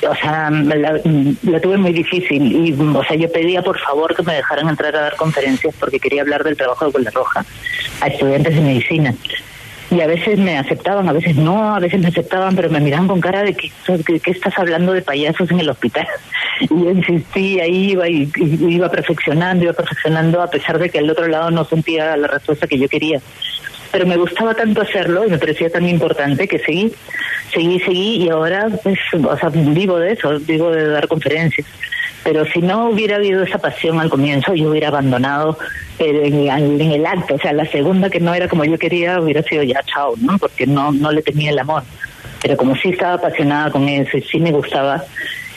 o 0.07 0.15
sea, 0.15 0.49
la, 0.49 0.99
la 1.43 1.59
tuve 1.59 1.77
muy 1.77 1.91
difícil 1.91 2.67
y, 2.67 2.71
o 2.73 3.03
sea, 3.03 3.15
yo 3.15 3.31
pedía 3.31 3.61
por 3.61 3.79
favor 3.79 4.15
que 4.15 4.23
me 4.23 4.33
dejaran 4.33 4.69
entrar 4.69 4.95
a 4.95 5.01
dar 5.01 5.15
conferencias 5.15 5.75
porque 5.79 5.99
quería 5.99 6.21
hablar 6.21 6.43
del 6.43 6.57
trabajo 6.57 6.85
de 6.85 6.91
Bola 6.91 7.11
Roja 7.11 7.45
a 8.01 8.07
estudiantes 8.07 8.55
de 8.55 8.61
medicina. 8.61 9.13
Y 9.91 10.01
a 10.01 10.07
veces 10.07 10.37
me 10.37 10.55
aceptaban, 10.57 11.09
a 11.09 11.13
veces 11.13 11.35
no, 11.35 11.75
a 11.75 11.79
veces 11.79 11.99
me 11.99 12.09
aceptaban, 12.09 12.55
pero 12.55 12.69
me 12.69 12.79
miraban 12.79 13.07
con 13.07 13.19
cara 13.19 13.41
de 13.41 13.55
que, 13.55 13.71
que, 14.21 14.31
estás 14.31 14.53
hablando 14.59 14.93
de 14.93 15.01
payasos 15.01 15.49
en 15.51 15.59
el 15.59 15.69
hospital. 15.69 16.07
Y 16.61 16.67
yo 16.67 16.91
insistí, 16.91 17.61
ahí 17.61 17.91
iba 17.91 18.09
y 18.09 18.29
iba 18.35 18.89
perfeccionando, 18.91 19.63
iba 19.63 19.71
perfeccionando, 19.71 20.41
a 20.41 20.47
pesar 20.47 20.77
de 20.77 20.89
que 20.89 20.99
al 20.99 21.09
otro 21.09 21.25
lado 21.29 21.49
no 21.51 21.63
sentía 21.63 22.17
la 22.17 22.27
respuesta 22.27 22.67
que 22.67 22.77
yo 22.77 22.89
quería 22.89 23.21
pero 23.91 24.05
me 24.05 24.17
gustaba 24.17 24.53
tanto 24.53 24.81
hacerlo 24.81 25.25
y 25.25 25.29
me 25.29 25.37
parecía 25.37 25.69
tan 25.69 25.87
importante 25.87 26.47
que 26.47 26.59
seguí, 26.59 26.91
seguí, 27.53 27.79
seguí 27.79 28.23
y 28.23 28.29
ahora 28.29 28.67
pues, 28.83 28.99
o 29.13 29.37
sea, 29.37 29.49
vivo 29.49 29.97
de 29.97 30.13
eso, 30.13 30.39
vivo 30.39 30.71
de 30.71 30.87
dar 30.87 31.07
conferencias. 31.07 31.65
Pero 32.23 32.45
si 32.45 32.59
no 32.59 32.89
hubiera 32.89 33.15
habido 33.15 33.43
esa 33.43 33.59
pasión 33.59 33.99
al 33.99 34.09
comienzo, 34.09 34.53
yo 34.53 34.69
hubiera 34.69 34.89
abandonado 34.89 35.57
en 35.99 36.91
el 36.91 37.05
acto. 37.05 37.35
O 37.35 37.39
sea, 37.39 37.53
la 37.53 37.65
segunda 37.65 38.09
que 38.09 38.19
no 38.19 38.33
era 38.33 38.47
como 38.47 38.65
yo 38.65 38.77
quería 38.77 39.21
hubiera 39.21 39.41
sido 39.43 39.63
ya 39.63 39.81
chao, 39.83 40.15
¿no? 40.17 40.37
Porque 40.37 40.67
no, 40.67 40.91
no 40.91 41.11
le 41.11 41.21
tenía 41.21 41.51
el 41.51 41.59
amor. 41.59 41.83
Pero 42.41 42.57
como 42.57 42.75
sí 42.75 42.89
estaba 42.89 43.13
apasionada 43.15 43.71
con 43.71 43.87
eso 43.87 44.17
y 44.17 44.21
sí 44.21 44.39
me 44.39 44.51
gustaba, 44.51 45.03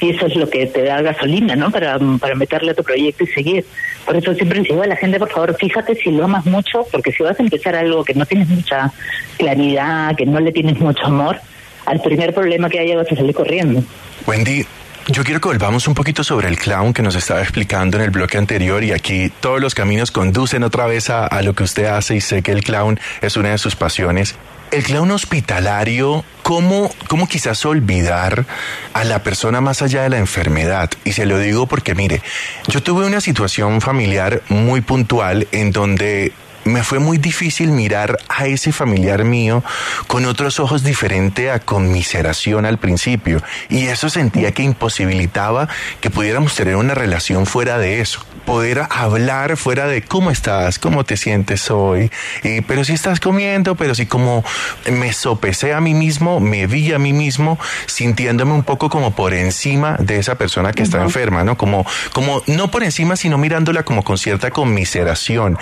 y 0.02 0.10
eso 0.10 0.26
es 0.26 0.34
lo 0.36 0.50
que 0.50 0.66
te 0.66 0.82
da 0.82 1.00
gasolina, 1.00 1.54
¿no? 1.54 1.70
Para, 1.70 1.98
para 2.20 2.34
meterle 2.34 2.72
a 2.72 2.74
tu 2.74 2.82
proyecto 2.82 3.24
y 3.24 3.28
seguir. 3.28 3.64
Por 4.04 4.16
eso 4.16 4.34
siempre 4.34 4.58
les 4.58 4.68
digo 4.68 4.82
a 4.82 4.86
la 4.86 4.96
gente, 4.96 5.18
por 5.18 5.30
favor, 5.30 5.56
fíjate 5.56 5.94
si 5.94 6.10
lo 6.10 6.24
amas 6.24 6.44
mucho, 6.44 6.84
porque 6.90 7.12
si 7.12 7.22
vas 7.22 7.38
a 7.38 7.42
empezar 7.42 7.76
algo 7.76 8.04
que 8.04 8.14
no 8.14 8.26
tienes 8.26 8.48
mucha 8.48 8.92
claridad, 9.38 10.16
que 10.16 10.26
no 10.26 10.40
le 10.40 10.50
tienes 10.50 10.78
mucho 10.80 11.06
amor, 11.06 11.40
al 11.86 12.00
primer 12.00 12.34
problema 12.34 12.68
que 12.68 12.80
haya 12.80 12.96
vas 12.96 13.10
a 13.10 13.16
salir 13.16 13.34
corriendo. 13.34 13.82
Wendy, 14.26 14.66
yo 15.08 15.24
quiero 15.24 15.40
que 15.40 15.48
volvamos 15.48 15.86
un 15.86 15.94
poquito 15.94 16.24
sobre 16.24 16.48
el 16.48 16.58
clown 16.58 16.92
que 16.92 17.02
nos 17.02 17.14
estaba 17.14 17.40
explicando 17.40 17.96
en 17.96 18.04
el 18.04 18.10
bloque 18.10 18.38
anterior 18.38 18.82
y 18.82 18.92
aquí 18.92 19.32
todos 19.40 19.60
los 19.60 19.74
caminos 19.74 20.10
conducen 20.10 20.64
otra 20.64 20.86
vez 20.86 21.10
a, 21.10 21.26
a 21.26 21.42
lo 21.42 21.54
que 21.54 21.64
usted 21.64 21.86
hace 21.86 22.16
y 22.16 22.20
sé 22.20 22.42
que 22.42 22.52
el 22.52 22.64
clown 22.64 22.98
es 23.20 23.36
una 23.36 23.50
de 23.50 23.58
sus 23.58 23.76
pasiones. 23.76 24.36
El 24.72 24.84
clown 24.84 25.10
hospitalario, 25.10 26.24
¿cómo, 26.42 26.90
¿cómo 27.06 27.28
quizás 27.28 27.66
olvidar 27.66 28.46
a 28.94 29.04
la 29.04 29.22
persona 29.22 29.60
más 29.60 29.82
allá 29.82 30.04
de 30.04 30.08
la 30.08 30.16
enfermedad? 30.16 30.90
Y 31.04 31.12
se 31.12 31.26
lo 31.26 31.38
digo 31.38 31.66
porque, 31.66 31.94
mire, 31.94 32.22
yo 32.68 32.82
tuve 32.82 33.04
una 33.04 33.20
situación 33.20 33.82
familiar 33.82 34.40
muy 34.48 34.80
puntual 34.80 35.46
en 35.52 35.72
donde 35.72 36.32
me 36.64 36.82
fue 36.84 37.00
muy 37.00 37.18
difícil 37.18 37.70
mirar 37.70 38.16
a 38.30 38.46
ese 38.46 38.72
familiar 38.72 39.24
mío 39.24 39.62
con 40.06 40.24
otros 40.24 40.58
ojos 40.58 40.82
diferente 40.82 41.50
a 41.50 41.58
conmiseración 41.58 42.64
al 42.64 42.78
principio. 42.78 43.42
Y 43.68 43.88
eso 43.88 44.08
sentía 44.08 44.52
que 44.52 44.62
imposibilitaba 44.62 45.68
que 46.00 46.08
pudiéramos 46.08 46.54
tener 46.54 46.76
una 46.76 46.94
relación 46.94 47.44
fuera 47.44 47.76
de 47.76 48.00
eso. 48.00 48.24
Poder 48.44 48.82
hablar 48.90 49.56
fuera 49.56 49.86
de 49.86 50.02
cómo 50.02 50.30
estás, 50.30 50.78
cómo 50.78 51.04
te 51.04 51.16
sientes 51.16 51.70
hoy, 51.70 52.10
y, 52.42 52.60
pero 52.62 52.84
si 52.84 52.92
estás 52.92 53.20
comiendo, 53.20 53.74
pero 53.76 53.94
si 53.94 54.06
como 54.06 54.44
me 54.90 55.12
sopesé 55.12 55.72
a 55.74 55.80
mí 55.80 55.94
mismo, 55.94 56.40
me 56.40 56.66
vi 56.66 56.92
a 56.92 56.98
mí 56.98 57.12
mismo 57.12 57.58
sintiéndome 57.86 58.52
un 58.52 58.62
poco 58.62 58.90
como 58.90 59.14
por 59.14 59.34
encima 59.34 59.96
de 59.98 60.18
esa 60.18 60.36
persona 60.36 60.72
que 60.72 60.82
está 60.82 61.02
enferma, 61.02 61.44
¿no? 61.44 61.56
Como, 61.56 61.86
como 62.12 62.42
no 62.46 62.70
por 62.70 62.82
encima, 62.82 63.16
sino 63.16 63.38
mirándola 63.38 63.84
como 63.84 64.02
con 64.04 64.18
cierta 64.18 64.50
conmiseración. 64.50 65.58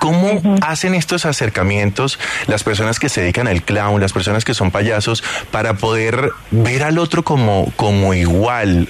¿Cómo 0.00 0.40
hacen 0.62 0.94
estos 0.94 1.26
acercamientos 1.26 2.18
las 2.46 2.64
personas 2.64 2.98
que 2.98 3.08
se 3.08 3.20
dedican 3.20 3.48
al 3.48 3.62
clown, 3.62 4.00
las 4.00 4.12
personas 4.12 4.44
que 4.44 4.54
son 4.54 4.70
payasos, 4.70 5.22
para 5.50 5.74
poder 5.74 6.32
ver 6.50 6.82
al 6.82 6.98
otro 6.98 7.22
como, 7.22 7.72
como 7.76 8.14
igual? 8.14 8.88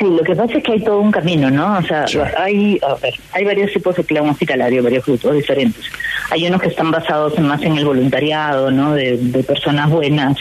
Sí, 0.00 0.06
lo 0.06 0.22
que 0.22 0.34
pasa 0.34 0.56
es 0.56 0.64
que 0.64 0.72
hay 0.72 0.80
todo 0.80 0.98
un 0.98 1.12
camino, 1.12 1.50
¿no? 1.50 1.76
O 1.76 1.82
sea, 1.82 2.06
hay, 2.38 2.80
a 2.82 2.94
ver, 2.94 3.12
hay 3.32 3.44
varios 3.44 3.70
tipos 3.70 3.94
de 3.96 4.04
clown 4.04 4.30
hospitalario, 4.30 4.82
varios 4.82 5.04
grupos 5.04 5.34
diferentes. 5.34 5.84
Hay 6.30 6.46
unos 6.46 6.62
que 6.62 6.68
están 6.68 6.90
basados 6.90 7.38
más 7.38 7.60
en 7.60 7.76
el 7.76 7.84
voluntariado, 7.84 8.70
¿no? 8.70 8.94
De, 8.94 9.18
de 9.18 9.42
personas 9.42 9.90
buenas 9.90 10.38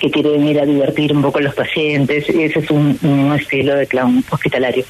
que 0.00 0.10
quieren 0.10 0.44
ir 0.44 0.60
a 0.60 0.66
divertir 0.66 1.12
un 1.12 1.22
poco 1.22 1.38
a 1.38 1.42
los 1.42 1.54
pacientes. 1.54 2.28
Y 2.28 2.42
ese 2.42 2.58
es 2.58 2.70
un, 2.70 2.98
un 3.02 3.32
estilo 3.34 3.76
de 3.76 3.86
clown 3.86 4.24
hospitalario. 4.28 4.84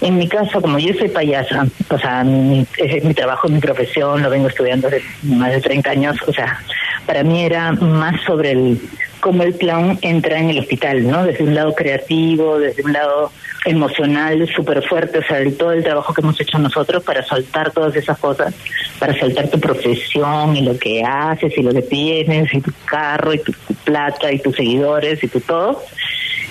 En 0.00 0.16
mi 0.16 0.28
caso, 0.28 0.62
como 0.62 0.78
yo 0.78 0.94
soy 0.94 1.08
payasa, 1.08 1.66
o 1.90 1.98
sea, 1.98 2.24
mi, 2.24 2.64
es 2.78 3.04
mi 3.04 3.12
trabajo, 3.12 3.48
mi 3.48 3.60
profesión, 3.60 4.22
lo 4.22 4.30
vengo 4.30 4.48
estudiando 4.48 4.88
desde 4.88 5.04
más 5.24 5.50
de 5.50 5.60
30 5.60 5.90
años, 5.90 6.16
o 6.26 6.32
sea, 6.32 6.60
para 7.04 7.22
mí 7.24 7.44
era 7.44 7.72
más 7.72 8.20
sobre 8.22 8.52
el 8.52 8.80
cómo 9.20 9.42
el 9.42 9.56
clown 9.56 9.98
entra 10.02 10.38
en 10.38 10.50
el 10.50 10.60
hospital, 10.60 11.06
¿no? 11.06 11.24
Desde 11.24 11.42
un 11.42 11.54
lado 11.54 11.74
creativo, 11.74 12.58
desde 12.58 12.84
un 12.84 12.92
lado 12.92 13.32
emocional 13.68 14.48
súper 14.54 14.82
fuerte, 14.82 15.18
o 15.18 15.22
sea, 15.22 15.38
todo 15.58 15.72
el 15.72 15.82
trabajo 15.84 16.12
que 16.14 16.20
hemos 16.20 16.40
hecho 16.40 16.58
nosotros 16.58 17.02
para 17.02 17.22
soltar 17.22 17.70
todas 17.70 17.94
esas 17.96 18.18
cosas, 18.18 18.54
para 18.98 19.18
soltar 19.18 19.48
tu 19.48 19.60
profesión 19.60 20.56
y 20.56 20.62
lo 20.62 20.78
que 20.78 21.02
haces 21.04 21.52
y 21.56 21.62
lo 21.62 21.72
que 21.72 21.82
tienes 21.82 22.52
y 22.54 22.60
tu 22.60 22.72
carro 22.86 23.34
y 23.34 23.38
tu, 23.38 23.52
plata 23.84 24.30
y 24.32 24.38
tus 24.38 24.54
seguidores 24.56 25.22
y 25.22 25.28
tu 25.28 25.40
todo 25.40 25.82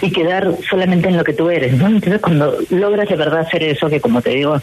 y 0.01 0.11
quedar 0.11 0.47
solamente 0.69 1.07
en 1.09 1.17
lo 1.17 1.23
que 1.23 1.33
tú 1.33 1.49
eres, 1.49 1.73
¿no? 1.73 1.87
Entonces 1.87 2.19
cuando 2.21 2.57
logras 2.69 3.09
de 3.09 3.15
verdad 3.15 3.39
hacer 3.41 3.63
eso, 3.63 3.89
que 3.89 3.99
como 3.99 4.21
te 4.21 4.31
digo, 4.31 4.59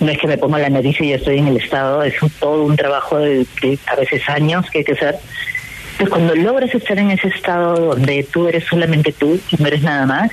no 0.00 0.10
es 0.10 0.18
que 0.18 0.26
me 0.26 0.38
ponga 0.38 0.58
la 0.58 0.68
nariz 0.70 1.00
y 1.00 1.08
ya 1.10 1.16
estoy 1.16 1.38
en 1.38 1.48
el 1.48 1.56
estado, 1.56 2.02
es 2.02 2.20
un- 2.22 2.30
todo 2.30 2.64
un 2.64 2.76
trabajo 2.76 3.18
de, 3.18 3.46
a 3.86 3.96
veces 3.96 4.28
años 4.28 4.68
que 4.70 4.78
hay 4.78 4.84
que 4.84 4.92
hacer. 4.92 5.16
Entonces 5.92 6.08
cuando 6.10 6.34
logras 6.36 6.74
estar 6.74 6.98
en 6.98 7.10
ese 7.10 7.28
estado 7.28 7.74
donde 7.94 8.22
tú 8.30 8.46
eres 8.48 8.64
solamente 8.64 9.12
tú 9.12 9.40
y 9.50 9.56
no 9.62 9.66
eres 9.66 9.82
nada 9.82 10.04
más, 10.06 10.30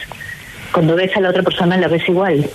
cuando 0.73 0.95
ves 0.95 1.15
a 1.15 1.21
la 1.21 1.29
otra 1.29 1.43
persona 1.43 1.77
la 1.77 1.87
ves 1.87 2.07
igual, 2.09 2.49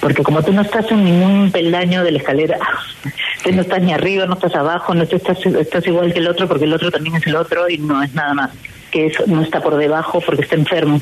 porque 0.00 0.22
como 0.22 0.42
tú 0.42 0.52
no 0.52 0.62
estás 0.62 0.88
en 0.90 1.02
ningún 1.02 1.50
peldaño 1.50 2.04
de 2.04 2.12
la 2.12 2.18
escalera, 2.18 2.58
tú 3.42 3.52
no 3.52 3.62
estás 3.62 3.82
ni 3.82 3.92
arriba, 3.92 4.26
no 4.26 4.34
estás 4.34 4.54
abajo, 4.54 4.94
no 4.94 5.06
tú 5.06 5.16
estás, 5.16 5.44
estás 5.44 5.86
igual 5.86 6.12
que 6.12 6.20
el 6.20 6.28
otro 6.28 6.46
porque 6.46 6.64
el 6.64 6.74
otro 6.74 6.90
también 6.90 7.16
es 7.16 7.26
el 7.26 7.34
otro 7.34 7.68
y 7.68 7.78
no 7.78 8.02
es 8.02 8.14
nada 8.14 8.34
más, 8.34 8.50
que 8.90 9.06
eso 9.06 9.24
no 9.26 9.42
está 9.42 9.60
por 9.60 9.76
debajo 9.76 10.20
porque 10.20 10.42
está 10.42 10.54
enfermo. 10.54 11.00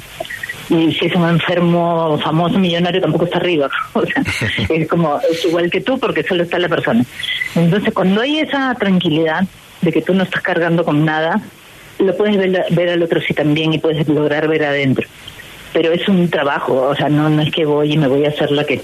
Y 0.70 0.92
si 0.92 1.06
es 1.06 1.14
un 1.14 1.28
enfermo 1.28 2.18
famoso, 2.22 2.58
millonario, 2.58 3.00
tampoco 3.00 3.24
está 3.24 3.38
arriba. 3.38 3.68
O 3.92 4.06
sea, 4.06 4.22
es 4.70 4.88
como, 4.88 5.20
es 5.30 5.44
igual 5.44 5.70
que 5.70 5.80
tú 5.80 5.98
porque 5.98 6.22
solo 6.22 6.44
está 6.44 6.58
la 6.58 6.68
persona. 6.68 7.04
Entonces, 7.54 7.92
cuando 7.92 8.22
hay 8.22 8.38
esa 8.38 8.74
tranquilidad 8.76 9.42
de 9.82 9.92
que 9.92 10.00
tú 10.00 10.14
no 10.14 10.22
estás 10.22 10.40
cargando 10.40 10.84
con 10.84 11.04
nada, 11.04 11.42
lo 11.98 12.16
puedes 12.16 12.38
ver, 12.38 12.64
ver 12.70 12.88
al 12.88 13.02
otro 13.02 13.20
sí 13.20 13.34
también 13.34 13.74
y 13.74 13.78
puedes 13.78 14.08
lograr 14.08 14.48
ver 14.48 14.64
adentro 14.64 15.06
pero 15.72 15.92
es 15.92 16.06
un 16.08 16.28
trabajo, 16.28 16.88
o 16.88 16.94
sea, 16.94 17.08
no, 17.08 17.28
no 17.28 17.42
es 17.42 17.52
que 17.52 17.64
voy 17.64 17.92
y 17.92 17.96
me 17.96 18.08
voy 18.08 18.24
a 18.24 18.28
hacer 18.28 18.50
la 18.50 18.64
que... 18.64 18.80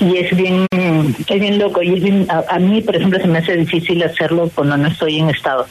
Y 0.00 0.16
es 0.16 0.36
bien, 0.36 0.66
es 0.72 1.40
bien 1.40 1.58
loco, 1.58 1.82
y 1.82 1.94
es 1.94 2.02
bien, 2.02 2.26
a, 2.28 2.42
a 2.48 2.58
mí, 2.58 2.82
por 2.82 2.96
ejemplo, 2.96 3.20
se 3.20 3.28
me 3.28 3.38
hace 3.38 3.56
difícil 3.56 4.02
hacerlo 4.02 4.50
cuando 4.54 4.76
no 4.76 4.88
estoy 4.88 5.20
en 5.20 5.30
estado. 5.30 5.66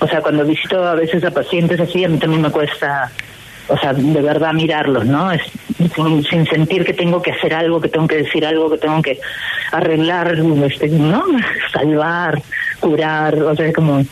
O 0.00 0.06
sea, 0.06 0.20
cuando 0.20 0.44
visito 0.44 0.82
a 0.84 0.94
veces 0.94 1.24
a 1.24 1.30
pacientes 1.30 1.78
así, 1.80 2.04
a 2.04 2.08
mí 2.08 2.18
también 2.18 2.42
me 2.42 2.50
cuesta, 2.50 3.10
o 3.68 3.76
sea, 3.76 3.92
de 3.92 4.22
verdad 4.22 4.52
mirarlos, 4.52 5.04
¿no? 5.06 5.30
Es, 5.30 5.42
sin, 5.94 6.24
sin 6.24 6.46
sentir 6.46 6.84
que 6.84 6.92
tengo 6.92 7.22
que 7.22 7.32
hacer 7.32 7.54
algo, 7.54 7.80
que 7.80 7.88
tengo 7.88 8.06
que 8.06 8.16
decir 8.16 8.44
algo, 8.44 8.70
que 8.70 8.78
tengo 8.78 9.00
que 9.02 9.18
arreglar, 9.72 10.38
este, 10.64 10.88
¿no? 10.88 11.24
Salvar, 11.72 12.40
curar, 12.80 13.42
o 13.42 13.54
sea, 13.54 13.72
como 13.72 14.04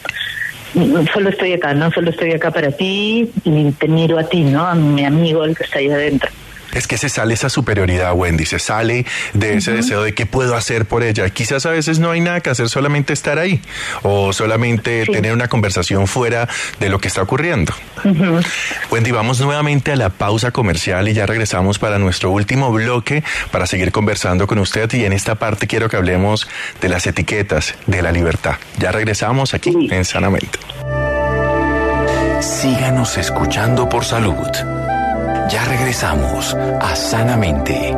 solo 1.12 1.30
estoy 1.30 1.52
acá, 1.52 1.74
¿no? 1.74 1.90
Solo 1.90 2.10
estoy 2.10 2.32
acá 2.32 2.50
para 2.50 2.70
ti 2.70 3.30
y 3.44 3.70
te 3.72 3.88
miro 3.88 4.18
a 4.18 4.24
ti, 4.24 4.42
¿no? 4.44 4.66
A 4.66 4.74
mi 4.74 5.04
amigo, 5.04 5.44
el 5.44 5.56
que 5.56 5.64
está 5.64 5.78
ahí 5.78 5.88
adentro. 5.88 6.30
Es 6.76 6.86
que 6.86 6.98
se 6.98 7.08
sale 7.08 7.32
esa 7.32 7.48
superioridad, 7.48 8.12
Wendy, 8.12 8.44
se 8.44 8.58
sale 8.58 9.06
de 9.32 9.54
ese 9.54 9.72
deseo 9.72 10.02
de 10.02 10.12
qué 10.12 10.26
puedo 10.26 10.54
hacer 10.54 10.84
por 10.84 11.02
ella. 11.02 11.30
Quizás 11.30 11.64
a 11.64 11.70
veces 11.70 11.98
no 11.98 12.10
hay 12.10 12.20
nada 12.20 12.40
que 12.40 12.50
hacer, 12.50 12.68
solamente 12.68 13.14
estar 13.14 13.38
ahí 13.38 13.62
o 14.02 14.34
solamente 14.34 15.06
tener 15.06 15.32
una 15.32 15.48
conversación 15.48 16.06
fuera 16.06 16.46
de 16.78 16.90
lo 16.90 16.98
que 16.98 17.08
está 17.08 17.22
ocurriendo. 17.22 17.72
Wendy, 18.90 19.10
vamos 19.10 19.40
nuevamente 19.40 19.92
a 19.92 19.96
la 19.96 20.10
pausa 20.10 20.50
comercial 20.50 21.08
y 21.08 21.14
ya 21.14 21.24
regresamos 21.24 21.78
para 21.78 21.98
nuestro 21.98 22.30
último 22.30 22.70
bloque 22.70 23.24
para 23.50 23.66
seguir 23.66 23.90
conversando 23.90 24.46
con 24.46 24.58
usted 24.58 24.92
y 24.92 25.06
en 25.06 25.14
esta 25.14 25.36
parte 25.36 25.66
quiero 25.66 25.88
que 25.88 25.96
hablemos 25.96 26.46
de 26.82 26.90
las 26.90 27.06
etiquetas 27.06 27.74
de 27.86 28.02
la 28.02 28.12
libertad. 28.12 28.56
Ya 28.78 28.92
regresamos 28.92 29.54
aquí 29.54 29.88
en 29.90 30.04
Sanamente. 30.04 30.58
síganos 32.42 33.16
escuchando 33.16 33.88
por 33.88 34.04
salud. 34.04 34.75
Ya 35.48 35.64
regresamos 35.64 36.54
a 36.54 36.96
Sanamente. 36.96 37.94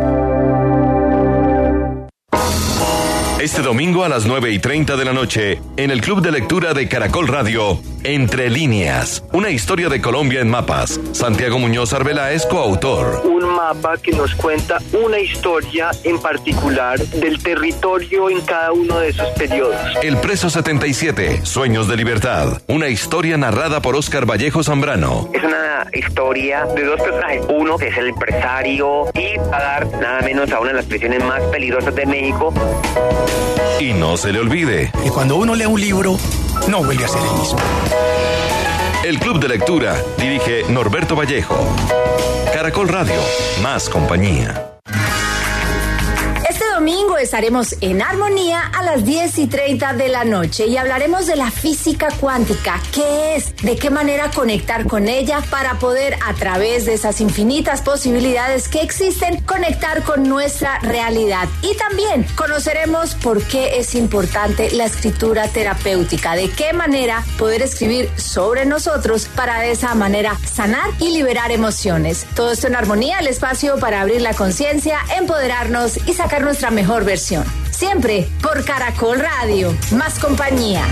Este 3.40 3.62
domingo 3.62 4.04
a 4.04 4.08
las 4.08 4.26
9 4.26 4.50
y 4.50 4.58
30 4.58 4.96
de 4.96 5.04
la 5.04 5.12
noche, 5.12 5.60
en 5.76 5.90
el 5.90 6.00
Club 6.02 6.20
de 6.20 6.32
Lectura 6.32 6.74
de 6.74 6.88
Caracol 6.88 7.28
Radio, 7.28 7.80
Entre 8.04 8.48
Líneas, 8.48 9.24
una 9.32 9.50
historia 9.50 9.88
de 9.88 10.00
Colombia 10.00 10.40
en 10.40 10.48
mapas. 10.48 11.00
Santiago 11.12 11.58
Muñoz 11.58 11.92
Arbela 11.92 12.32
es 12.32 12.46
coautor. 12.46 13.22
Un 13.26 13.54
mapa 13.54 13.96
que 13.96 14.12
nos 14.12 14.34
cuenta 14.36 14.78
una 14.92 15.18
historia 15.18 15.90
en 16.04 16.20
particular 16.20 16.98
del 16.98 17.42
territorio 17.42 18.30
en 18.30 18.40
cada 18.42 18.72
uno 18.72 19.00
de 19.00 19.08
esos 19.08 19.28
periodos. 19.30 19.76
El 20.02 20.16
Preso 20.18 20.48
77, 20.48 21.44
Sueños 21.44 21.88
de 21.88 21.96
Libertad, 21.96 22.62
una 22.68 22.88
historia 22.88 23.36
narrada 23.36 23.82
por 23.82 23.96
Óscar 23.96 24.26
Vallejo 24.26 24.62
Zambrano. 24.62 25.28
Es 25.34 25.42
una 25.42 25.86
historia 25.92 26.64
de 26.66 26.84
dos 26.84 27.00
personajes. 27.00 27.42
Uno 27.48 27.76
que 27.76 27.88
es 27.88 27.96
el 27.96 28.08
empresario 28.08 29.06
y 29.14 29.36
dar 29.50 29.86
nada 30.00 30.20
menos 30.22 30.50
a 30.52 30.60
una 30.60 30.70
de 30.70 30.76
las 30.76 30.86
prisiones 30.86 31.22
más 31.24 31.42
peligrosas 31.44 31.94
de 31.94 32.06
México. 32.06 32.54
Y 33.80 33.92
no 33.92 34.16
se 34.16 34.32
le 34.32 34.40
olvide. 34.40 34.90
Que 35.02 35.10
cuando 35.10 35.36
uno 35.36 35.54
lee 35.54 35.66
un 35.66 35.80
libro, 35.80 36.16
no 36.66 36.82
vuelve 36.82 37.04
a 37.04 37.08
ser 37.08 37.20
el 37.22 37.38
mismo. 37.38 37.58
El 39.04 39.18
Club 39.18 39.40
de 39.40 39.48
Lectura 39.48 39.96
dirige 40.18 40.64
Norberto 40.68 41.14
Vallejo. 41.14 41.56
Caracol 42.52 42.88
Radio, 42.88 43.20
más 43.62 43.88
compañía. 43.88 44.78
Domingo 46.78 47.18
estaremos 47.18 47.74
en 47.80 48.00
Armonía 48.02 48.62
a 48.72 48.84
las 48.84 49.04
10 49.04 49.38
y 49.40 49.46
30 49.48 49.94
de 49.94 50.08
la 50.08 50.22
noche 50.22 50.68
y 50.68 50.76
hablaremos 50.76 51.26
de 51.26 51.34
la 51.34 51.50
física 51.50 52.06
cuántica. 52.20 52.80
¿Qué 52.94 53.34
es? 53.34 53.56
¿De 53.56 53.74
qué 53.74 53.90
manera 53.90 54.30
conectar 54.30 54.86
con 54.86 55.08
ella 55.08 55.42
para 55.50 55.80
poder 55.80 56.16
a 56.24 56.34
través 56.34 56.86
de 56.86 56.94
esas 56.94 57.20
infinitas 57.20 57.82
posibilidades 57.82 58.68
que 58.68 58.82
existen 58.82 59.40
conectar 59.42 60.04
con 60.04 60.28
nuestra 60.28 60.78
realidad? 60.78 61.48
Y 61.62 61.76
también 61.76 62.24
conoceremos 62.36 63.16
por 63.16 63.42
qué 63.42 63.80
es 63.80 63.96
importante 63.96 64.70
la 64.70 64.84
escritura 64.84 65.48
terapéutica, 65.48 66.36
de 66.36 66.48
qué 66.48 66.72
manera 66.74 67.24
poder 67.38 67.60
escribir 67.62 68.08
sobre 68.14 68.66
nosotros 68.66 69.26
para 69.34 69.58
de 69.62 69.72
esa 69.72 69.96
manera 69.96 70.38
sanar 70.44 70.88
y 71.00 71.10
liberar 71.10 71.50
emociones. 71.50 72.24
Todo 72.36 72.52
esto 72.52 72.68
en 72.68 72.76
Armonía, 72.76 73.18
el 73.18 73.26
espacio 73.26 73.80
para 73.80 74.00
abrir 74.00 74.22
la 74.22 74.34
conciencia, 74.34 75.00
empoderarnos 75.18 75.98
y 76.06 76.12
sacar 76.12 76.42
nuestra 76.42 76.67
mejor 76.70 77.04
versión. 77.04 77.44
Siempre 77.70 78.28
por 78.42 78.64
Caracol 78.64 79.20
Radio. 79.20 79.74
Más 79.92 80.18
compañía. 80.18 80.82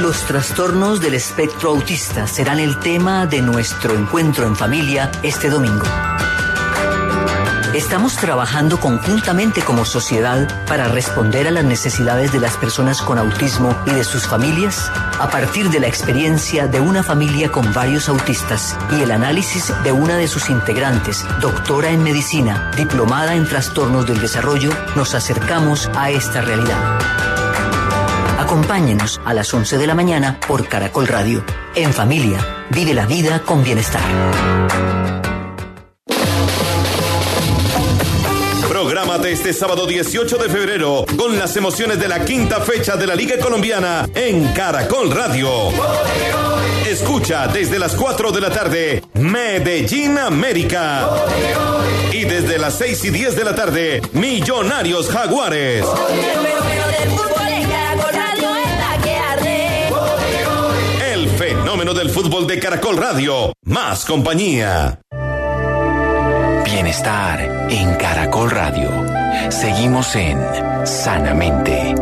Los 0.00 0.26
trastornos 0.26 1.00
del 1.00 1.14
espectro 1.14 1.70
autista 1.70 2.26
serán 2.26 2.58
el 2.58 2.80
tema 2.80 3.26
de 3.26 3.40
nuestro 3.40 3.94
encuentro 3.94 4.46
en 4.46 4.56
familia 4.56 5.12
este 5.22 5.48
domingo. 5.48 5.84
Estamos 7.74 8.16
trabajando 8.16 8.78
conjuntamente 8.78 9.62
como 9.62 9.86
sociedad 9.86 10.46
para 10.66 10.88
responder 10.88 11.48
a 11.48 11.50
las 11.50 11.64
necesidades 11.64 12.30
de 12.30 12.38
las 12.38 12.58
personas 12.58 13.00
con 13.00 13.16
autismo 13.16 13.74
y 13.86 13.92
de 13.92 14.04
sus 14.04 14.26
familias 14.26 14.90
a 15.18 15.30
partir 15.30 15.70
de 15.70 15.80
la 15.80 15.86
experiencia 15.86 16.66
de 16.66 16.80
una 16.80 17.02
familia 17.02 17.50
con 17.50 17.72
varios 17.72 18.10
autistas 18.10 18.76
y 18.90 19.00
el 19.02 19.10
análisis 19.10 19.72
de 19.84 19.92
una 19.92 20.18
de 20.18 20.28
sus 20.28 20.50
integrantes, 20.50 21.24
doctora 21.40 21.88
en 21.88 22.02
medicina, 22.02 22.70
diplomada 22.76 23.34
en 23.34 23.46
trastornos 23.46 24.06
del 24.06 24.20
desarrollo, 24.20 24.70
nos 24.94 25.14
acercamos 25.14 25.88
a 25.96 26.10
esta 26.10 26.42
realidad. 26.42 26.98
Acompáñenos 28.38 29.18
a 29.24 29.32
las 29.32 29.52
11 29.54 29.78
de 29.78 29.86
la 29.86 29.94
mañana 29.94 30.38
por 30.46 30.68
Caracol 30.68 31.06
Radio. 31.06 31.42
En 31.74 31.94
familia, 31.94 32.66
vive 32.68 32.92
la 32.92 33.06
vida 33.06 33.40
con 33.40 33.64
bienestar. 33.64 34.02
Prográmate 39.12 39.32
este 39.32 39.52
sábado 39.52 39.86
18 39.86 40.38
de 40.38 40.48
febrero 40.48 41.04
con 41.18 41.38
las 41.38 41.54
emociones 41.58 42.00
de 42.00 42.08
la 42.08 42.24
quinta 42.24 42.60
fecha 42.60 42.96
de 42.96 43.06
la 43.06 43.14
Liga 43.14 43.36
Colombiana 43.38 44.08
en 44.14 44.54
Caracol 44.54 45.10
Radio. 45.10 45.50
Escucha 46.88 47.46
desde 47.48 47.78
las 47.78 47.94
4 47.94 48.32
de 48.32 48.40
la 48.40 48.48
tarde 48.48 49.02
Medellín 49.12 50.16
América. 50.16 51.10
Y 52.10 52.24
desde 52.24 52.56
las 52.56 52.78
6 52.78 53.04
y 53.04 53.10
10 53.10 53.36
de 53.36 53.44
la 53.44 53.54
tarde 53.54 54.00
Millonarios 54.12 55.10
Jaguares. 55.10 55.84
El 61.12 61.28
fenómeno 61.28 61.92
del 61.92 62.08
fútbol 62.08 62.46
de 62.46 62.58
Caracol 62.58 62.96
Radio. 62.96 63.52
Más 63.66 64.06
compañía. 64.06 65.02
Bienestar 66.72 67.68
en 67.68 67.94
Caracol 67.96 68.50
Radio. 68.50 68.90
Seguimos 69.50 70.16
en 70.16 70.38
Sanamente. 70.86 71.94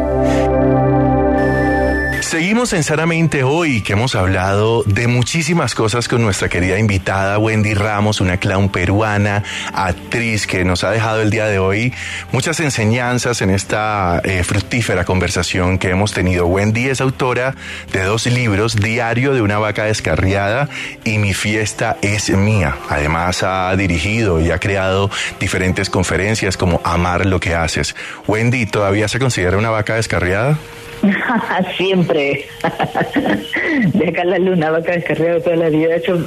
Seguimos 2.30 2.72
en 2.74 2.84
Sanamente 2.84 3.42
hoy 3.42 3.82
que 3.82 3.94
hemos 3.94 4.14
hablado 4.14 4.84
de 4.84 5.08
muchísimas 5.08 5.74
cosas 5.74 6.06
con 6.06 6.22
nuestra 6.22 6.48
querida 6.48 6.78
invitada 6.78 7.40
Wendy 7.40 7.74
Ramos, 7.74 8.20
una 8.20 8.36
clown 8.36 8.68
peruana, 8.68 9.42
actriz 9.74 10.46
que 10.46 10.64
nos 10.64 10.84
ha 10.84 10.92
dejado 10.92 11.22
el 11.22 11.30
día 11.30 11.46
de 11.46 11.58
hoy 11.58 11.92
muchas 12.30 12.60
enseñanzas 12.60 13.42
en 13.42 13.50
esta 13.50 14.20
eh, 14.22 14.44
fructífera 14.44 15.04
conversación 15.04 15.76
que 15.76 15.90
hemos 15.90 16.12
tenido. 16.12 16.46
Wendy 16.46 16.86
es 16.86 17.00
autora 17.00 17.56
de 17.92 18.04
dos 18.04 18.26
libros, 18.26 18.76
Diario 18.76 19.34
de 19.34 19.42
una 19.42 19.58
vaca 19.58 19.86
descarriada 19.86 20.68
y 21.02 21.18
Mi 21.18 21.34
fiesta 21.34 21.96
es 22.00 22.30
mía. 22.30 22.76
Además 22.88 23.42
ha 23.42 23.74
dirigido 23.74 24.40
y 24.40 24.52
ha 24.52 24.60
creado 24.60 25.10
diferentes 25.40 25.90
conferencias 25.90 26.56
como 26.56 26.80
Amar 26.84 27.26
lo 27.26 27.40
que 27.40 27.56
haces. 27.56 27.96
Wendy, 28.28 28.66
¿todavía 28.66 29.08
se 29.08 29.18
considera 29.18 29.58
una 29.58 29.70
vaca 29.70 29.96
descarriada? 29.96 30.56
Siempre. 31.76 32.46
De 33.94 34.08
acá 34.08 34.24
la 34.24 34.38
luna, 34.38 34.70
vaca 34.70 34.92
descarriada 34.92 35.40
toda 35.40 35.56
la 35.56 35.68
vida. 35.68 35.88
De 35.88 35.96
hecho, 35.96 36.18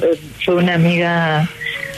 fue 0.44 0.56
una 0.56 0.74
amiga 0.74 1.48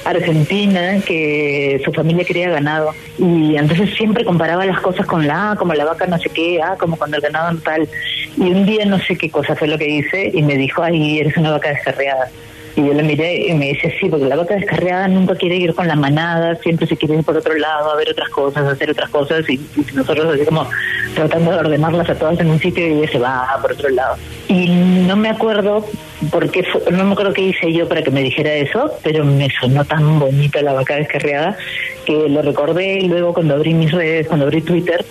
argentina 0.04 1.00
que 1.04 1.80
su 1.84 1.92
familia 1.92 2.24
quería 2.24 2.48
ganado 2.50 2.92
y 3.18 3.56
entonces 3.56 3.90
siempre 3.96 4.24
comparaba 4.24 4.64
las 4.64 4.80
cosas 4.80 5.04
con 5.04 5.26
la 5.26 5.52
A, 5.52 5.56
como 5.56 5.74
la 5.74 5.84
vaca 5.84 6.06
no 6.06 6.16
sé 6.18 6.30
qué, 6.30 6.60
ah, 6.62 6.76
como 6.78 6.96
cuando 6.96 7.16
el 7.16 7.22
ganado 7.22 7.58
tal. 7.58 7.88
Y 8.36 8.42
un 8.42 8.66
día 8.66 8.84
no 8.84 8.98
sé 9.00 9.16
qué 9.16 9.30
cosa 9.30 9.56
fue 9.56 9.68
lo 9.68 9.78
que 9.78 9.88
hice 9.88 10.30
y 10.32 10.42
me 10.42 10.56
dijo, 10.56 10.82
ay, 10.82 11.18
eres 11.18 11.36
una 11.36 11.52
vaca 11.52 11.70
descarriada. 11.70 12.30
Y 12.76 12.84
yo 12.84 12.92
le 12.92 13.02
miré 13.02 13.46
y 13.48 13.54
me 13.54 13.68
dice, 13.68 13.94
sí, 13.98 14.08
porque 14.10 14.26
la 14.26 14.36
vaca 14.36 14.54
descarriada 14.54 15.08
nunca 15.08 15.34
quiere 15.34 15.56
ir 15.56 15.74
con 15.74 15.88
la 15.88 15.96
manada, 15.96 16.54
siempre 16.56 16.86
se 16.86 16.94
quiere 16.94 17.14
ir 17.14 17.24
por 17.24 17.34
otro 17.34 17.54
lado, 17.54 17.90
a 17.90 17.96
ver 17.96 18.10
otras 18.10 18.28
cosas, 18.28 18.64
a 18.64 18.72
hacer 18.72 18.90
otras 18.90 19.08
cosas, 19.08 19.48
y, 19.48 19.58
nosotros 19.94 20.34
así 20.34 20.44
como 20.44 20.68
tratando 21.14 21.52
de 21.52 21.56
ordenarlas 21.56 22.10
a 22.10 22.14
todas 22.14 22.38
en 22.38 22.50
un 22.50 22.58
sitio 22.58 22.86
y 22.86 22.98
ella 22.98 23.10
se 23.10 23.18
va 23.18 23.48
por 23.62 23.72
otro 23.72 23.88
lado. 23.88 24.16
Y 24.48 24.68
no 24.68 25.16
me 25.16 25.30
acuerdo 25.30 25.86
por 26.30 26.50
qué 26.50 26.64
fue- 26.64 26.82
no 26.92 27.04
me 27.04 27.12
acuerdo 27.12 27.32
qué 27.32 27.42
hice 27.42 27.72
yo 27.72 27.88
para 27.88 28.02
que 28.02 28.10
me 28.10 28.22
dijera 28.22 28.52
eso, 28.52 28.92
pero 29.02 29.24
me 29.24 29.48
sonó 29.58 29.82
tan 29.86 30.18
bonita 30.18 30.60
la 30.60 30.74
vaca 30.74 30.96
descarriada 30.96 31.56
que 32.04 32.28
lo 32.28 32.42
recordé. 32.42 32.98
Y 32.98 33.08
luego 33.08 33.32
cuando 33.32 33.54
abrí 33.54 33.72
mis 33.72 33.90
redes, 33.90 34.26
cuando 34.26 34.44
abrí 34.44 34.60
Twitter, 34.60 35.02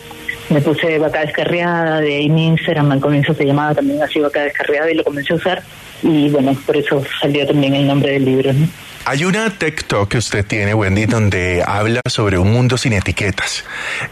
me 0.50 0.62
puse 0.62 1.00
vaca 1.00 1.22
descarriada, 1.22 2.00
de 2.00 2.18
ahí 2.18 2.30
mi 2.30 2.46
Instagram 2.46 2.92
al 2.92 3.02
comienzo 3.02 3.34
se 3.34 3.44
llamaba 3.46 3.74
también 3.74 4.04
así 4.04 4.20
vaca 4.20 4.44
descarriada 4.44 4.92
y 4.92 4.94
lo 4.94 5.04
comencé 5.04 5.34
a 5.34 5.38
usar 5.38 5.64
y 6.04 6.30
bueno, 6.30 6.56
por 6.66 6.78
eso 6.78 7.04
salió 7.22 7.46
también 7.46 7.76
el 7.76 7.88
nombre 7.88 8.14
del 8.14 8.26
libro. 8.26 8.54
¿no? 8.54 8.68
Hay 9.08 9.24
una 9.24 9.56
TikTok 9.56 10.10
que 10.10 10.18
usted 10.18 10.44
tiene, 10.44 10.74
Wendy, 10.74 11.06
donde 11.06 11.64
habla 11.64 12.02
sobre 12.10 12.40
un 12.40 12.52
mundo 12.52 12.76
sin 12.76 12.92
etiquetas, 12.92 13.64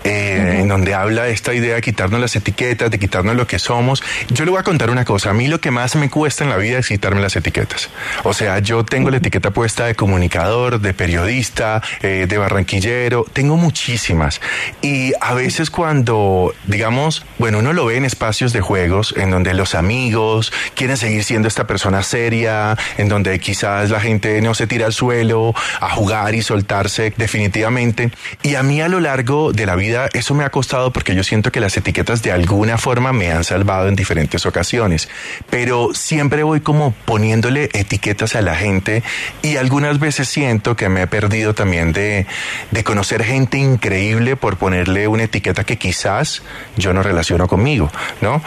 eh, 0.04 0.60
en 0.60 0.68
donde 0.68 0.94
habla 0.94 1.30
esta 1.30 1.52
idea 1.52 1.74
de 1.74 1.82
quitarnos 1.82 2.22
las 2.22 2.36
etiquetas, 2.36 2.92
de 2.92 3.00
quitarnos 3.00 3.36
lo 3.36 3.48
que 3.48 3.58
somos. 3.58 4.04
Yo 4.30 4.46
le 4.46 4.52
voy 4.52 4.60
a 4.60 4.64
contar 4.64 4.92
una 4.92 5.04
cosa, 5.04 5.32
a 5.32 5.34
mí 5.34 5.48
lo 5.48 5.60
que 5.60 5.72
más 5.72 5.96
me 5.96 6.12
cuesta 6.12 6.44
en 6.44 6.52
la 6.52 6.58
vida 6.58 6.78
es 6.78 6.90
quitarme 6.90 7.22
las 7.22 7.36
etiquetas. 7.36 7.90
O 8.24 8.34
sea, 8.34 8.60
yo 8.60 8.86
tengo 8.86 9.10
la 9.10 9.18
etiqueta 9.18 9.50
puesta 9.50 9.88
de 9.88 9.96
comunicador, 9.96 10.80
de 10.80 10.94
periodista, 10.94 11.82
eh, 12.04 12.28
de 12.30 12.38
barranquillero, 12.38 13.26
tengo 13.34 13.58
muchísimas. 13.58 14.42
Y 14.84 15.14
a 15.22 15.34
veces 15.34 15.72
cuando, 15.72 16.54
digamos, 16.68 17.26
bueno, 17.40 17.58
uno 17.60 17.74
lo 17.74 17.88
ve 17.88 17.98
en 17.98 18.06
espacios 18.06 18.54
de 18.54 18.62
juegos, 18.62 19.16
en 19.18 19.32
donde 19.32 19.56
los 19.56 19.74
amigos 19.74 20.54
quieren 20.76 20.98
seguir 20.98 21.24
siendo 21.24 21.48
esta 21.48 21.66
persona 21.66 22.04
seria, 22.04 22.78
en 23.00 23.10
donde 23.10 23.40
quizás 23.40 23.90
la 23.90 24.00
gente 24.00 24.40
no 24.42 24.54
se 24.54 24.68
tira 24.68 24.83
al 24.84 24.94
suelo, 24.94 25.54
a 25.80 25.90
jugar 25.90 26.36
y 26.36 26.42
soltarse 26.42 27.14
definitivamente. 27.18 28.12
Y 28.42 28.56
a 28.56 28.64
mí 28.64 28.82
a 28.82 28.88
lo 28.88 29.00
largo 29.00 29.52
de 29.52 29.66
la 29.66 29.76
vida 29.76 30.10
eso 30.14 30.34
me 30.34 30.44
ha 30.44 30.50
costado 30.50 30.92
porque 30.92 31.16
yo 31.16 31.24
siento 31.24 31.52
que 31.52 31.60
las 31.60 31.76
etiquetas 31.78 32.22
de 32.22 32.32
alguna 32.32 32.78
forma 32.78 33.14
me 33.14 33.32
han 33.32 33.44
salvado 33.44 33.88
en 33.88 33.96
diferentes 33.96 34.46
ocasiones. 34.46 35.10
Pero 35.50 35.90
siempre 35.94 36.44
voy 36.44 36.62
como 36.62 36.94
poniéndole 37.06 37.70
etiquetas 37.74 38.36
a 38.36 38.42
la 38.42 38.56
gente 38.56 39.04
y 39.42 39.58
algunas 39.58 40.00
veces 40.00 40.28
siento 40.28 40.76
que 40.76 40.90
me 40.90 41.04
he 41.04 41.08
perdido 41.08 41.54
también 41.54 41.94
de, 41.94 42.26
de 42.72 42.84
conocer 42.84 43.24
gente 43.24 43.58
increíble 43.58 44.36
por 44.36 44.58
ponerle 44.58 45.08
una 45.08 45.24
etiqueta 45.24 45.64
que 45.64 45.78
quizás 45.78 46.44
yo 46.78 46.94
no 46.94 47.04
relaciono 47.04 47.48
conmigo, 47.48 47.92
¿no? 48.22 48.42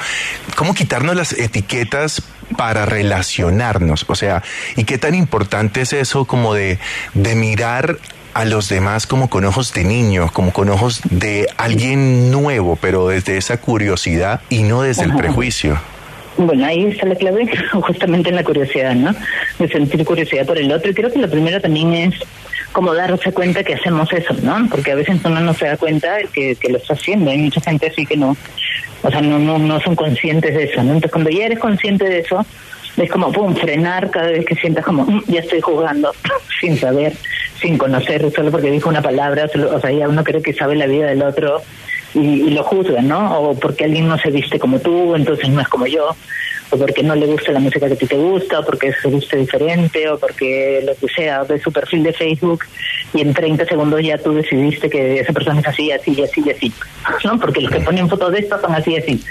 ¿Cómo 0.56 0.74
quitarnos 0.74 1.16
las 1.16 1.32
etiquetas 1.32 2.22
para 2.56 2.86
relacionarnos? 2.86 4.04
O 4.08 4.14
sea, 4.14 4.42
¿y 4.76 4.84
qué 4.84 4.98
tan 4.98 5.14
importante 5.14 5.82
es 5.82 5.92
eso 5.92 6.24
como 6.24 6.54
de, 6.54 6.78
de 7.14 7.34
mirar 7.34 7.98
a 8.34 8.44
los 8.44 8.68
demás 8.68 9.06
como 9.06 9.30
con 9.30 9.46
ojos 9.46 9.72
de 9.72 9.84
niño, 9.84 10.30
como 10.32 10.52
con 10.52 10.68
ojos 10.68 11.00
de 11.08 11.48
alguien 11.56 12.30
nuevo, 12.30 12.76
pero 12.76 13.08
desde 13.08 13.38
esa 13.38 13.58
curiosidad 13.58 14.42
y 14.50 14.62
no 14.62 14.82
desde 14.82 15.04
el 15.04 15.16
prejuicio? 15.16 15.80
Bueno, 16.36 16.66
ahí 16.66 16.84
está 16.84 17.06
la 17.06 17.14
clave, 17.14 17.48
justamente 17.72 18.28
en 18.28 18.36
la 18.36 18.44
curiosidad, 18.44 18.94
¿no? 18.94 19.14
De 19.58 19.68
sentir 19.68 20.04
curiosidad 20.04 20.44
por 20.44 20.58
el 20.58 20.70
otro. 20.70 20.90
Y 20.90 20.94
creo 20.94 21.10
que 21.10 21.18
lo 21.18 21.30
primero 21.30 21.60
también 21.62 21.94
es 21.94 22.14
como 22.72 22.92
darse 22.92 23.32
cuenta 23.32 23.64
que 23.64 23.72
hacemos 23.72 24.12
eso, 24.12 24.34
¿no? 24.42 24.68
Porque 24.70 24.92
a 24.92 24.96
veces 24.96 25.18
uno 25.24 25.40
no 25.40 25.54
se 25.54 25.64
da 25.64 25.78
cuenta 25.78 26.18
que, 26.30 26.56
que 26.56 26.68
lo 26.68 26.76
está 26.76 26.92
haciendo. 26.92 27.30
Hay 27.30 27.38
mucha 27.38 27.62
gente 27.62 27.86
así 27.86 28.04
que 28.04 28.18
no, 28.18 28.36
o 29.02 29.10
sea, 29.10 29.20
no, 29.20 29.38
no, 29.38 29.58
no 29.58 29.80
son 29.80 29.94
conscientes 29.96 30.54
de 30.54 30.64
eso, 30.64 30.76
¿no? 30.82 30.94
Entonces, 30.94 31.10
cuando 31.12 31.30
ya 31.30 31.46
eres 31.46 31.58
consciente 31.58 32.04
de 32.08 32.20
eso, 32.20 32.44
es 32.96 33.10
como, 33.10 33.30
pum, 33.30 33.54
frenar 33.54 34.10
cada 34.10 34.28
vez 34.28 34.44
que 34.46 34.54
sientas 34.54 34.84
como, 34.84 35.04
"Mm, 35.04 35.22
ya 35.28 35.40
estoy 35.40 35.60
jugando, 35.60 36.12
sin 36.60 36.78
saber, 36.78 37.12
sin 37.60 37.76
conocer, 37.78 38.30
solo 38.34 38.50
porque 38.50 38.70
dijo 38.70 38.88
una 38.88 39.02
palabra, 39.02 39.48
solo- 39.48 39.74
o 39.76 39.80
sea, 39.80 39.90
ya 39.92 40.08
uno 40.08 40.24
cree 40.24 40.40
que 40.42 40.54
sabe 40.54 40.76
la 40.76 40.86
vida 40.86 41.06
del 41.06 41.22
otro 41.22 41.60
y, 42.14 42.20
y 42.20 42.50
lo 42.50 42.62
juzga, 42.64 43.02
¿no? 43.02 43.38
O 43.40 43.54
porque 43.58 43.84
alguien 43.84 44.08
no 44.08 44.16
se 44.18 44.30
viste 44.30 44.58
como 44.58 44.78
tú, 44.78 45.14
entonces 45.14 45.48
no 45.50 45.60
es 45.60 45.68
como 45.68 45.86
yo, 45.86 46.16
o 46.70 46.76
porque 46.76 47.02
no 47.02 47.14
le 47.14 47.26
gusta 47.26 47.52
la 47.52 47.60
música 47.60 47.86
que 47.86 47.94
a 47.94 47.96
ti 47.96 48.06
te 48.06 48.16
gusta, 48.16 48.60
o 48.60 48.64
porque 48.64 48.92
se 48.92 49.08
viste 49.08 49.36
diferente, 49.36 50.08
o 50.08 50.18
porque 50.18 50.82
lo 50.84 50.94
que 50.96 51.12
sea, 51.12 51.44
de 51.44 51.60
su 51.60 51.72
perfil 51.72 52.02
de 52.02 52.12
Facebook, 52.12 52.64
y 53.14 53.20
en 53.20 53.32
30 53.32 53.64
segundos 53.66 54.02
ya 54.02 54.18
tú 54.18 54.32
decidiste 54.32 54.90
que 54.90 55.20
esa 55.20 55.32
persona 55.32 55.60
es 55.60 55.66
así, 55.66 55.92
así, 55.92 56.22
así, 56.22 56.50
así, 56.50 56.72
¿no? 57.24 57.38
Porque 57.38 57.60
los 57.60 57.70
que 57.70 57.80
ponen 57.80 58.08
fotos 58.08 58.32
de 58.32 58.40
esto 58.40 58.60
son 58.60 58.74
así, 58.74 58.92
y 58.92 58.96
así. 58.96 59.24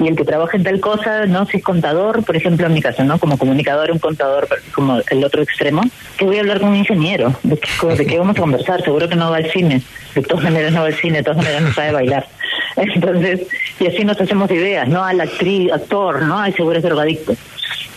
Y 0.00 0.06
el 0.06 0.14
que 0.14 0.24
trabaja 0.24 0.56
en 0.56 0.62
tal 0.62 0.78
cosa, 0.80 1.26
¿no? 1.26 1.44
Si 1.46 1.56
es 1.56 1.64
contador, 1.64 2.24
por 2.24 2.36
ejemplo, 2.36 2.66
en 2.66 2.72
mi 2.72 2.80
caso, 2.80 3.02
¿no? 3.02 3.18
Como 3.18 3.36
comunicador, 3.36 3.90
un 3.90 3.98
contador, 3.98 4.48
como 4.72 5.00
el 5.10 5.24
otro 5.24 5.42
extremo, 5.42 5.82
que 6.16 6.24
voy 6.24 6.36
a 6.36 6.40
hablar 6.40 6.60
con 6.60 6.70
un 6.70 6.76
ingeniero, 6.76 7.34
¿de 7.42 7.58
qué, 7.58 7.94
de 7.96 8.06
qué 8.06 8.18
vamos 8.18 8.36
a 8.36 8.40
conversar? 8.40 8.82
Seguro 8.82 9.08
que 9.08 9.16
no 9.16 9.30
va 9.30 9.38
al 9.38 9.50
cine, 9.50 9.82
de 10.14 10.22
todas 10.22 10.44
maneras 10.44 10.72
no 10.72 10.82
va 10.82 10.86
al 10.86 10.94
cine, 10.94 11.18
de 11.18 11.24
todas 11.24 11.38
maneras 11.38 11.62
no 11.62 11.72
sabe 11.72 11.92
bailar. 11.92 12.26
Entonces, 12.76 13.46
y 13.80 13.86
así 13.86 14.04
nos 14.04 14.20
hacemos 14.20 14.50
ideas, 14.50 14.88
¿no? 14.88 15.04
Al 15.04 15.20
actriz, 15.20 15.72
actor, 15.72 16.22
¿no? 16.22 16.38
Ay, 16.38 16.52
seguro 16.52 16.78
es 16.78 16.84
drogadicto. 16.84 17.34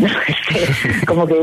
Este, 0.01 1.05
como 1.05 1.27
que 1.27 1.35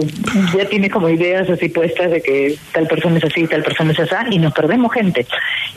ya 0.56 0.64
tiene 0.64 0.90
como 0.90 1.08
ideas 1.08 1.48
así 1.48 1.68
puestas 1.68 2.10
de 2.10 2.20
que 2.20 2.56
tal 2.72 2.88
persona 2.88 3.18
es 3.18 3.24
así, 3.24 3.46
tal 3.46 3.62
persona 3.62 3.92
es 3.92 4.00
así, 4.00 4.14
y 4.30 4.38
nos 4.38 4.52
perdemos 4.52 4.92
gente. 4.92 5.26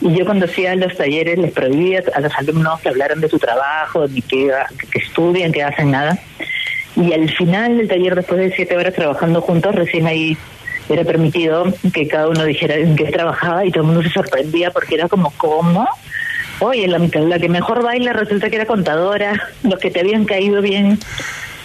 Y 0.00 0.14
yo 0.14 0.24
cuando 0.24 0.46
hacía 0.46 0.74
los 0.74 0.96
talleres 0.96 1.38
les 1.38 1.52
prohibía 1.52 2.02
a 2.12 2.20
los 2.20 2.34
alumnos 2.34 2.80
que 2.80 2.88
hablaran 2.88 3.20
de 3.20 3.28
su 3.28 3.38
trabajo, 3.38 4.06
ni 4.08 4.20
que, 4.22 4.50
que 4.90 4.98
estudien, 4.98 5.52
que 5.52 5.62
hacen 5.62 5.92
nada. 5.92 6.18
Y 6.96 7.12
al 7.12 7.30
final 7.30 7.78
del 7.78 7.88
taller, 7.88 8.16
después 8.16 8.40
de 8.40 8.52
siete 8.54 8.76
horas 8.76 8.94
trabajando 8.94 9.40
juntos, 9.40 9.74
recién 9.74 10.06
ahí 10.06 10.36
era 10.88 11.04
permitido 11.04 11.72
que 11.92 12.06
cada 12.08 12.28
uno 12.28 12.44
dijera 12.44 12.74
en 12.74 12.96
qué 12.96 13.04
trabajaba 13.04 13.64
y 13.64 13.70
todo 13.70 13.82
el 13.82 13.86
mundo 13.88 14.02
se 14.02 14.10
sorprendía 14.10 14.70
porque 14.70 14.96
era 14.96 15.08
como, 15.08 15.30
¿cómo? 15.36 15.88
Oye, 16.60 16.86
la, 16.88 16.98
la 16.98 17.38
que 17.38 17.48
mejor 17.48 17.82
baila 17.82 18.12
resulta 18.12 18.50
que 18.50 18.56
era 18.56 18.66
contadora, 18.66 19.48
los 19.62 19.78
que 19.78 19.90
te 19.90 20.00
habían 20.00 20.24
caído 20.24 20.62
bien, 20.62 20.98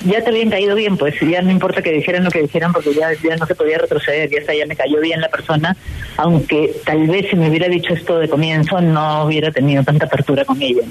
ya 0.05 0.23
te 0.23 0.29
habían 0.29 0.49
caído 0.49 0.75
bien, 0.75 0.97
pues 0.97 1.15
ya 1.19 1.41
no 1.41 1.51
importa 1.51 1.81
que 1.81 1.91
dijeran 1.91 2.23
lo 2.23 2.31
que 2.31 2.41
dijeran 2.41 2.73
porque 2.73 2.93
ya, 2.93 3.09
ya 3.13 3.35
no 3.35 3.45
se 3.45 3.55
podía 3.55 3.77
retroceder, 3.77 4.29
ya, 4.29 4.39
está, 4.39 4.53
ya 4.53 4.65
me 4.65 4.75
cayó 4.75 4.99
bien 4.99 5.21
la 5.21 5.29
persona, 5.29 5.75
aunque 6.17 6.73
tal 6.85 7.07
vez 7.07 7.29
si 7.29 7.35
me 7.35 7.49
hubiera 7.49 7.67
dicho 7.67 7.93
esto 7.93 8.19
de 8.19 8.29
comienzo 8.29 8.79
no 8.81 9.25
hubiera 9.25 9.51
tenido 9.51 9.83
tanta 9.83 10.05
apertura 10.05 10.45
con 10.45 10.61
ella. 10.61 10.83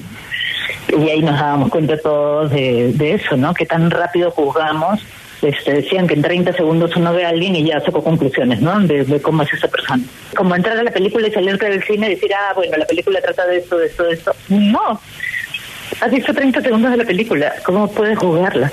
Y 0.89 1.09
ahí 1.09 1.21
nos 1.21 1.39
dábamos 1.39 1.69
cuenta 1.69 1.97
todos 1.97 2.51
de, 2.51 2.93
de 2.93 3.13
eso, 3.13 3.35
¿no? 3.35 3.53
Que 3.53 3.65
tan 3.65 3.91
rápido 3.91 4.31
juzgamos. 4.31 5.01
Este, 5.41 5.73
decían 5.73 6.07
que 6.07 6.15
en 6.15 6.23
30 6.23 6.53
segundos 6.53 6.95
uno 6.95 7.13
ve 7.13 7.25
a 7.25 7.29
alguien 7.29 7.55
y 7.55 7.63
ya 7.63 7.79
sacó 7.79 8.03
conclusiones, 8.03 8.59
¿no? 8.59 8.79
De, 8.79 9.21
cómo 9.21 9.43
es 9.43 9.53
esa 9.53 9.67
persona. 9.67 10.03
Como 10.35 10.55
entrar 10.55 10.77
a 10.77 10.83
la 10.83 10.91
película 10.91 11.27
y 11.27 11.31
salirte 11.31 11.69
del 11.69 11.83
cine 11.83 12.07
y 12.07 12.15
decir, 12.15 12.31
ah, 12.33 12.53
bueno, 12.55 12.75
la 12.77 12.85
película 12.85 13.21
trata 13.21 13.45
de 13.45 13.57
esto, 13.57 13.77
de 13.77 13.85
esto, 13.85 14.03
de 14.03 14.13
esto. 14.13 14.35
No. 14.49 14.99
Has 16.01 16.11
visto 16.11 16.33
30 16.33 16.61
segundos 16.61 16.91
de 16.91 16.97
la 16.97 17.05
película. 17.05 17.53
¿Cómo 17.63 17.91
puedes 17.91 18.17
jugarla? 18.17 18.71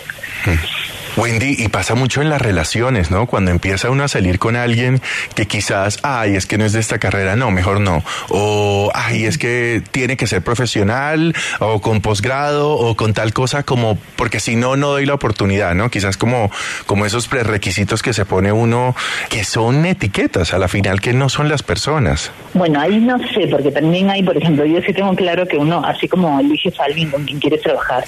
Wendy, 1.16 1.54
y 1.58 1.68
pasa 1.68 1.94
mucho 1.94 2.22
en 2.22 2.28
las 2.28 2.42
relaciones, 2.42 3.10
¿no? 3.10 3.26
Cuando 3.26 3.50
empieza 3.52 3.90
uno 3.90 4.02
a 4.02 4.08
salir 4.08 4.38
con 4.38 4.56
alguien 4.56 5.00
que 5.34 5.46
quizás, 5.46 6.00
ay, 6.02 6.34
es 6.34 6.46
que 6.46 6.58
no 6.58 6.64
es 6.64 6.72
de 6.72 6.80
esta 6.80 6.98
carrera, 6.98 7.36
no, 7.36 7.50
mejor 7.52 7.80
no. 7.80 8.02
O, 8.30 8.90
ay, 8.94 9.24
es 9.24 9.38
que 9.38 9.82
tiene 9.92 10.16
que 10.16 10.26
ser 10.26 10.42
profesional, 10.42 11.34
o 11.60 11.80
con 11.80 12.00
posgrado, 12.00 12.72
o 12.72 12.96
con 12.96 13.14
tal 13.14 13.32
cosa 13.32 13.62
como, 13.62 13.96
porque 14.16 14.40
si 14.40 14.56
no, 14.56 14.76
no 14.76 14.88
doy 14.88 15.06
la 15.06 15.14
oportunidad, 15.14 15.74
¿no? 15.74 15.88
Quizás 15.88 16.16
como, 16.16 16.50
como 16.86 17.06
esos 17.06 17.28
prerequisitos 17.28 18.02
que 18.02 18.12
se 18.12 18.24
pone 18.24 18.50
uno, 18.50 18.96
que 19.30 19.44
son 19.44 19.86
etiquetas, 19.86 20.52
a 20.52 20.58
la 20.58 20.66
final 20.66 21.00
que 21.00 21.12
no 21.12 21.28
son 21.28 21.48
las 21.48 21.62
personas. 21.62 22.32
Bueno, 22.54 22.80
ahí 22.80 22.98
no 22.98 23.18
sé, 23.18 23.46
porque 23.48 23.70
también 23.70 24.10
hay, 24.10 24.22
por 24.22 24.36
ejemplo, 24.36 24.64
yo 24.64 24.80
sí 24.82 24.92
tengo 24.92 25.14
claro 25.14 25.46
que 25.46 25.56
uno, 25.56 25.84
así 25.84 26.08
como 26.08 26.40
eliges 26.40 26.78
a 26.80 26.84
alguien 26.84 27.10
con 27.10 27.24
quien 27.24 27.38
quieres 27.38 27.62
trabajar, 27.62 28.04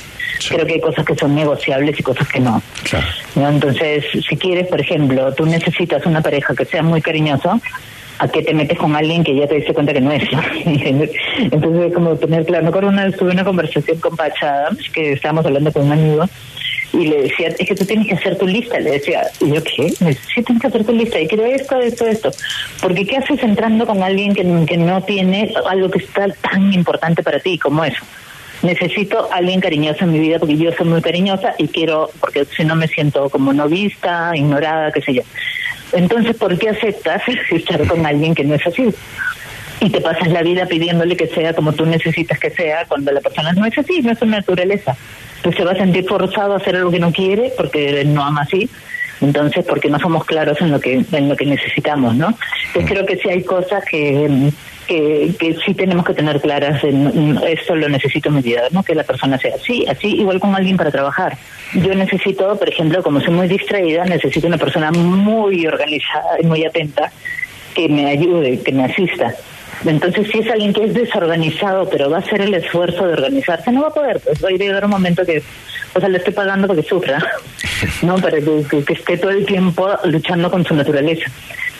creo 0.48 0.66
que 0.66 0.74
hay 0.74 0.80
cosas 0.80 1.04
que 1.04 1.14
son 1.14 1.34
negociables 1.34 1.98
y 1.98 2.02
cosas 2.02 2.26
que 2.28 2.40
no. 2.40 2.62
¿No? 3.34 3.49
Entonces, 3.49 4.05
si 4.28 4.36
quieres, 4.36 4.68
por 4.68 4.80
ejemplo, 4.80 5.32
tú 5.34 5.47
necesitas 5.47 6.05
una 6.07 6.20
pareja 6.20 6.55
que 6.55 6.64
sea 6.64 6.82
muy 6.82 7.01
cariñoso, 7.03 7.61
¿a 8.18 8.28
qué 8.28 8.42
te 8.42 8.55
metes 8.55 8.78
con 8.78 8.97
alguien 8.97 9.24
que 9.24 9.34
ya 9.34 9.47
te 9.47 9.57
diste 9.57 9.74
cuenta 9.74 9.92
que 9.92 10.01
no 10.01 10.12
es? 10.12 10.22
Entonces, 10.64 11.92
como 11.94 12.16
tener 12.16 12.44
claro, 12.44 12.64
me 12.64 12.68
acuerdo 12.70 12.88
una 12.88 13.05
vez 13.07 13.16
tuve 13.16 13.32
una 13.32 13.44
conversación 13.44 13.99
con 13.99 14.16
Pacha 14.16 14.49
Adams, 14.49 14.88
que 14.90 15.12
estábamos 15.12 15.47
hablando 15.47 15.72
con 15.72 15.86
un 15.86 15.92
amigo, 15.92 16.24
y 16.92 17.07
le 17.09 17.22
decía, 17.22 17.49
es 17.49 17.68
que 17.68 17.74
tú 17.74 17.84
tienes 17.84 18.07
que 18.07 18.14
hacer 18.14 18.38
tu 18.38 18.47
lista. 18.47 18.78
Le 18.78 18.92
decía, 18.92 19.22
y 19.40 19.53
yo, 19.53 19.62
¿qué? 19.62 19.90
Sí, 19.90 20.42
tienes 20.42 20.61
que 20.61 20.66
hacer 20.66 20.84
tu 20.84 20.92
lista. 20.92 21.20
Y 21.20 21.26
quiero 21.26 21.44
esto, 21.44 21.80
esto, 21.80 22.07
esto. 22.07 22.30
Porque 22.80 23.07
¿qué 23.07 23.16
haces 23.16 23.42
entrando 23.42 23.86
con 23.86 24.03
alguien 24.03 24.34
que, 24.34 24.42
que 24.66 24.76
no 24.76 25.03
tiene 25.03 25.53
algo 25.68 25.90
que 25.90 25.99
está 25.99 26.28
tan 26.28 26.72
importante 26.72 27.22
para 27.22 27.40
ti 27.40 27.59
como 27.59 27.84
eso? 27.84 28.03
Necesito 28.62 29.28
alguien 29.32 29.61
cariñoso 29.61 30.04
en 30.04 30.12
mi 30.12 30.18
vida 30.18 30.38
porque 30.38 30.57
yo 30.57 30.72
soy 30.72 30.86
muy 30.86 31.02
cariñosa 31.02 31.54
y 31.59 31.68
quiero, 31.68 32.11
porque 32.20 32.44
si 32.44 32.64
no 32.64 32.74
me 32.74 32.88
siento 32.88 33.28
como 33.28 33.52
no 33.52 33.68
vista, 33.68 34.32
ignorada, 34.34 34.90
qué 34.92 35.02
sé 35.02 35.14
yo. 35.14 35.22
Entonces, 35.92 36.36
¿por 36.36 36.59
qué 36.59 36.70
aceptas 36.70 37.22
estar 37.50 37.86
con 37.86 38.04
alguien 38.07 38.34
que 38.34 38.44
no 38.44 38.54
es 38.54 38.66
así? 38.66 38.92
Y 39.80 39.90
te 39.90 40.00
pasas 40.00 40.28
la 40.28 40.42
vida 40.42 40.66
pidiéndole 40.66 41.16
que 41.16 41.26
sea 41.26 41.52
como 41.52 41.72
tú 41.72 41.84
necesitas 41.84 42.38
que 42.38 42.50
sea 42.50 42.86
cuando 42.86 43.12
la 43.12 43.20
persona 43.20 43.52
no 43.52 43.66
es 43.66 43.76
así, 43.76 44.00
no 44.00 44.12
es 44.12 44.18
su 44.18 44.26
naturaleza. 44.26 44.96
Pues 45.42 45.54
se 45.54 45.64
va 45.64 45.72
a 45.72 45.76
sentir 45.76 46.07
forzado 46.07 46.54
a 46.54 46.57
hacer 46.57 46.76
algo 46.76 46.90
que 46.90 46.98
no 46.98 47.12
quiere 47.12 47.52
porque 47.57 48.04
no 48.04 48.24
ama 48.24 48.42
así. 48.42 48.70
Entonces, 49.20 49.64
porque 49.66 49.88
no 49.88 49.98
somos 49.98 50.24
claros 50.24 50.61
en 50.61 50.70
lo 50.70 50.80
que 50.80 51.04
en 51.11 51.28
lo 51.28 51.36
que 51.36 51.46
necesitamos, 51.46 52.14
¿no? 52.14 52.36
Entonces 52.68 52.90
creo 52.90 53.07
que 53.07 53.16
sí 53.16 53.28
hay 53.28 53.44
cosas 53.44 53.84
que 53.84 54.50
que, 54.87 55.32
que 55.39 55.57
sí 55.64 55.74
tenemos 55.74 56.05
que 56.05 56.14
tener 56.14 56.41
claras 56.41 56.82
en 56.84 57.39
esto 57.47 57.74
lo 57.74 57.89
necesito 57.89 58.30
vida, 58.30 58.62
¿no? 58.70 58.82
Que 58.82 58.95
la 58.95 59.05
persona 59.05 59.39
sea 59.39 59.55
así, 59.55 59.87
así 59.87 60.09
igual 60.09 60.41
con 60.41 60.55
alguien 60.55 60.76
para 60.76 60.91
trabajar. 60.91 61.37
Yo 61.74 61.95
necesito, 61.95 62.57
por 62.59 62.68
ejemplo, 62.68 63.03
como 63.03 63.20
soy 63.20 63.34
muy 63.34 63.49
distraída, 63.49 64.05
necesito 64.05 64.47
una 64.47 64.59
persona 64.59 64.91
muy 64.91 65.66
organizada 65.66 66.41
y 66.41 66.47
muy 66.47 66.64
atenta 66.64 67.11
que 67.74 67.89
me 67.89 68.07
ayude, 68.07 68.61
que 68.62 68.72
me 68.72 68.84
asista. 68.84 69.34
Entonces, 69.84 70.28
si 70.30 70.39
es 70.39 70.51
alguien 70.51 70.72
que 70.72 70.84
es 70.84 70.95
desorganizado, 70.95 71.89
pero 71.89 72.11
va 72.11 72.18
a 72.18 72.20
hacer 72.20 72.41
el 72.41 72.55
esfuerzo 72.55 73.07
de 73.07 73.12
organizarse, 73.12 73.70
no 73.72 73.82
va 73.82 73.89
a 73.89 73.95
poder. 73.95 74.20
Pues 74.20 74.43
va 74.43 74.49
a 74.49 74.53
llegar 74.53 74.84
un 74.84 74.91
momento 74.91 75.24
que, 75.24 75.43
o 75.95 76.01
sea, 76.01 76.09
le 76.09 76.18
estoy 76.18 76.32
pagando 76.32 76.66
para 76.66 76.80
que 76.80 76.89
sufra, 76.89 77.22
¿no? 78.03 78.16
Para 78.16 78.39
que, 78.39 78.64
que, 78.70 78.84
que 78.84 78.93
esté 78.95 79.18
todo 79.18 79.30
el 79.30 79.45
tiempo 79.45 79.89
luchando 80.05 80.51
con 80.51 80.64
su 80.64 80.74
naturaleza. 80.74 81.30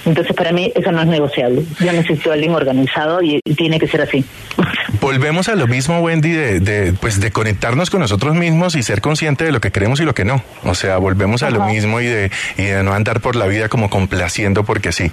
Entonces, 0.07 0.35
para 0.35 0.53
mí, 0.53 0.73
eso 0.75 0.93
no 0.93 1.03
es 1.03 1.09
negociable. 1.09 1.65
Yo 1.81 1.93
necesito 1.93 2.31
a 2.31 2.35
alguien 2.35 2.55
organizado 2.55 3.21
y, 3.23 3.41
y 3.45 3.55
tiene 3.55 3.79
que 3.79 3.89
ser 3.89 4.01
así. 4.01 4.25
Volvemos 5.01 5.49
a 5.49 5.57
lo 5.57 5.67
mismo, 5.67 6.01
Wendy, 6.01 6.33
de, 6.33 6.61
de, 6.61 6.93
pues, 6.93 7.21
de 7.21 7.31
conectarnos 7.31 7.91
con 7.91 8.01
nosotros 8.01 8.35
mismos 8.35 8.77
y 8.77 8.83
ser 8.83 9.01
consciente 9.01 9.45
de 9.45 9.53
lo 9.53 9.61
que 9.61 9.71
queremos 9.71 10.01
y 10.01 10.05
lo 10.05 10.15
que 10.15 10.25
no. 10.25 10.43
O 10.65 10.75
sea, 10.75 10.99
volvemos 10.99 11.43
a 11.43 11.51
lo 11.51 11.65
mismo 11.65 12.01
y 12.01 12.07
de, 12.07 12.31
y 12.57 12.65
de 12.65 12.83
no 12.83 12.93
andar 12.93 13.21
por 13.21 13.37
la 13.37 13.47
vida 13.47 13.69
como 13.69 13.91
complaciendo 13.91 14.65
porque 14.65 14.93
sí. 14.93 15.11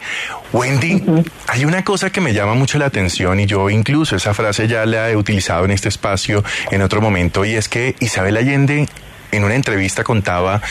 Wendy, 0.52 1.04
hay 1.48 1.66
una 1.66 1.84
cosa 1.84 2.12
que 2.12 2.22
me 2.22 2.34
llama 2.34 2.54
mucho 2.54 2.78
la 2.78 2.86
atención 2.86 3.40
y 3.40 3.46
yo 3.46 3.70
incluso 3.70 4.16
esa 4.16 4.34
frase 4.34 4.68
ya 4.68 4.86
la 4.86 5.10
he 5.10 5.16
utilizado 5.16 5.66
en 5.66 5.72
este 5.72 5.90
espacio 5.90 6.44
en 6.72 6.82
otro 6.82 7.02
momento 7.02 7.46
y 7.46 7.56
es 7.56 7.68
que 7.68 7.96
Isabel 8.00 8.38
Allende 8.38 8.88
en 9.34 9.44
una 9.44 9.56
entrevista 9.56 10.04
contaba 10.04 10.62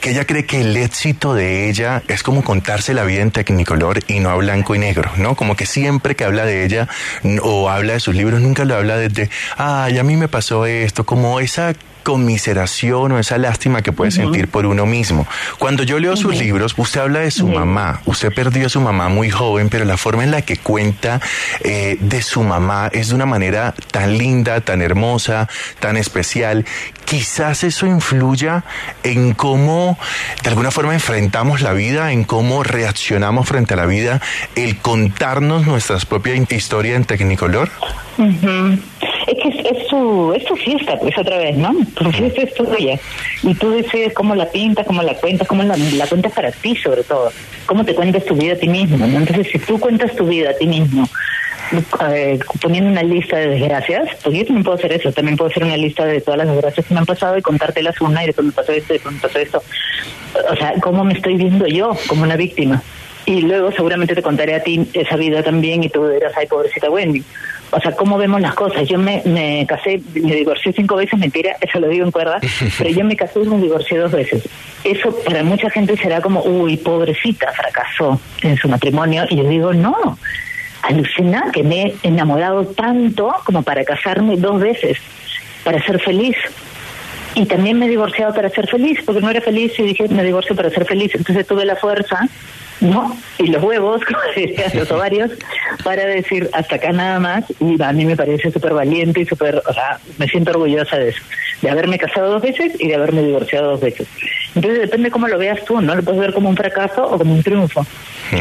que 0.00 0.10
ella 0.10 0.24
cree 0.24 0.46
que 0.46 0.60
el 0.60 0.76
éxito 0.76 1.34
de 1.34 1.68
ella 1.68 2.02
es 2.08 2.22
como 2.22 2.42
contarse 2.42 2.94
la 2.94 3.04
vida 3.04 3.22
en 3.22 3.30
Technicolor 3.30 4.00
y 4.06 4.20
no 4.20 4.30
a 4.30 4.36
blanco 4.36 4.74
y 4.74 4.78
negro, 4.78 5.10
¿no? 5.16 5.34
Como 5.34 5.56
que 5.56 5.66
siempre 5.66 6.16
que 6.16 6.24
habla 6.24 6.44
de 6.44 6.64
ella 6.64 6.88
o 7.42 7.68
habla 7.68 7.94
de 7.94 8.00
sus 8.00 8.14
libros, 8.14 8.40
nunca 8.40 8.64
lo 8.64 8.76
habla 8.76 8.96
desde, 8.96 9.28
ay, 9.56 9.98
a 9.98 10.02
mí 10.02 10.16
me 10.16 10.28
pasó 10.28 10.66
esto, 10.66 11.04
como 11.04 11.40
esa 11.40 11.74
conmiseración 12.02 13.12
o 13.12 13.18
esa 13.18 13.38
lástima 13.38 13.82
que 13.82 13.92
puede 13.92 14.10
sentir 14.10 14.48
por 14.48 14.66
uno 14.66 14.86
mismo. 14.86 15.26
Cuando 15.58 15.82
yo 15.82 15.98
leo 15.98 16.16
sus 16.16 16.36
libros, 16.36 16.74
usted 16.76 17.00
habla 17.00 17.20
de 17.20 17.30
su 17.30 17.46
mamá, 17.46 18.00
usted 18.06 18.32
perdió 18.32 18.66
a 18.66 18.68
su 18.68 18.80
mamá 18.80 19.08
muy 19.08 19.30
joven, 19.30 19.68
pero 19.68 19.84
la 19.84 19.96
forma 19.96 20.24
en 20.24 20.30
la 20.30 20.42
que 20.42 20.56
cuenta 20.56 21.20
eh, 21.60 21.96
de 22.00 22.22
su 22.22 22.42
mamá 22.42 22.90
es 22.92 23.08
de 23.08 23.14
una 23.14 23.26
manera 23.26 23.74
tan 23.90 24.18
linda, 24.18 24.60
tan 24.60 24.82
hermosa, 24.82 25.48
tan 25.80 25.96
especial. 25.96 26.64
Quizás 27.04 27.64
eso 27.64 27.86
influya 27.86 28.64
en 29.02 29.34
cómo 29.34 29.98
de 30.42 30.48
alguna 30.48 30.70
forma 30.70 30.94
enfrentamos 30.94 31.60
la 31.60 31.72
vida, 31.72 32.12
en 32.12 32.24
cómo 32.24 32.62
reaccionamos 32.62 33.48
frente 33.48 33.74
a 33.74 33.76
la 33.76 33.86
vida, 33.86 34.20
el 34.56 34.78
contarnos 34.78 35.66
nuestra 35.66 35.98
propia 35.98 36.34
historia 36.34 36.96
en 36.96 37.04
Technicolor. 37.04 37.70
Es 38.18 39.38
que 39.40 39.48
es, 39.48 39.88
su, 39.88 40.32
es 40.36 40.44
tu 40.44 40.56
fiesta, 40.56 40.98
pues 40.98 41.16
otra 41.16 41.38
vez, 41.38 41.56
¿no? 41.56 41.72
Tu 41.94 42.10
fiesta 42.12 42.42
es 42.42 42.54
tuya. 42.54 42.98
Y 43.42 43.54
tú 43.54 43.70
decides 43.70 44.12
cómo 44.14 44.34
la 44.34 44.46
pintas, 44.46 44.86
cómo 44.86 45.02
la 45.02 45.14
cuentas, 45.14 45.46
cómo 45.46 45.62
la, 45.62 45.76
la 45.76 46.06
cuentas 46.06 46.32
para 46.32 46.50
ti, 46.50 46.76
sobre 46.76 47.02
todo. 47.04 47.32
Cómo 47.66 47.84
te 47.84 47.94
cuentas 47.94 48.24
tu 48.24 48.34
vida 48.34 48.54
a 48.54 48.56
ti 48.56 48.68
mismo. 48.68 49.06
¿no? 49.06 49.18
Entonces, 49.18 49.48
si 49.50 49.58
tú 49.58 49.78
cuentas 49.78 50.14
tu 50.16 50.26
vida 50.26 50.50
a 50.50 50.54
ti 50.54 50.66
mismo, 50.66 51.08
eh, 52.10 52.38
poniendo 52.60 52.90
una 52.90 53.02
lista 53.02 53.36
de 53.36 53.48
desgracias, 53.48 54.08
pues 54.22 54.36
yo 54.36 54.44
también 54.44 54.64
puedo 54.64 54.78
hacer 54.78 54.92
eso. 54.92 55.12
También 55.12 55.36
puedo 55.36 55.50
hacer 55.50 55.64
una 55.64 55.76
lista 55.76 56.04
de 56.04 56.20
todas 56.20 56.38
las 56.38 56.48
desgracias 56.48 56.86
que 56.86 56.94
me 56.94 57.00
han 57.00 57.06
pasado 57.06 57.38
y 57.38 57.42
contártelas 57.42 58.00
una 58.00 58.22
y 58.22 58.26
después 58.26 58.46
me 58.46 58.52
pasó 58.52 58.72
esto 58.72 58.92
y 58.92 58.96
después 58.96 59.14
me 59.14 59.20
pasó 59.20 59.38
esto. 59.38 59.62
O 60.50 60.56
sea, 60.56 60.74
cómo 60.80 61.04
me 61.04 61.14
estoy 61.14 61.36
viendo 61.36 61.66
yo 61.66 61.92
como 62.08 62.22
una 62.22 62.36
víctima. 62.36 62.82
Y 63.24 63.42
luego 63.42 63.70
seguramente 63.70 64.14
te 64.14 64.22
contaré 64.22 64.54
a 64.54 64.62
ti 64.62 64.88
esa 64.94 65.16
vida 65.16 65.42
también 65.42 65.84
y 65.84 65.88
tú 65.88 66.06
dirás, 66.08 66.32
ay, 66.36 66.46
pobrecita 66.46 66.90
Wendy. 66.90 67.22
O 67.70 67.80
sea, 67.80 67.92
cómo 67.92 68.18
vemos 68.18 68.40
las 68.40 68.54
cosas. 68.54 68.86
Yo 68.86 68.98
me, 68.98 69.22
me 69.24 69.64
casé, 69.66 70.02
me 70.14 70.34
divorcié 70.34 70.72
cinco 70.72 70.96
veces, 70.96 71.18
mentira, 71.18 71.56
eso 71.60 71.80
lo 71.80 71.88
digo 71.88 72.04
en 72.04 72.10
cuerda, 72.10 72.38
pero 72.76 72.90
yo 72.90 73.04
me 73.04 73.16
casé 73.16 73.40
y 73.40 73.46
me 73.46 73.58
divorcié 73.58 73.98
dos 73.98 74.12
veces. 74.12 74.46
Eso 74.84 75.16
para 75.24 75.42
mucha 75.42 75.70
gente 75.70 75.96
será 75.96 76.20
como, 76.20 76.42
uy, 76.42 76.76
pobrecita, 76.76 77.50
fracasó 77.52 78.20
en 78.42 78.56
su 78.56 78.68
matrimonio. 78.68 79.24
Y 79.30 79.36
yo 79.36 79.48
digo, 79.48 79.72
no, 79.72 80.18
alucina 80.82 81.50
que 81.52 81.62
me 81.62 81.86
he 81.86 81.94
enamorado 82.02 82.66
tanto 82.66 83.32
como 83.44 83.62
para 83.62 83.84
casarme 83.84 84.36
dos 84.36 84.60
veces, 84.60 84.98
para 85.64 85.82
ser 85.84 86.00
feliz. 86.00 86.36
Y 87.34 87.46
también 87.46 87.78
me 87.78 87.86
he 87.86 87.88
divorciado 87.88 88.34
para 88.34 88.48
ser 88.50 88.68
feliz, 88.68 89.00
porque 89.04 89.20
no 89.20 89.30
era 89.30 89.40
feliz 89.40 89.72
y 89.78 89.82
dije, 89.82 90.08
me 90.08 90.22
divorcio 90.22 90.54
para 90.54 90.70
ser 90.70 90.84
feliz. 90.84 91.12
Entonces 91.14 91.46
tuve 91.46 91.64
la 91.64 91.76
fuerza 91.76 92.28
¿no? 92.82 93.16
Y 93.38 93.46
los 93.46 93.62
huevos, 93.62 94.02
como 94.06 94.18
decían 94.34 94.70
los 94.74 94.90
ovarios, 94.90 95.30
para 95.84 96.04
decir 96.06 96.50
hasta 96.52 96.76
acá 96.76 96.92
nada 96.92 97.18
más. 97.20 97.44
Y 97.60 97.80
a 97.82 97.92
mí 97.92 98.04
me 98.04 98.16
parece 98.16 98.50
súper 98.50 98.74
valiente 98.74 99.20
y 99.20 99.26
súper, 99.26 99.62
o 99.66 99.72
sea, 99.72 99.98
me 100.18 100.26
siento 100.26 100.50
orgullosa 100.50 100.98
de 100.98 101.10
eso, 101.10 101.22
de 101.62 101.70
haberme 101.70 101.98
casado 101.98 102.32
dos 102.32 102.42
veces 102.42 102.72
y 102.78 102.88
de 102.88 102.94
haberme 102.96 103.22
divorciado 103.22 103.70
dos 103.72 103.80
veces. 103.80 104.08
Entonces 104.54 104.80
depende 104.80 105.10
cómo 105.10 105.28
lo 105.28 105.38
veas 105.38 105.64
tú, 105.64 105.80
¿no? 105.80 105.94
Lo 105.94 106.02
puedes 106.02 106.20
ver 106.20 106.34
como 106.34 106.48
un 106.48 106.56
fracaso 106.56 107.04
o 107.04 107.18
como 107.18 107.32
un 107.32 107.42
triunfo. 107.42 107.86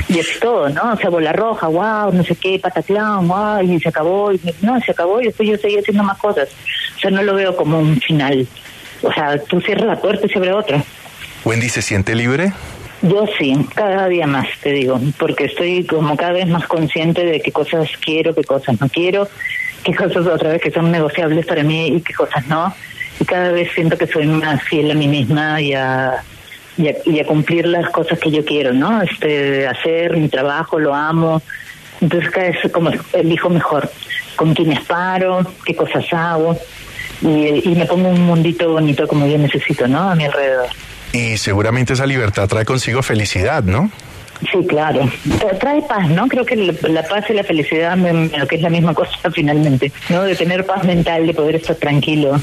Y 0.08 0.20
es 0.20 0.39
todo, 0.39 0.70
¿no? 0.70 0.94
O 0.94 0.98
sea, 0.98 1.10
bola 1.10 1.34
roja, 1.34 1.68
wow, 1.68 2.14
no 2.14 2.24
sé 2.24 2.36
qué, 2.36 2.60
pataclán, 2.60 3.28
wow, 3.28 3.62
y 3.62 3.80
se 3.80 3.89
acabó, 3.89 4.32
y 4.32 4.39
no, 4.62 4.80
se 4.82 4.92
acabó 4.92 5.22
y 5.22 5.26
después 5.26 5.50
yo 5.50 5.58
seguí 5.58 5.78
haciendo 5.78 6.04
más 6.04 6.18
cosas. 6.18 6.50
O 6.96 7.00
sea, 7.00 7.12
no 7.12 7.24
lo 7.24 7.36
veo 7.36 7.56
como 7.56 7.80
un 7.80 8.00
final. 8.00 8.48
O 9.04 9.12
sea, 9.12 9.38
tú 9.39 9.62
cierras 9.62 9.86
la 9.86 9.95
puerta 9.95 10.26
y 10.26 10.30
se 10.30 10.38
abre 10.38 10.54
otra. 10.54 10.84
Wendy, 11.43 11.70
¿se 11.70 11.82
siente 11.82 12.16
libre? 12.16 12.54
Yo 13.02 13.26
sí, 13.38 13.56
cada 13.74 14.08
día 14.08 14.28
más, 14.28 14.47
te 14.62 14.72
digo, 14.72 14.99
porque 15.18 15.45
estoy 15.45 15.86
como 15.86 16.16
cada 16.16 16.34
vez 16.34 16.47
más 16.47 16.68
consciente 16.68 17.26
de 17.26 17.41
qué 17.41 17.52
cosas 17.52 17.89
quiero, 17.99 18.36
qué 18.36 18.43
cosas 18.43 18.80
no 18.80 18.88
quiero, 18.89 19.28
qué 19.84 19.95
cosas 19.95 20.28
otra 20.28 20.52
vez 20.52 20.62
que 20.62 20.70
son 20.70 20.91
negociables 20.91 21.47
para 21.47 21.64
mí 21.64 21.88
y 21.88 22.02
qué 22.02 22.14
cosas 22.14 22.45
no. 22.45 22.74
Y 23.20 23.26
cada 23.26 23.52
vez 23.52 23.72
siento 23.74 23.97
que 23.97 24.06
soy 24.06 24.28
más 24.28 24.62
fiel 24.64 24.91
a 24.91 24.93
mí 24.93 25.08
misma 25.08 25.60
y 25.60 25.74
a, 25.74 26.24
y 26.78 27.20
a, 27.20 27.26
cumplir 27.26 27.66
las 27.66 27.89
cosas 27.89 28.20
que 28.20 28.30
yo 28.30 28.45
quiero, 28.45 28.72
¿no? 28.72 29.02
Este, 29.02 29.68
hacer 29.68 30.16
mi 30.16 30.30
trabajo, 30.30 30.78
lo 30.78 30.93
amo. 30.93 31.41
Entonces 32.02 32.30
cada 32.30 32.49
vez 32.49 32.72
como 32.72 32.91
elijo 33.14 33.49
mejor 33.49 33.89
con 34.36 34.54
quiénes 34.54 34.82
paro, 34.82 35.41
qué 35.66 35.76
cosas 35.76 36.06
hago 36.14 36.56
y, 37.22 37.69
y 37.69 37.76
me 37.76 37.86
pongo 37.86 38.09
un 38.09 38.22
mundito 38.22 38.72
bonito 38.72 39.07
como 39.07 39.28
yo 39.28 39.38
necesito, 39.38 39.88
¿no? 39.88 40.11
A 40.11 40.15
mi 40.15 40.26
alrededor. 40.26 40.67
Y 41.13 41.38
seguramente 41.38 41.93
esa 41.93 42.05
libertad 42.05 42.47
trae 42.47 42.65
consigo 42.65 43.01
felicidad, 43.03 43.63
¿no? 43.63 43.91
Sí, 44.51 44.65
claro. 44.67 45.09
Trae 45.59 45.82
paz, 45.84 46.09
¿no? 46.09 46.28
Creo 46.28 46.45
que 46.45 46.55
la 46.55 47.03
paz 47.03 47.26
y 47.30 47.34
la 47.34 47.43
felicidad, 47.43 47.95
lo 47.97 48.47
que 48.47 48.55
es 48.55 48.61
la 48.61 48.69
misma 48.69 48.93
cosa 48.93 49.11
finalmente, 49.34 49.91
¿no? 50.09 50.24
De 50.24 50.36
tener 50.36 50.65
paz 50.65 50.84
mental, 50.84 51.28
de 51.28 51.34
poder 51.34 51.55
estar 51.55 51.76
tranquilo. 51.76 52.39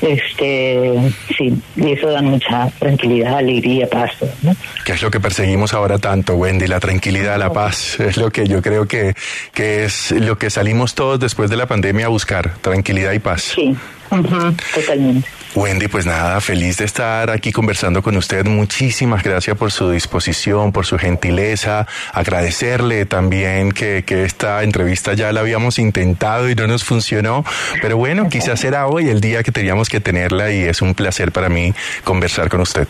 Este, 0.00 0.90
sí, 1.36 1.54
y 1.76 1.92
eso 1.92 2.10
da 2.10 2.20
mucha 2.20 2.68
tranquilidad, 2.78 3.38
alegría, 3.38 3.88
paz, 3.88 4.10
¿no? 4.42 4.54
¿Qué 4.84 4.92
es 4.92 5.02
lo 5.02 5.10
que 5.10 5.20
perseguimos 5.20 5.72
ahora 5.72 5.98
tanto, 5.98 6.34
Wendy? 6.34 6.66
La 6.66 6.80
tranquilidad, 6.80 7.38
la 7.38 7.52
paz. 7.52 7.98
Es 8.00 8.16
lo 8.16 8.30
que 8.30 8.46
yo 8.46 8.60
creo 8.60 8.86
que, 8.86 9.14
que 9.52 9.84
es 9.84 10.10
lo 10.10 10.36
que 10.36 10.50
salimos 10.50 10.94
todos 10.94 11.20
después 11.20 11.48
de 11.48 11.56
la 11.56 11.66
pandemia 11.66 12.06
a 12.06 12.08
buscar, 12.08 12.54
tranquilidad 12.60 13.12
y 13.12 13.18
paz. 13.18 13.52
Sí, 13.54 13.74
totalmente. 14.22 15.28
Wendy, 15.54 15.86
pues 15.86 16.04
nada, 16.04 16.40
feliz 16.40 16.78
de 16.78 16.84
estar 16.84 17.30
aquí 17.30 17.52
conversando 17.52 18.02
con 18.02 18.16
usted. 18.16 18.44
Muchísimas 18.44 19.22
gracias 19.22 19.56
por 19.56 19.70
su 19.70 19.88
disposición, 19.90 20.72
por 20.72 20.84
su 20.84 20.98
gentileza. 20.98 21.86
Agradecerle 22.12 23.06
también 23.06 23.70
que, 23.70 24.02
que 24.04 24.24
esta 24.24 24.64
entrevista 24.64 25.14
ya 25.14 25.30
la 25.32 25.40
habíamos 25.40 25.78
intentado 25.78 26.50
y 26.50 26.56
no 26.56 26.66
nos 26.66 26.82
funcionó. 26.82 27.44
Pero 27.80 27.96
bueno, 27.96 28.28
quizás 28.28 28.64
era 28.64 28.88
hoy 28.88 29.08
el 29.08 29.20
día 29.20 29.44
que 29.44 29.52
teníamos 29.52 29.88
que 29.88 30.00
tenerla 30.00 30.50
y 30.52 30.62
es 30.62 30.82
un 30.82 30.94
placer 30.94 31.30
para 31.30 31.48
mí 31.48 31.72
conversar 32.02 32.48
con 32.48 32.60
usted. 32.60 32.88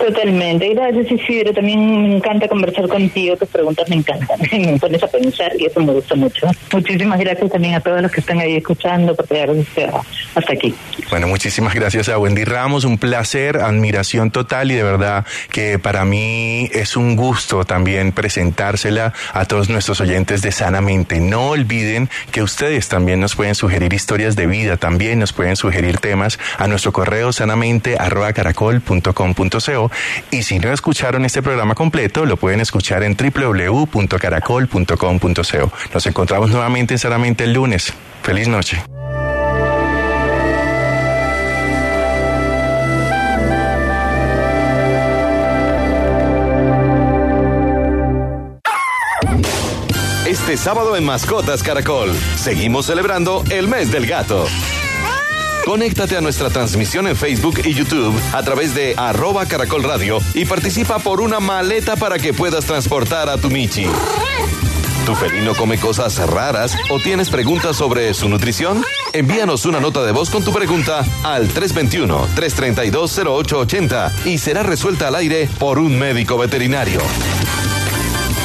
Totalmente. 0.00 0.72
Gracias, 0.72 1.10
Isidro. 1.12 1.52
También 1.52 2.02
me 2.02 2.16
encanta 2.16 2.48
conversar 2.48 2.88
contigo. 2.88 3.36
Tus 3.36 3.48
preguntas 3.48 3.88
me 3.90 3.96
encantan. 3.96 4.38
Me 4.50 4.78
pones 4.78 5.02
a 5.02 5.08
pensar 5.08 5.52
y 5.58 5.66
eso 5.66 5.80
me 5.80 5.92
gusta 5.92 6.14
mucho. 6.14 6.46
Muchísimas 6.72 7.18
gracias 7.18 7.50
también 7.50 7.74
a 7.74 7.80
todos 7.80 8.00
los 8.02 8.10
que 8.10 8.20
están 8.20 8.38
ahí 8.40 8.56
escuchando 8.56 9.14
por 9.14 9.28
llegar 9.28 9.50
hasta 10.34 10.52
aquí. 10.52 10.74
Bueno, 11.10 11.28
muchísimas 11.28 11.74
gracias 11.74 12.08
a 12.08 12.18
Wendy 12.18 12.44
Ramos. 12.44 12.84
Un 12.84 12.98
placer, 12.98 13.58
admiración 13.58 14.30
total 14.30 14.70
y 14.70 14.74
de 14.74 14.82
verdad 14.82 15.26
que 15.50 15.78
para 15.78 16.04
mí 16.04 16.68
es 16.72 16.96
un 16.96 17.16
gusto 17.16 17.64
también 17.64 18.12
presentársela 18.12 19.12
a 19.32 19.44
todos 19.44 19.68
nuestros 19.68 20.00
oyentes 20.00 20.42
de 20.42 20.52
Sanamente. 20.52 21.20
No 21.20 21.50
olviden 21.50 22.08
que 22.30 22.42
ustedes 22.42 22.88
también 22.88 23.20
nos 23.20 23.34
pueden 23.36 23.54
sugerir 23.54 23.92
historias 23.92 24.36
de 24.36 24.46
vida, 24.46 24.76
también 24.76 25.18
nos 25.18 25.32
pueden 25.32 25.56
sugerir 25.56 25.98
temas 25.98 26.38
a 26.58 26.66
nuestro 26.68 26.92
correo 26.92 27.32
sanamente 27.32 27.96
y 30.30 30.42
si 30.42 30.58
no 30.58 30.70
escucharon 30.72 31.24
este 31.24 31.40
programa 31.42 31.74
completo, 31.74 32.26
lo 32.26 32.36
pueden 32.36 32.60
escuchar 32.60 33.02
en 33.02 33.16
www.caracol.com.co. 33.16 35.72
Nos 35.94 36.06
encontramos 36.06 36.50
nuevamente 36.50 36.94
en 36.94 36.98
Sanamente 36.98 37.44
el 37.44 37.52
lunes. 37.52 37.92
Feliz 38.22 38.48
noche. 38.48 38.82
Este 50.26 50.56
sábado 50.56 50.96
en 50.96 51.04
Mascotas 51.04 51.62
Caracol, 51.62 52.14
seguimos 52.36 52.86
celebrando 52.86 53.44
el 53.50 53.68
mes 53.68 53.90
del 53.90 54.06
gato. 54.06 54.46
Conéctate 55.70 56.16
a 56.16 56.20
nuestra 56.20 56.50
transmisión 56.50 57.06
en 57.06 57.14
Facebook 57.14 57.60
y 57.64 57.72
YouTube 57.72 58.20
a 58.32 58.42
través 58.42 58.74
de 58.74 58.94
arroba 58.96 59.46
caracol 59.46 59.84
radio 59.84 60.18
y 60.34 60.44
participa 60.44 60.98
por 60.98 61.20
una 61.20 61.38
maleta 61.38 61.94
para 61.94 62.18
que 62.18 62.34
puedas 62.34 62.64
transportar 62.64 63.28
a 63.28 63.38
tu 63.38 63.52
Michi. 63.52 63.86
¿Tu 65.06 65.14
felino 65.14 65.54
come 65.54 65.78
cosas 65.78 66.18
raras 66.28 66.76
o 66.90 66.98
tienes 66.98 67.30
preguntas 67.30 67.76
sobre 67.76 68.12
su 68.14 68.28
nutrición? 68.28 68.82
Envíanos 69.12 69.64
una 69.64 69.78
nota 69.78 70.02
de 70.02 70.10
voz 70.10 70.28
con 70.28 70.42
tu 70.42 70.52
pregunta 70.52 71.04
al 71.22 71.48
321-332-0880 71.54 74.24
y 74.24 74.38
será 74.38 74.64
resuelta 74.64 75.06
al 75.06 75.14
aire 75.14 75.48
por 75.60 75.78
un 75.78 75.96
médico 75.96 76.36
veterinario. 76.36 77.00